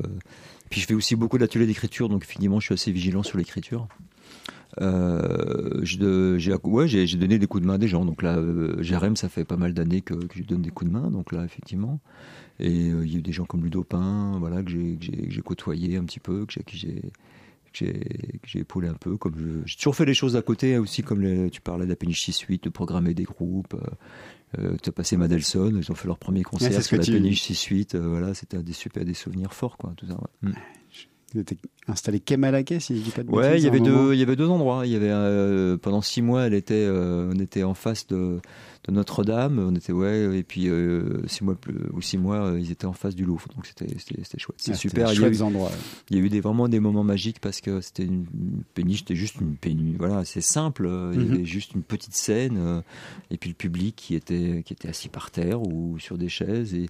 Puis 0.71 0.81
je 0.81 0.87
fais 0.87 0.95
aussi 0.95 1.17
beaucoup 1.17 1.39
d'ateliers 1.39 1.67
d'écriture, 1.67 2.09
donc 2.09 2.25
finalement, 2.25 2.61
je 2.61 2.67
suis 2.67 2.75
assez 2.75 2.93
vigilant 2.93 3.25
sur 3.25 3.39
l'écriture. 3.39 3.89
Euh, 4.81 5.81
j'ai, 5.83 6.55
ouais, 6.65 7.07
donné 7.17 7.39
des 7.39 7.47
coups 7.47 7.63
de 7.63 7.67
main 7.67 7.75
à 7.75 7.79
des 7.79 7.89
gens. 7.89 8.05
Donc 8.05 8.23
là, 8.23 8.37
euh, 8.37 8.83
Jérém, 8.83 9.17
ça 9.17 9.29
fait 9.29 9.45
pas 9.45 9.57
mal 9.57 9.73
d'années 9.75 10.03
que, 10.03 10.15
que 10.15 10.39
je 10.39 10.43
donne 10.45 10.63
des 10.63 10.71
coups 10.71 10.91
de 10.91 10.97
main. 10.97 11.11
Donc 11.11 11.33
là, 11.33 11.45
effectivement. 11.45 12.01
Et 12.59 12.91
euh, 12.91 13.05
il 13.07 13.13
y 13.13 13.17
a 13.17 13.19
eu 13.19 13.23
des 13.23 13.33
gens 13.33 13.45
comme 13.45 13.63
Ludo 13.65 13.85
Pin, 13.85 14.37
voilà, 14.39 14.63
que 14.63 14.71
j'ai, 14.71 14.99
côtoyé 15.45 15.97
un 15.97 16.05
petit 16.05 16.21
peu, 16.21 16.47
que 16.47 16.55
j'ai, 16.73 17.03
que 17.73 18.59
épaulé 18.59 18.89
un 18.89 18.95
peu. 18.95 19.17
Comme 19.17 19.63
j'ai 19.67 19.77
toujours 19.77 19.97
fait 19.97 20.07
des 20.07 20.15
choses 20.15 20.37
à 20.37 20.43
côté 20.43 20.79
aussi, 20.79 21.03
comme 21.03 21.21
les- 21.21 21.51
tu 21.51 21.61
parlais 21.61 21.85
de 21.85 21.91
la 21.91 21.97
péniche 21.97 22.23
6-8, 22.23 22.65
de 22.65 22.69
programmer 22.71 23.13
des 23.15 23.25
groupes. 23.25 23.75
Euh, 23.75 24.61
euh, 24.61 24.77
tu 24.83 24.89
as 24.89 24.93
passé 24.93 25.17
Madelson, 25.17 25.73
ils 25.77 25.91
ont 25.91 25.95
fait 25.95 26.07
leur 26.09 26.19
premier 26.19 26.43
concert 26.43 26.71
ce 26.81 26.89
sur 26.89 26.97
la 26.97 27.03
péniche 27.21 27.43
6-8. 27.43 27.95
euh, 27.95 28.09
voilà, 28.09 28.33
c'était 28.33 28.63
des 28.63 28.73
super 28.73 29.05
des 29.05 29.13
souvenirs 29.15 29.53
forts, 29.53 29.77
quoi. 29.77 29.93
Tout 29.97 30.07
ça, 30.07 30.15
ouais. 30.15 30.51
Mm. 31.37 31.41
Vous 31.41 31.41
étiez 31.43 31.59
installé 31.89 32.21
Kemalake, 32.21 32.75
si 32.81 32.97
je 32.99 33.03
dis 33.03 33.11
pas 33.11 33.23
de 33.23 33.31
Ouais, 33.31 33.51
bêtises, 33.51 33.65
il 33.65 33.67
y 33.67 33.69
avait 33.69 33.81
deux, 33.81 34.15
il 34.15 34.19
y 34.19 34.23
avait 34.23 34.37
deux 34.37 34.49
endroits. 34.49 34.87
Il 34.87 34.93
y 34.93 34.97
avait 34.97 35.11
euh, 35.11 35.77
pendant 35.77 36.01
six 36.03 36.23
mois, 36.23 36.47
elle 36.47 36.55
était, 36.55 36.75
euh, 36.75 37.33
on 37.35 37.39
était 37.39 37.63
en 37.63 37.75
face 37.75 38.07
de, 38.07 38.41
de 38.89 38.93
Notre-Dame. 38.93 39.59
On 39.59 39.75
était 39.75 39.93
ouais, 39.93 40.39
et 40.39 40.43
puis 40.43 40.69
euh, 40.69 41.27
six 41.27 41.45
mois 41.45 41.55
plus, 41.55 41.75
ou 41.93 42.01
six 42.01 42.19
mois, 42.19 42.37
euh, 42.53 42.61
ils 42.61 42.71
étaient 42.71 42.87
en 42.87 42.93
face 42.93 43.15
du 43.15 43.25
Louvre. 43.25 43.47
Donc 43.55 43.67
c'était, 43.67 43.87
chouette. 44.39 44.57
C'est 44.59 44.73
Ah, 44.73 44.75
super. 44.75 45.13
Il 45.13 45.21
y 45.21 45.25
a 45.25 45.29
eu, 45.29 45.43
endroits. 45.43 45.71
il 46.11 46.17
y 46.17 46.21
a 46.21 46.23
eu 46.25 46.29
des 46.29 46.41
vraiment 46.41 46.69
des 46.69 46.81
moments 46.81 47.05
magiques 47.05 47.41
parce 47.41 47.61
que 47.61 47.81
c'était 47.81 48.05
une, 48.05 48.27
une 48.35 48.63
péniche, 48.75 49.01
c'était 49.01 49.17
juste 49.17 49.37
une 49.41 49.57
péniche. 49.57 49.97
Voilà, 49.99 50.25
c'est 50.25 50.41
simple. 50.41 50.87
euh, 50.87 51.13
Il 51.15 51.23
y 51.23 51.25
Mhm. 51.27 51.33
avait 51.35 51.45
juste 51.45 51.75
une 51.75 51.83
petite 51.83 52.15
scène 52.15 52.57
euh, 52.59 52.81
et 53.31 53.37
puis 53.37 53.51
le 53.51 53.55
public 53.57 53.95
qui 53.97 54.15
était, 54.15 54.63
qui 54.65 54.73
était 54.73 54.89
assis 54.89 55.09
par 55.09 55.31
terre 55.31 55.63
ou 55.63 55.99
sur 55.99 56.19
des 56.19 56.29
chaises 56.29 56.75
et. 56.75 56.89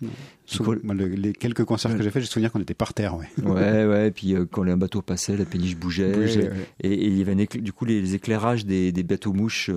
Le- 0.61 1.07
les 1.09 1.33
quelques 1.33 1.65
concerts 1.65 1.97
que 1.97 2.03
j'ai 2.03 2.11
fait, 2.11 2.21
j'ai 2.21 2.27
souvenir 2.27 2.53
qu'on 2.53 2.61
était 2.61 2.75
par 2.75 2.95
terre. 2.95 3.17
Ouais. 3.17 3.27
Ouais, 3.57 3.87
ouais, 3.87 4.11
puis 4.11 4.35
euh, 4.35 4.45
quand 4.49 4.63
un 4.67 4.77
bateau 4.77 5.03
passait, 5.03 5.37
la 5.37 5.45
péniche 5.45 5.77
bougeait. 5.77 6.13
Bougeait, 6.13 6.51
et, 6.81 6.89
et, 6.89 6.93
et 7.05 7.07
il 7.09 7.19
y 7.19 7.23
avait 7.23 7.35
du 7.47 7.73
coup 7.73 7.85
les, 7.85 8.01
les 8.01 8.15
éclairages 8.15 8.65
des, 8.67 8.93
des 8.93 9.03
bateaux 9.03 9.33
mouches 9.33 9.71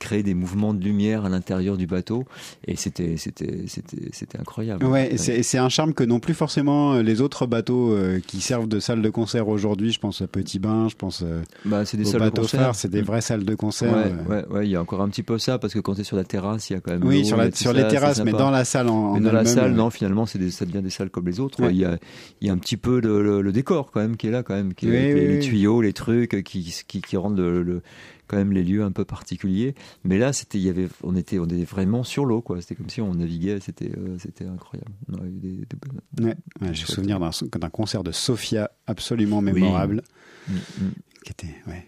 créaient 0.00 0.24
des 0.24 0.34
mouvements 0.34 0.74
de 0.74 0.82
lumière 0.82 1.24
à 1.24 1.28
l'intérieur 1.28 1.76
du 1.76 1.86
bateau. 1.86 2.24
Et 2.66 2.74
c'était, 2.74 3.16
c'était, 3.16 3.64
c'était, 3.68 4.08
c'était 4.12 4.38
incroyable. 4.40 4.84
Ouais, 4.84 5.12
c'est 5.16 5.44
c'est 5.44 5.58
un 5.58 5.68
charme 5.68 5.94
que 5.94 6.02
n'ont 6.02 6.18
plus 6.18 6.34
forcément 6.34 6.94
euh, 6.94 7.02
les 7.02 7.20
autres 7.20 7.46
bateaux 7.46 7.92
euh, 7.92 8.18
qui 8.26 8.40
servent 8.40 8.66
de 8.66 8.80
salle 8.80 9.02
de 9.02 9.10
concert 9.10 9.46
aujourd'hui. 9.48 9.92
Je 9.92 10.00
pense 10.00 10.20
à 10.22 10.26
Petit 10.26 10.58
Bain, 10.58 10.88
je 10.88 10.96
pense 10.96 11.22
euh, 11.22 11.42
Bah, 11.64 11.84
c'est 11.84 11.96
des 11.96 12.04
salles 12.04 12.20
de 12.22 12.26
bateau 12.26 12.42
concert. 12.42 12.74
c'est 12.74 12.90
des 12.90 13.02
vraies 13.02 13.20
salles 13.20 13.44
de 13.44 13.54
concert. 13.54 13.92
Ouais, 13.94 14.34
ouais, 14.36 14.44
ouais, 14.50 14.66
il 14.66 14.70
y 14.70 14.76
a 14.76 14.80
encore 14.80 15.00
un 15.02 15.08
petit 15.08 15.22
peu 15.22 15.38
ça 15.38 15.58
parce 15.58 15.72
que 15.74 15.78
quand 15.78 15.94
tu 15.94 16.00
es 16.00 16.04
sur 16.04 16.16
la 16.16 16.24
terrasse, 16.24 16.70
il 16.70 16.72
y 16.72 16.76
a 16.76 16.80
quand 16.80 16.90
même. 16.92 17.04
Oui, 17.04 17.24
sur, 17.24 17.36
la, 17.36 17.50
sur 17.52 17.72
les 17.72 17.86
terrasses, 17.86 18.22
mais 18.24 18.32
dans 18.32 18.50
la 18.50 18.64
salle 18.64 18.88
en, 18.88 19.12
Mais 19.12 19.18
en 19.18 19.22
dans 19.22 19.32
la 19.32 19.44
salle, 19.44 19.72
non, 19.74 19.90
finalement, 19.90 20.26
c'est 20.26 20.38
des, 20.38 20.50
ça 20.50 20.64
devient 20.64 20.82
des 20.82 20.90
salles 20.90 21.10
comme 21.10 21.26
les 21.26 21.38
autres. 21.40 21.62
Ouais. 21.62 21.70
Il, 21.72 21.78
y 21.78 21.84
a, 21.84 21.98
il 22.40 22.46
y 22.46 22.50
a 22.50 22.52
un 22.52 22.58
petit 22.58 22.76
peu 22.76 23.00
le, 23.00 23.22
le- 23.22 23.42
le 23.42 23.52
décor 23.52 23.90
quand 23.90 24.00
même 24.00 24.16
qui 24.16 24.26
est 24.28 24.30
là, 24.30 24.42
quand 24.42 24.54
même, 24.54 24.74
qui 24.74 24.86
est- 24.86 24.90
Oui, 24.90 24.96
avec 24.96 25.14
oui, 25.28 25.34
les, 25.34 25.38
tuyaux, 25.40 25.80
les 25.82 25.92
trucs 25.92 26.42
qui, 26.44 26.74
qui, 26.88 27.00
qui 27.02 27.16
rendent 27.16 27.38
le, 27.38 27.62
le- 27.62 27.82
quand 28.30 28.36
même 28.36 28.52
les 28.52 28.62
lieux 28.62 28.84
un 28.84 28.92
peu 28.92 29.04
particuliers. 29.04 29.74
Mais 30.04 30.16
là, 30.18 30.32
c'était, 30.32 30.58
il 30.58 30.64
y 30.64 30.68
avait, 30.68 30.88
on 31.02 31.16
était, 31.16 31.40
on 31.40 31.46
était 31.46 31.64
vraiment 31.64 32.04
sur 32.04 32.24
l'eau, 32.24 32.40
quoi. 32.42 32.60
C'était 32.60 32.76
comme 32.76 32.88
si 32.88 33.00
on 33.00 33.12
naviguait. 33.14 33.58
C'était, 33.60 33.90
euh, 33.98 34.16
c'était 34.18 34.46
incroyable. 34.46 34.92
On 35.12 35.20
a 35.20 35.26
eu 35.26 35.30
des, 35.40 35.56
des 35.56 35.66
bonnes- 35.76 36.26
Ouais, 36.28 36.36
ouais, 36.60 36.72
j'ai 36.74 36.86
souvenir 36.86 37.18
d'un 37.18 37.70
concert 37.70 38.04
de 38.04 38.12
Sofia 38.12 38.70
absolument 38.86 39.42
mémorable. 39.42 40.02
Mm, 40.48 40.52
mm. 40.54 40.90
Qui 41.24 41.32
était, 41.32 41.54
ouais. 41.66 41.86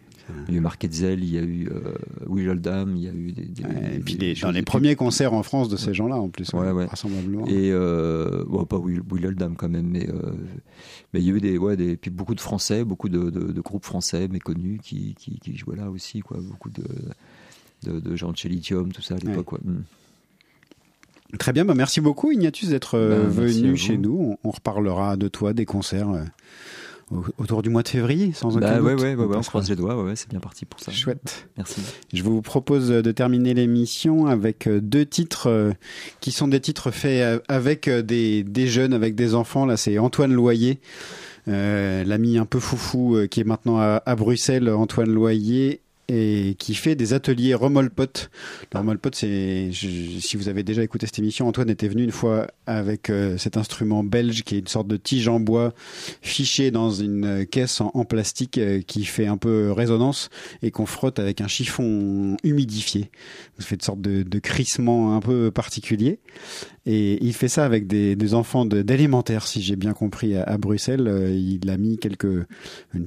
Il 0.48 0.54
y 0.54 0.56
a 0.56 0.58
eu 0.58 0.60
Marc 0.60 0.84
Hetzel, 0.84 1.22
il 1.24 1.30
y 1.30 1.38
a 1.38 1.42
eu 1.42 1.68
euh, 1.68 1.94
Will 2.26 2.48
Oldham, 2.48 2.96
il 2.96 3.02
y 3.02 3.08
a 3.08 3.12
eu 3.12 3.32
des. 3.32 3.42
des- 3.44 3.62
Ouais, 3.64 3.96
et 3.96 3.98
puis 3.98 4.14
des 4.14 4.34
dans 4.34 4.50
les 4.50 4.62
premiers 4.62 4.94
concerts 4.96 5.32
en 5.34 5.42
France 5.42 5.68
de 5.68 5.76
ces 5.76 5.92
gens-là, 5.94 6.16
en 6.16 6.28
plus, 6.28 6.52
Ouais, 6.54 6.70
ouais. 6.70 6.86
vraisemblablement. 6.86 7.46
Et 7.46 7.70
euh, 7.72 8.44
bon, 8.46 8.64
pas 8.64 8.78
Will, 8.78 9.02
Will 9.10 9.26
Oldham 9.26 9.56
quand 9.56 9.68
même, 9.68 9.88
mais 9.90 10.08
euh, 10.08 10.32
mais 11.12 11.20
il 11.20 11.26
y 11.26 11.30
a 11.30 11.34
eu 11.34 11.40
des 11.40 11.58
ouais 11.58 11.76
des 11.76 11.96
puis 11.96 12.10
beaucoup 12.10 12.34
de 12.34 12.40
Français, 12.40 12.84
beaucoup 12.84 13.08
de, 13.08 13.30
de, 13.30 13.52
de 13.52 13.60
groupes 13.60 13.84
français 13.84 14.28
méconnus 14.28 14.80
qui, 14.82 15.14
qui 15.18 15.38
qui 15.40 15.56
jouaient 15.56 15.76
là 15.76 15.90
aussi 15.90 16.20
quoi, 16.20 16.38
beaucoup 16.40 16.70
de 16.70 16.84
de, 17.84 17.98
de 17.98 18.16
gens 18.16 18.30
de 18.30 18.36
chez 18.36 18.48
Lithium, 18.48 18.92
tout 18.92 19.02
ça 19.02 19.16
à 19.16 19.18
l'époque. 19.18 19.46
quoi. 19.46 19.58
Mm. 19.64 19.82
Très 21.38 21.52
bien, 21.52 21.64
bah 21.64 21.74
merci 21.74 22.00
beaucoup 22.02 22.30
Ignatius 22.30 22.68
d'être 22.70 22.96
euh, 22.98 23.24
à 23.24 23.28
venu 23.28 23.74
chez 23.76 23.96
nous. 23.96 24.38
On, 24.44 24.48
on 24.48 24.50
reparlera 24.50 25.16
de 25.16 25.28
toi, 25.28 25.54
des 25.54 25.64
concerts 25.64 26.10
euh, 26.10 26.24
autour 27.38 27.62
du 27.62 27.68
mois 27.68 27.82
de 27.82 27.88
février, 27.88 28.32
sans 28.32 28.56
aucun 28.56 28.66
Bah 28.66 28.78
doute. 28.78 28.86
ouais 28.86 28.94
ouais, 28.94 29.00
ouais, 29.02 29.14
ouais, 29.14 29.24
on 29.24 29.28
passera- 29.28 29.50
croise 29.50 29.68
les 29.70 29.76
doigts, 29.76 29.96
ouais, 29.96 30.04
ouais, 30.10 30.16
c'est 30.16 30.30
bien 30.30 30.40
parti 30.40 30.64
pour 30.64 30.80
ça. 30.80 30.90
Chouette. 30.92 31.48
Merci. 31.56 31.80
Je 32.12 32.22
vous 32.22 32.40
propose 32.42 32.88
de 32.88 33.12
terminer 33.12 33.54
l'émission 33.54 34.26
avec 34.26 34.66
euh, 34.66 34.80
deux 34.80 35.04
titres 35.06 35.48
euh, 35.48 35.72
qui 36.20 36.32
sont 36.32 36.48
des 36.48 36.60
titres 36.60 36.90
faits 36.90 37.20
euh, 37.22 37.38
avec 37.48 37.88
des, 37.88 38.42
des 38.44 38.66
jeunes, 38.66 38.92
avec 38.94 39.14
des 39.14 39.34
enfants. 39.34 39.66
Là, 39.66 39.76
c'est 39.76 39.98
Antoine 39.98 40.32
Loyer, 40.32 40.80
euh, 41.48 42.04
l'ami 42.04 42.38
un 42.38 42.46
peu 42.46 42.60
foufou 42.60 43.16
euh, 43.16 43.26
qui 43.26 43.40
est 43.40 43.44
maintenant 43.44 43.78
à, 43.78 44.02
à 44.06 44.16
Bruxelles, 44.16 44.68
Antoine 44.70 45.10
Loyer. 45.12 45.80
Et 46.12 46.56
qui 46.58 46.74
fait 46.74 46.94
des 46.94 47.14
ateliers 47.14 47.54
remolpote. 47.54 48.30
Le 48.74 48.98
c'est 49.12 49.70
si 49.72 50.36
vous 50.36 50.48
avez 50.48 50.62
déjà 50.62 50.82
écouté 50.82 51.06
cette 51.06 51.18
émission, 51.18 51.48
Antoine 51.48 51.70
était 51.70 51.88
venu 51.88 52.04
une 52.04 52.12
fois 52.12 52.48
avec 52.66 53.08
euh, 53.08 53.38
cet 53.38 53.56
instrument 53.56 54.04
belge 54.04 54.42
qui 54.42 54.56
est 54.56 54.58
une 54.58 54.66
sorte 54.66 54.86
de 54.88 54.96
tige 54.98 55.28
en 55.28 55.40
bois 55.40 55.72
fiché 56.20 56.70
dans 56.70 56.90
une 56.90 57.46
caisse 57.46 57.80
en, 57.80 58.04
plastique 58.04 58.58
euh, 58.58 58.82
qui 58.82 59.04
fait 59.04 59.26
un 59.26 59.38
peu 59.38 59.72
résonance 59.72 60.28
et 60.62 60.70
qu'on 60.70 60.86
frotte 60.86 61.18
avec 61.18 61.40
un 61.40 61.48
chiffon 61.48 62.36
humidifié. 62.44 63.10
Ça 63.58 63.66
fait 63.66 63.76
une 63.76 63.80
sorte 63.80 64.00
de 64.02 64.38
crissement 64.38 65.16
un 65.16 65.20
peu 65.20 65.50
particulier. 65.50 66.18
Et 66.84 67.24
il 67.24 67.32
fait 67.32 67.46
ça 67.48 67.64
avec 67.64 67.86
des, 67.86 68.34
enfants 68.34 68.64
de- 68.64 68.82
d'élémentaire, 68.82 69.46
si 69.46 69.62
j'ai 69.62 69.76
bien 69.76 69.92
compris, 69.92 70.36
à, 70.36 70.58
Bruxelles. 70.58 71.06
Euh, 71.06 71.30
Il 71.32 71.70
a 71.70 71.76
mis 71.76 71.96
quelques, 71.96 72.44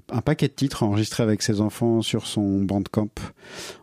un 0.09 0.21
paquet 0.21 0.47
de 0.47 0.53
titres 0.53 0.83
enregistrés 0.83 1.23
avec 1.23 1.41
ses 1.41 1.59
enfants 1.59 2.01
sur 2.01 2.25
son 2.25 2.61
bandcamp. 2.63 3.09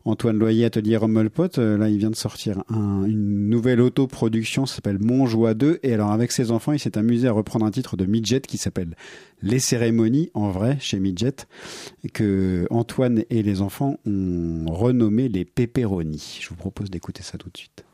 Antoine 0.06 0.38
Loyer, 0.38 0.64
Atelier 0.64 0.96
Rommelpot, 0.96 1.58
euh, 1.58 1.76
là 1.76 1.88
il 1.90 1.98
vient 1.98 2.10
de 2.10 2.16
sortir 2.16 2.64
un- 2.70 3.04
une 3.04 3.48
nouvelle 3.50 3.80
autoproduction, 3.82 4.64
ça 4.64 4.76
s'appelle 4.76 4.98
Mon 4.98 5.26
Joie 5.26 5.52
2. 5.54 5.78
Et 5.82 5.92
alors 5.92 6.10
avec 6.12 6.32
ses 6.32 6.50
enfants, 6.50 6.72
il 6.72 6.78
s'est 6.78 6.96
amusé 6.96 7.28
à 7.28 7.32
reprendre 7.32 7.66
un 7.66 7.70
titre 7.70 7.96
de 7.98 8.06
Midget 8.06 8.40
qui 8.40 8.56
s'appelle 8.56 8.94
Les 9.42 9.58
cérémonies, 9.58 10.30
en 10.32 10.50
vrai, 10.50 10.78
chez 10.80 10.98
Midget, 11.00 11.46
que 12.14 12.66
Antoine 12.70 13.24
et 13.28 13.42
les 13.42 13.60
enfants 13.60 13.98
ont 14.06 14.64
renommé 14.68 15.28
les 15.28 15.44
pepperoni. 15.44 16.38
Je 16.40 16.48
vous 16.48 16.56
propose 16.56 16.90
d'écouter 16.90 17.22
ça 17.22 17.36
tout 17.38 17.50
de 17.52 17.58
suite. 17.58 17.84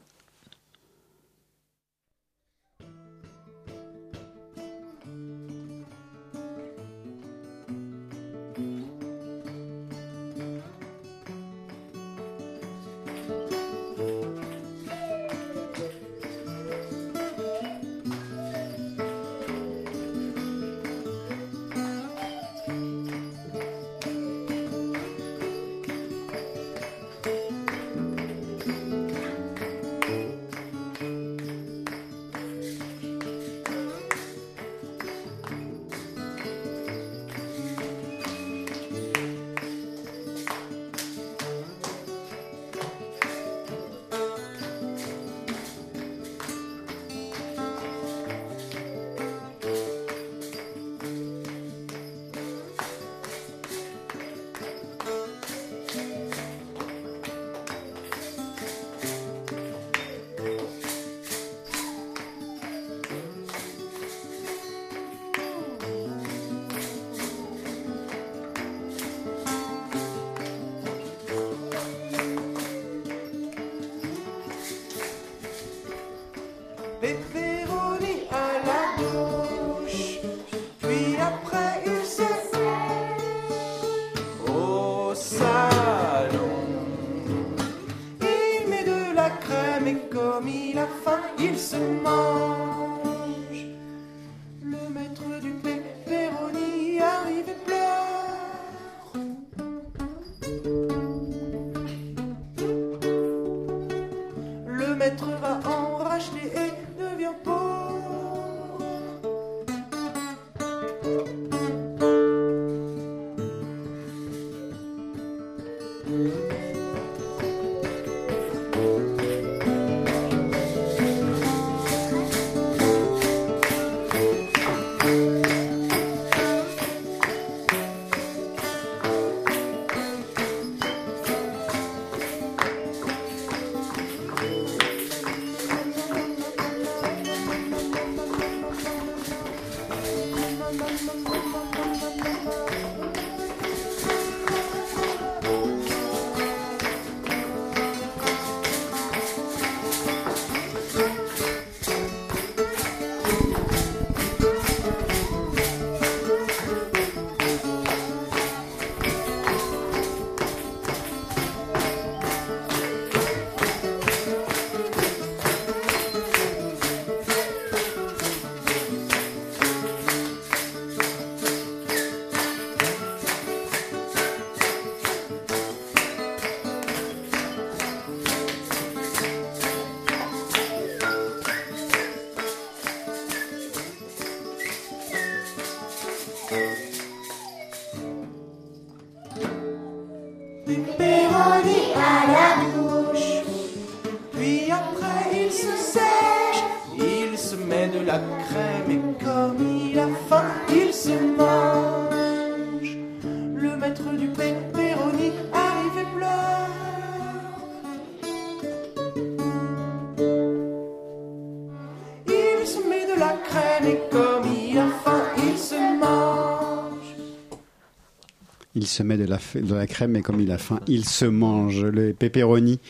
Se 218.99 219.03
met 219.05 219.17
de 219.17 219.27
la, 219.75 219.87
crème 219.87 220.17
et 220.17 220.23
comme 220.23 220.41
il 220.41 220.51
a 220.51 220.59
faim, 220.59 220.81
il 220.89 221.05
se 221.05 221.25
mange. 221.25 221.85
Les 221.85 222.13
pepperoni, 222.13 222.81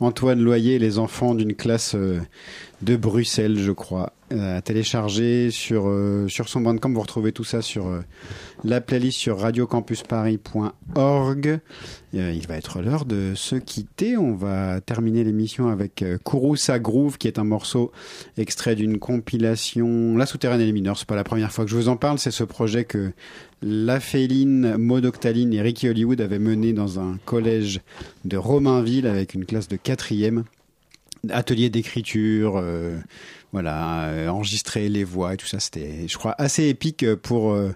Antoine 0.00 0.40
Loyer, 0.40 0.78
les 0.78 0.98
enfants 0.98 1.34
d'une 1.34 1.54
classe 1.54 1.94
euh, 1.96 2.20
de 2.82 2.96
Bruxelles, 2.96 3.58
je 3.58 3.72
crois. 3.72 4.12
euh, 4.32 4.58
à 4.58 4.62
télécharger 4.62 5.52
sur, 5.52 5.84
euh, 5.86 6.26
sur 6.28 6.48
son 6.48 6.60
bandcamp. 6.60 6.90
Vous 6.90 7.00
retrouvez 7.00 7.30
tout 7.30 7.44
ça 7.44 7.62
sur 7.62 7.86
euh, 7.86 8.00
la 8.64 8.80
playlist 8.80 9.18
sur 9.18 9.38
radiocampusparis.org. 9.38 10.72
Euh, 10.98 11.58
il 12.12 12.46
va 12.46 12.56
être 12.56 12.80
l'heure 12.80 13.04
de 13.04 13.32
se 13.34 13.56
quitter. 13.56 14.16
On 14.16 14.34
va 14.34 14.80
terminer 14.80 15.24
l'émission 15.24 15.68
avec 15.68 16.02
euh, 16.02 16.18
Kouroussa 16.22 16.78
Groove, 16.78 17.18
qui 17.18 17.28
est 17.28 17.38
un 17.38 17.44
morceau 17.44 17.92
extrait 18.38 18.74
d'une 18.74 18.98
compilation 18.98 20.16
La 20.16 20.26
Souterraine 20.26 20.60
et 20.60 20.66
les 20.66 20.72
Mineurs. 20.72 20.98
C'est 20.98 21.08
pas 21.08 21.16
la 21.16 21.24
première 21.24 21.52
fois 21.52 21.64
que 21.64 21.70
je 21.70 21.76
vous 21.76 21.88
en 21.88 21.96
parle. 21.96 22.18
C'est 22.18 22.30
ce 22.30 22.44
projet 22.44 22.84
que 22.84 23.12
La 23.62 24.00
Féline, 24.00 24.76
Maud 24.76 25.04
Octaline 25.04 25.52
et 25.52 25.60
Ricky 25.60 25.88
Hollywood 25.88 26.20
avaient 26.20 26.38
mené 26.38 26.72
dans 26.72 26.98
un 26.98 27.18
collège 27.24 27.80
de 28.24 28.36
Romainville 28.36 29.06
avec 29.06 29.34
une 29.34 29.44
classe 29.44 29.68
de 29.68 29.76
quatrième. 29.76 30.44
Atelier 31.28 31.70
d'écriture, 31.70 32.54
euh, 32.56 32.98
voilà, 33.56 34.08
euh, 34.08 34.28
enregistrer 34.28 34.90
les 34.90 35.02
voix 35.02 35.32
et 35.32 35.38
tout 35.38 35.46
ça. 35.46 35.60
C'était, 35.60 36.06
je 36.06 36.18
crois, 36.18 36.34
assez 36.36 36.68
épique 36.68 37.06
pour 37.14 37.52
euh, 37.52 37.72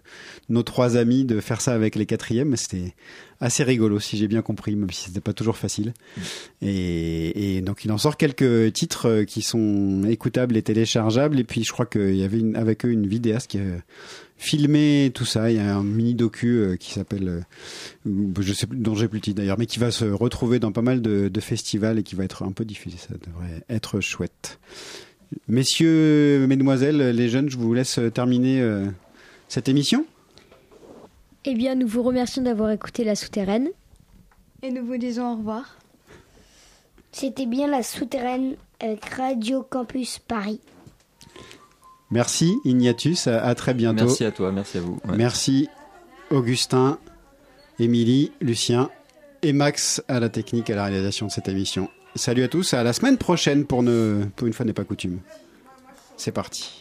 nos 0.51 0.63
trois 0.63 0.99
amis 0.99 1.25
de 1.25 1.41
faire 1.41 1.63
ça 1.63 1.73
avec 1.73 1.95
les 1.95 2.05
quatrièmes. 2.05 2.55
C'était 2.55 2.95
assez 3.41 3.65
rigolo, 3.65 3.99
si 3.99 4.17
j'ai 4.19 4.29
bien 4.29 4.43
compris, 4.43 4.77
même 4.77 4.91
si 4.91 5.07
c'était 5.07 5.21
pas 5.21 5.33
toujours 5.33 5.57
facile. 5.57 5.95
Et, 6.61 7.63
donc 7.63 7.85
il 7.85 7.93
en 7.93 7.99
sort 7.99 8.17
quelques 8.17 8.73
titres 8.73 9.09
euh, 9.09 9.25
qui 9.25 9.43
sont 9.43 10.05
écoutables 10.07 10.57
et 10.57 10.63
téléchargeables. 10.63 11.41
Et 11.41 11.45
puis 11.45 11.65
je 11.65 11.73
crois 11.73 11.87
qu'il 11.87 12.17
y 12.17 12.23
avait 12.23 12.39
une, 12.39 12.57
avec 12.57 12.85
eux 12.85 12.91
une 12.91 13.07
vidéaste 13.07 13.51
qui 13.51 13.59
a 13.59 13.63
filmé 14.37 15.11
tout 15.15 15.25
ça. 15.25 15.51
Il 15.51 15.57
y 15.57 15.61
a 15.61 15.75
un 15.75 15.83
mini 15.83 16.15
docu 16.15 16.59
euh, 16.59 16.77
qui 16.77 16.93
s'appelle, 16.93 17.29
euh, 18.07 18.41
je 18.41 18.53
sais 18.53 18.67
plus, 18.67 18.79
dont 18.79 18.95
j'ai 18.95 19.09
plus 19.09 19.19
le 19.19 19.23
titre 19.23 19.39
d'ailleurs, 19.39 19.59
mais 19.59 19.67
qui 19.67 19.79
va 19.79 19.91
se 19.91 20.05
retrouver 20.05 20.59
dans 20.59 20.73
pas 20.73 20.83
mal 20.83 21.01
de 21.01 21.41
festivals 21.41 21.99
et 21.99 22.03
qui 22.03 22.15
va 22.15 22.25
être 22.25 22.43
un 22.43 22.53
peu 22.53 22.67
diffusé. 22.67 22.99
Ça 22.99 23.15
devrait 23.27 23.65
être 23.71 24.01
chouette. 24.01 24.59
Messieurs, 25.49 26.47
mesdemoiselles, 26.47 27.11
les 27.11 27.29
jeunes, 27.29 27.51
je 27.51 27.57
vous 27.57 27.73
laisse 27.73 28.01
terminer 28.13 28.61
euh, 28.61 28.87
cette 29.49 29.69
émission. 29.69 30.05
Eh 31.45 31.55
bien, 31.55 31.75
nous 31.75 31.87
vous 31.87 32.03
remercions 32.03 32.43
d'avoir 32.43 32.71
écouté 32.71 33.05
La 33.05 33.15
Souterraine. 33.15 33.69
Et 34.63 34.71
nous 34.71 34.85
vous 34.85 34.97
disons 34.97 35.33
au 35.33 35.37
revoir. 35.37 35.77
C'était 37.13 37.47
bien 37.47 37.67
la 37.67 37.83
souterraine 37.83 38.57
avec 38.79 39.05
Radio 39.07 39.63
Campus 39.69 40.19
Paris. 40.19 40.61
Merci 42.11 42.55
Ignatius, 42.65 43.27
à, 43.27 43.45
à 43.45 43.55
très 43.55 43.75
bientôt. 43.75 44.05
Merci 44.05 44.25
à 44.25 44.33
toi, 44.33 44.53
merci 44.53 44.79
à 44.79 44.81
vous. 44.81 45.01
Ouais. 45.09 45.17
Merci 45.17 45.69
Augustin, 46.31 46.99
Émilie, 47.79 48.33
Lucien 48.41 48.91
et 49.43 49.53
Max 49.53 50.03
à 50.09 50.21
la 50.21 50.29
technique 50.29 50.71
et 50.71 50.75
à 50.75 50.77
la 50.77 50.85
réalisation 50.85 51.27
de 51.27 51.31
cette 51.33 51.49
émission. 51.49 51.89
Salut 52.17 52.43
à 52.43 52.49
tous, 52.49 52.75
à 52.75 52.83
la 52.83 52.93
semaine 52.93 53.19
prochaine 53.19 53.65
pour, 53.65 53.83
ne, 53.83 54.25
pour 54.35 54.47
une 54.47 54.53
fois 54.53 54.67
n'est 54.67 54.73
pas 54.73 54.85
coutume. 54.85 55.21
C'est 56.17 56.33
parti. 56.33 56.80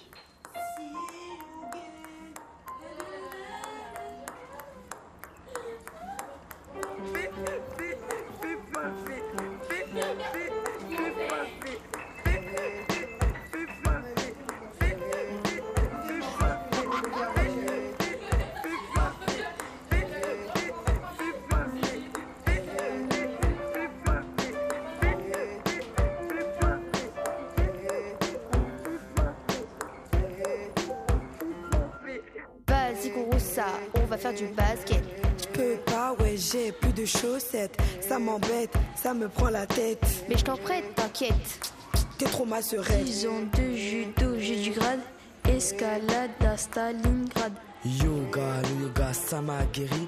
M'embête, 38.30 38.74
ça 38.96 39.14
me 39.14 39.28
prend 39.28 39.50
la 39.50 39.66
tête. 39.66 40.26
Mais 40.30 40.38
je 40.38 40.44
t'en 40.44 40.58
prête, 40.58 40.96
t'inquiète. 40.96 41.74
T'es 42.18 42.26
trop 42.26 42.46
ma. 42.46 42.60
10 42.62 43.28
ans 43.28 43.42
de 43.58 43.74
judo, 43.74 44.38
j'ai 44.38 44.62
du 44.62 44.72
grade. 44.72 45.00
Escalade 45.48 46.32
à 46.42 46.58
Stalingrad. 46.58 47.54
Yoga, 47.86 48.62
le 48.62 48.84
yoga, 48.84 49.14
ça 49.14 49.42
m'a 49.42 49.64
guéri. 49.74 50.08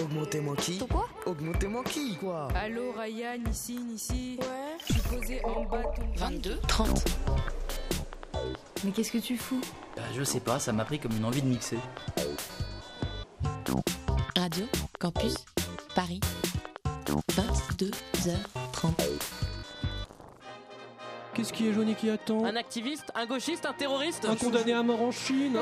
Augmentez 0.00 0.40
mon 0.40 0.54
qui 0.54 0.78
quoi 0.78 1.08
Augmentez 1.26 1.66
mon 1.66 1.82
qui 1.82 2.16
quoi 2.16 2.48
Allô 2.54 2.92
Ryan, 2.96 3.38
ici, 3.50 3.78
ici. 3.94 4.38
Ouais. 4.40 4.46
Je 4.86 4.92
suis 4.92 5.02
posé 5.02 5.44
en 5.44 5.64
bâton. 5.64 6.02
22, 6.16 6.58
30. 6.68 7.04
Mais 8.84 8.92
qu'est-ce 8.92 9.10
que 9.10 9.18
tu 9.18 9.36
fous 9.36 9.60
Bah, 9.96 10.02
je 10.16 10.22
sais 10.22 10.40
pas, 10.40 10.58
ça 10.60 10.72
m'a 10.72 10.84
pris 10.84 11.00
comme 11.00 11.16
une 11.16 11.24
envie 11.24 11.42
de 11.42 11.48
mixer. 11.48 11.78
Radio 14.36 14.66
Campus 15.00 15.34
Paris. 15.94 16.20
22h30. 17.08 19.57
Qu'est-ce 21.38 21.52
qui 21.52 21.68
est 21.68 21.72
jaune 21.72 21.88
et 21.88 21.94
qui 21.94 22.10
attend 22.10 22.44
Un 22.44 22.56
activiste, 22.56 23.12
un 23.14 23.24
gauchiste, 23.24 23.64
un 23.64 23.72
terroriste 23.72 24.24
Un 24.28 24.34
condamné 24.34 24.72
à 24.72 24.82
mort 24.82 25.00
en 25.00 25.12
Chine 25.12 25.56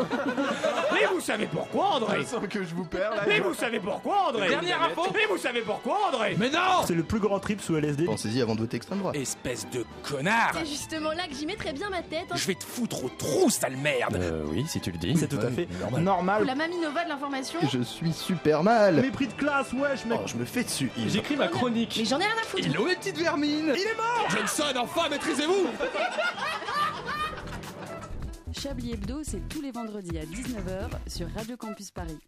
Mais 0.94 1.04
vous 1.12 1.20
savez 1.20 1.46
pourquoi, 1.46 1.96
André 1.96 2.24
Sans 2.24 2.40
que 2.40 2.64
je 2.64 2.74
vous 2.74 2.86
perds 2.86 3.10
là. 3.10 3.22
Mais 3.28 3.40
vous 3.40 3.52
savez 3.52 3.78
pourquoi, 3.78 4.28
André 4.30 4.48
Dernière 4.48 4.82
info 4.84 5.02
Mais 5.12 5.26
vous 5.28 5.36
savez 5.36 5.60
pourquoi, 5.60 5.98
André 6.08 6.34
Mais 6.38 6.48
non 6.48 6.82
C'est 6.86 6.94
le 6.94 7.02
plus 7.02 7.20
grand 7.20 7.40
trip 7.40 7.60
sous 7.60 7.76
LSD. 7.76 8.06
Pensez-y 8.06 8.40
avant 8.40 8.54
de 8.54 8.60
voter 8.60 8.78
extrême 8.78 9.00
droite. 9.00 9.16
Espèce 9.16 9.68
de 9.70 9.84
connard 10.02 10.52
C'est 10.54 10.64
justement 10.64 11.10
là 11.10 11.26
que 11.28 11.34
j'y 11.34 11.44
mettrais 11.44 11.74
bien 11.74 11.90
ma 11.90 12.00
tête. 12.00 12.24
hein. 12.30 12.36
Je 12.36 12.46
vais 12.46 12.54
te 12.54 12.64
foutre 12.64 13.04
au 13.04 13.10
trou, 13.10 13.50
sale 13.50 13.76
merde 13.76 14.16
Euh, 14.18 14.44
oui, 14.46 14.64
si 14.66 14.80
tu 14.80 14.90
le 14.90 14.96
dis. 14.96 15.14
C'est 15.18 15.28
tout 15.28 15.36
à 15.44 15.50
fait 15.50 15.68
normal. 16.00 16.46
la 16.46 16.54
mamie 16.54 16.78
Nova 16.78 17.04
de 17.04 17.10
l'information. 17.10 17.58
Je 17.70 17.82
suis 17.82 18.14
super 18.14 18.62
mal. 18.62 18.94
Mépris 19.02 19.26
de 19.26 19.34
classe, 19.34 19.74
wesh, 19.74 20.06
mec 20.06 20.20
Oh, 20.22 20.26
je 20.26 20.36
me 20.36 20.46
fais 20.46 20.64
dessus. 20.64 20.90
J'écris 21.06 21.36
ma 21.36 21.48
chronique 21.48 21.96
Mais 21.98 22.06
j'en 22.06 22.18
ai 22.18 22.24
rien 22.24 22.32
à 22.40 22.44
foutre. 22.46 22.62
Il 22.66 22.74
est 22.74 22.78
où, 22.78 22.86
les 22.86 22.96
petites 22.96 23.18
vermines 23.18 23.74
Il 23.76 23.82
est 23.82 23.96
mort 23.96 24.26
Johnson, 24.30 24.64
enfin, 24.80 25.10
maîtrisez-vous 25.10 25.65
Chablis 28.52 28.92
Hebdo, 28.92 29.22
c'est 29.22 29.48
tous 29.48 29.60
les 29.60 29.70
vendredis 29.70 30.18
à 30.18 30.24
19h 30.24 30.88
sur 31.08 31.28
Radio 31.34 31.56
Campus 31.56 31.90
Paris. 31.90 32.18